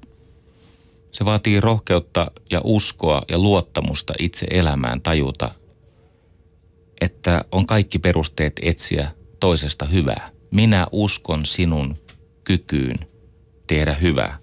Se 1.11 1.25
vaatii 1.25 1.61
rohkeutta 1.61 2.31
ja 2.51 2.61
uskoa 2.63 3.21
ja 3.29 3.39
luottamusta 3.39 4.13
itse 4.19 4.47
elämään 4.49 5.01
tajuta, 5.01 5.51
että 7.01 7.45
on 7.51 7.65
kaikki 7.65 7.99
perusteet 7.99 8.53
etsiä 8.61 9.11
toisesta 9.39 9.85
hyvää. 9.85 10.29
Minä 10.51 10.87
uskon 10.91 11.45
sinun 11.45 11.97
kykyyn 12.43 12.99
tehdä 13.67 13.93
hyvää. 13.93 14.37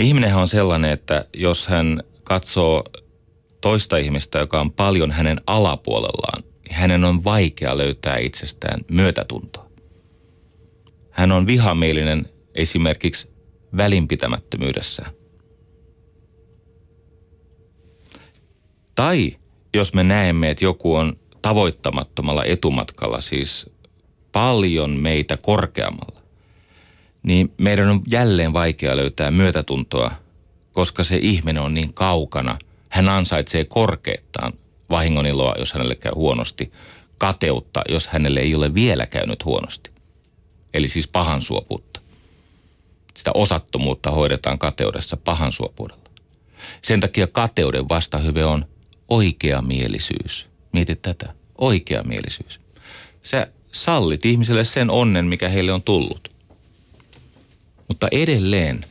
Ihminenhän 0.00 0.40
on 0.40 0.48
sellainen, 0.48 0.90
että 0.90 1.24
jos 1.34 1.68
hän 1.68 2.02
katsoo 2.24 2.84
toista 3.60 3.96
ihmistä, 3.96 4.38
joka 4.38 4.60
on 4.60 4.72
paljon 4.72 5.10
hänen 5.10 5.40
alapuolellaan, 5.46 6.42
niin 6.42 6.74
hänen 6.74 7.04
on 7.04 7.24
vaikea 7.24 7.78
löytää 7.78 8.16
itsestään 8.18 8.80
myötätuntoa. 8.90 9.70
Hän 11.10 11.32
on 11.32 11.46
vihamielinen 11.46 12.28
esimerkiksi 12.54 13.30
välinpitämättömyydessä. 13.76 15.06
Tai 18.94 19.32
jos 19.74 19.94
me 19.94 20.04
näemme, 20.04 20.50
että 20.50 20.64
joku 20.64 20.94
on 20.94 21.16
tavoittamattomalla 21.42 22.44
etumatkalla, 22.44 23.20
siis 23.20 23.70
paljon 24.32 24.90
meitä 24.90 25.36
korkeammalla, 25.36 26.19
niin 27.22 27.52
meidän 27.58 27.88
on 27.88 28.02
jälleen 28.06 28.52
vaikea 28.52 28.96
löytää 28.96 29.30
myötätuntoa, 29.30 30.10
koska 30.72 31.04
se 31.04 31.16
ihminen 31.16 31.62
on 31.62 31.74
niin 31.74 31.94
kaukana. 31.94 32.58
Hän 32.88 33.08
ansaitsee 33.08 33.64
korkeettaan 33.64 34.52
vahingoniloa, 34.90 35.54
jos 35.58 35.72
hänelle 35.72 35.94
käy 35.94 36.12
huonosti, 36.14 36.72
kateutta, 37.18 37.82
jos 37.88 38.08
hänelle 38.08 38.40
ei 38.40 38.54
ole 38.54 38.74
vielä 38.74 39.06
käynyt 39.06 39.44
huonosti. 39.44 39.90
Eli 40.74 40.88
siis 40.88 41.08
pahan 41.08 41.42
suopuutta. 41.42 42.00
Sitä 43.14 43.30
osattomuutta 43.34 44.10
hoidetaan 44.10 44.58
kateudessa 44.58 45.16
pahan 45.16 45.52
suopuudella. 45.52 46.02
Sen 46.80 47.00
takia 47.00 47.26
kateuden 47.26 47.88
vastahyve 47.88 48.44
on 48.44 48.66
oikeamielisyys. 49.08 50.50
Mieti 50.72 50.96
tätä. 50.96 51.34
Oikeamielisyys. 51.58 52.60
Sä 53.20 53.46
sallit 53.72 54.26
ihmiselle 54.26 54.64
sen 54.64 54.90
onnen, 54.90 55.26
mikä 55.26 55.48
heille 55.48 55.72
on 55.72 55.82
tullut 55.82 56.30
Mutta 57.90 58.08
edelleen, 58.12 58.84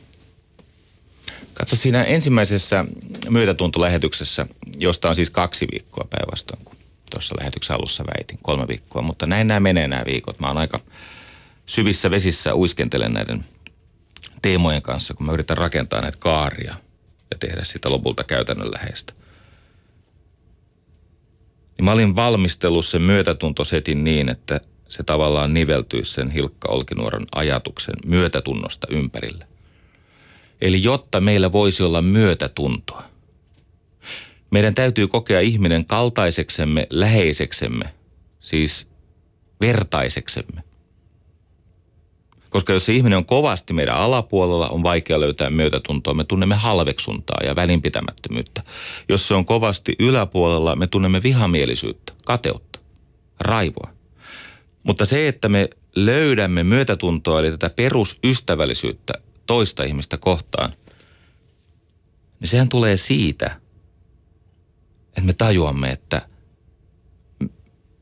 katso 1.54 1.76
siinä 1.76 2.04
ensimmäisessä 2.04 2.84
myötätuntolähetyksessä, 3.28 4.46
josta 4.78 5.08
on 5.08 5.14
siis 5.14 5.30
kaksi 5.30 5.66
viikkoa 5.72 6.06
päinvastoin 6.10 6.64
kuin 6.64 6.78
tuossa 7.10 7.34
lähetyksen 7.38 7.76
alussa 7.76 8.04
väitin, 8.06 8.38
kolme 8.42 8.68
viikkoa. 8.68 9.02
Mutta 9.02 9.26
näin 9.26 9.48
nämä 9.48 9.60
menee 9.60 9.88
nämä 9.88 10.04
viikot. 10.06 10.40
Mä 10.40 10.48
oon 10.48 10.58
aika 10.58 10.80
syvissä 11.66 12.10
vesissä 12.10 12.54
uiskentelen 12.54 13.12
näiden 13.12 13.44
teemojen 14.42 14.82
kanssa, 14.82 15.14
kun 15.14 15.26
mä 15.26 15.32
yritän 15.32 15.56
rakentaa 15.56 16.00
näitä 16.00 16.18
kaaria 16.18 16.74
ja 17.30 17.38
tehdä 17.38 17.64
sitä 17.64 17.90
lopulta 17.90 18.24
käytännönläheistä. 18.24 19.12
Niin 21.78 21.84
mä 21.84 21.92
olin 21.92 22.16
valmistellut 22.16 22.86
sen 22.86 23.02
myötätuntosetin 23.02 24.04
niin, 24.04 24.28
että 24.28 24.60
se 24.90 25.02
tavallaan 25.02 25.54
niveltyisi 25.54 26.12
sen 26.12 26.30
Hilkka 26.30 26.72
Olkinuoron 26.72 27.26
ajatuksen 27.34 27.94
myötätunnosta 28.04 28.86
ympärille. 28.90 29.46
Eli 30.60 30.82
jotta 30.82 31.20
meillä 31.20 31.52
voisi 31.52 31.82
olla 31.82 32.02
myötätuntoa, 32.02 33.02
meidän 34.50 34.74
täytyy 34.74 35.08
kokea 35.08 35.40
ihminen 35.40 35.84
kaltaiseksemme, 35.84 36.86
läheiseksemme, 36.90 37.94
siis 38.40 38.88
vertaiseksemme. 39.60 40.62
Koska 42.50 42.72
jos 42.72 42.86
se 42.86 42.92
ihminen 42.92 43.16
on 43.16 43.24
kovasti 43.24 43.72
meidän 43.72 43.96
alapuolella, 43.96 44.68
on 44.68 44.82
vaikea 44.82 45.20
löytää 45.20 45.50
myötätuntoa. 45.50 46.14
Me 46.14 46.24
tunnemme 46.24 46.54
halveksuntaa 46.54 47.40
ja 47.44 47.56
välinpitämättömyyttä. 47.56 48.62
Jos 49.08 49.28
se 49.28 49.34
on 49.34 49.44
kovasti 49.44 49.96
yläpuolella, 49.98 50.76
me 50.76 50.86
tunnemme 50.86 51.22
vihamielisyyttä, 51.22 52.12
kateutta, 52.24 52.80
raivoa. 53.40 53.99
Mutta 54.84 55.04
se, 55.04 55.28
että 55.28 55.48
me 55.48 55.70
löydämme 55.96 56.64
myötätuntoa, 56.64 57.40
eli 57.40 57.50
tätä 57.50 57.70
perusystävällisyyttä 57.70 59.12
toista 59.46 59.84
ihmistä 59.84 60.18
kohtaan, 60.18 60.72
niin 62.40 62.48
sehän 62.48 62.68
tulee 62.68 62.96
siitä, 62.96 63.60
että 65.08 65.22
me 65.22 65.32
tajuamme, 65.32 65.90
että 65.90 66.28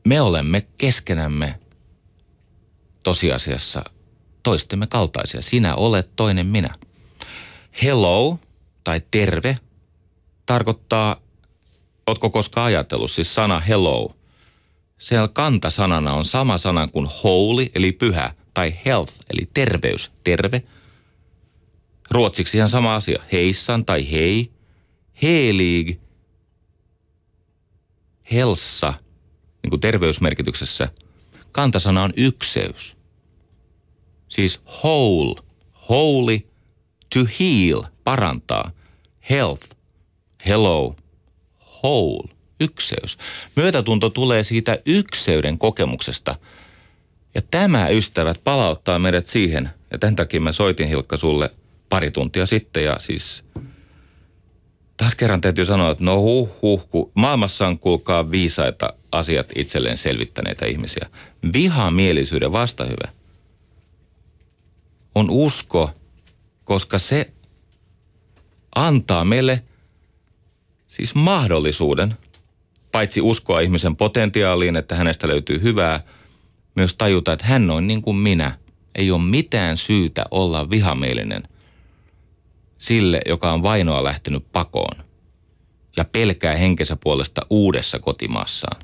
me 0.07 0.21
olemme 0.21 0.61
keskenämme 0.77 1.59
tosiasiassa 3.03 3.83
toistemme 4.43 4.87
kaltaisia. 4.87 5.41
Sinä 5.41 5.75
olet 5.75 6.09
toinen 6.15 6.47
minä. 6.47 6.69
Hello 7.83 8.39
tai 8.83 9.01
terve 9.11 9.57
tarkoittaa, 10.45 11.21
ootko 12.07 12.29
koskaan 12.29 12.65
ajatellut, 12.65 13.11
siis 13.11 13.35
sana 13.35 13.59
hello. 13.59 14.15
Siellä 14.99 15.27
kantasanana 15.27 16.13
on 16.13 16.25
sama 16.25 16.57
sana 16.57 16.87
kuin 16.87 17.07
holy 17.23 17.67
eli 17.75 17.91
pyhä 17.91 18.33
tai 18.53 18.77
health 18.85 19.13
eli 19.33 19.49
terveys, 19.53 20.11
terve. 20.23 20.63
Ruotsiksi 22.11 22.57
ihan 22.57 22.69
sama 22.69 22.95
asia, 22.95 23.23
heissan 23.31 23.85
tai 23.85 24.11
hei, 24.11 24.51
helig, 25.21 25.99
helssa, 28.31 28.93
niin 29.63 29.69
kuin 29.69 29.79
terveysmerkityksessä, 29.79 30.89
kantasana 31.51 32.03
on 32.03 32.13
ykseys. 32.17 32.97
Siis 34.27 34.63
whole, 34.83 35.35
holy, 35.89 36.39
to 37.13 37.19
heal, 37.39 37.83
parantaa, 38.03 38.71
health, 39.29 39.69
hello, 40.47 40.95
whole, 41.83 42.38
ykseys. 42.59 43.17
Myötätunto 43.55 44.09
tulee 44.09 44.43
siitä 44.43 44.77
ykseyden 44.85 45.57
kokemuksesta. 45.57 46.35
Ja 47.35 47.41
tämä, 47.51 47.89
ystävät, 47.89 48.43
palauttaa 48.43 48.99
meidät 48.99 49.25
siihen, 49.25 49.69
ja 49.91 49.97
tämän 49.97 50.15
takia 50.15 50.41
mä 50.41 50.51
soitin 50.51 50.87
Hilkka 50.87 51.17
sulle 51.17 51.49
pari 51.89 52.11
tuntia 52.11 52.45
sitten, 52.45 52.83
ja 52.83 52.95
siis 52.99 53.45
taas 54.97 55.15
kerran 55.15 55.41
täytyy 55.41 55.65
sanoa, 55.65 55.91
että 55.91 56.03
no 56.03 56.21
huh 56.21 56.61
huh, 56.61 56.89
kun 56.89 57.11
maailmassa 57.15 57.67
on 57.67 57.79
kuulkaa 57.79 58.31
viisaita 58.31 58.93
asiat 59.11 59.47
itselleen 59.55 59.97
selvittäneitä 59.97 60.65
ihmisiä. 60.65 61.09
Vihamielisyyden 61.53 62.51
vastahyvä 62.51 63.07
on 65.15 65.29
usko, 65.29 65.91
koska 66.63 66.97
se 66.97 67.31
antaa 68.75 69.25
meille 69.25 69.63
siis 70.87 71.15
mahdollisuuden, 71.15 72.17
paitsi 72.91 73.21
uskoa 73.21 73.59
ihmisen 73.59 73.95
potentiaaliin, 73.95 74.75
että 74.75 74.95
hänestä 74.95 75.27
löytyy 75.27 75.61
hyvää, 75.61 76.03
myös 76.75 76.95
tajuta, 76.95 77.33
että 77.33 77.45
hän 77.45 77.69
on 77.69 77.87
niin 77.87 78.01
kuin 78.01 78.17
minä. 78.17 78.57
Ei 78.95 79.11
ole 79.11 79.21
mitään 79.21 79.77
syytä 79.77 80.25
olla 80.31 80.69
vihamielinen 80.69 81.43
sille, 82.77 83.21
joka 83.25 83.51
on 83.51 83.63
vainoa 83.63 84.03
lähtenyt 84.03 84.51
pakoon 84.51 85.03
ja 85.97 86.05
pelkää 86.05 86.55
henkensä 86.55 86.95
puolesta 86.95 87.41
uudessa 87.49 87.99
kotimaassaan. 87.99 88.81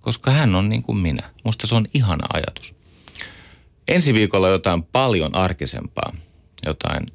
Koska 0.00 0.30
hän 0.30 0.54
on 0.54 0.68
niin 0.68 0.82
kuin 0.82 0.98
minä. 0.98 1.30
Musta 1.44 1.66
se 1.66 1.74
on 1.74 1.86
ihana 1.94 2.26
ajatus. 2.32 2.74
Ensi 3.88 4.14
viikolla 4.14 4.48
jotain 4.48 4.82
paljon 4.82 5.34
arkisempaa, 5.34 6.12
jotain 6.66 7.06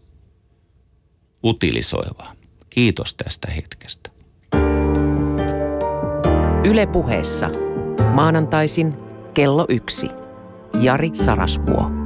utilisoivaa. 1.44 2.36
Kiitos 2.70 3.14
tästä 3.16 3.52
hetkestä. 3.52 4.13
Ylepuheessa 6.64 7.50
maanantaisin 8.14 8.94
kello 9.34 9.66
yksi. 9.70 10.10
Jari 10.82 11.10
Sarasvuo. 11.14 12.03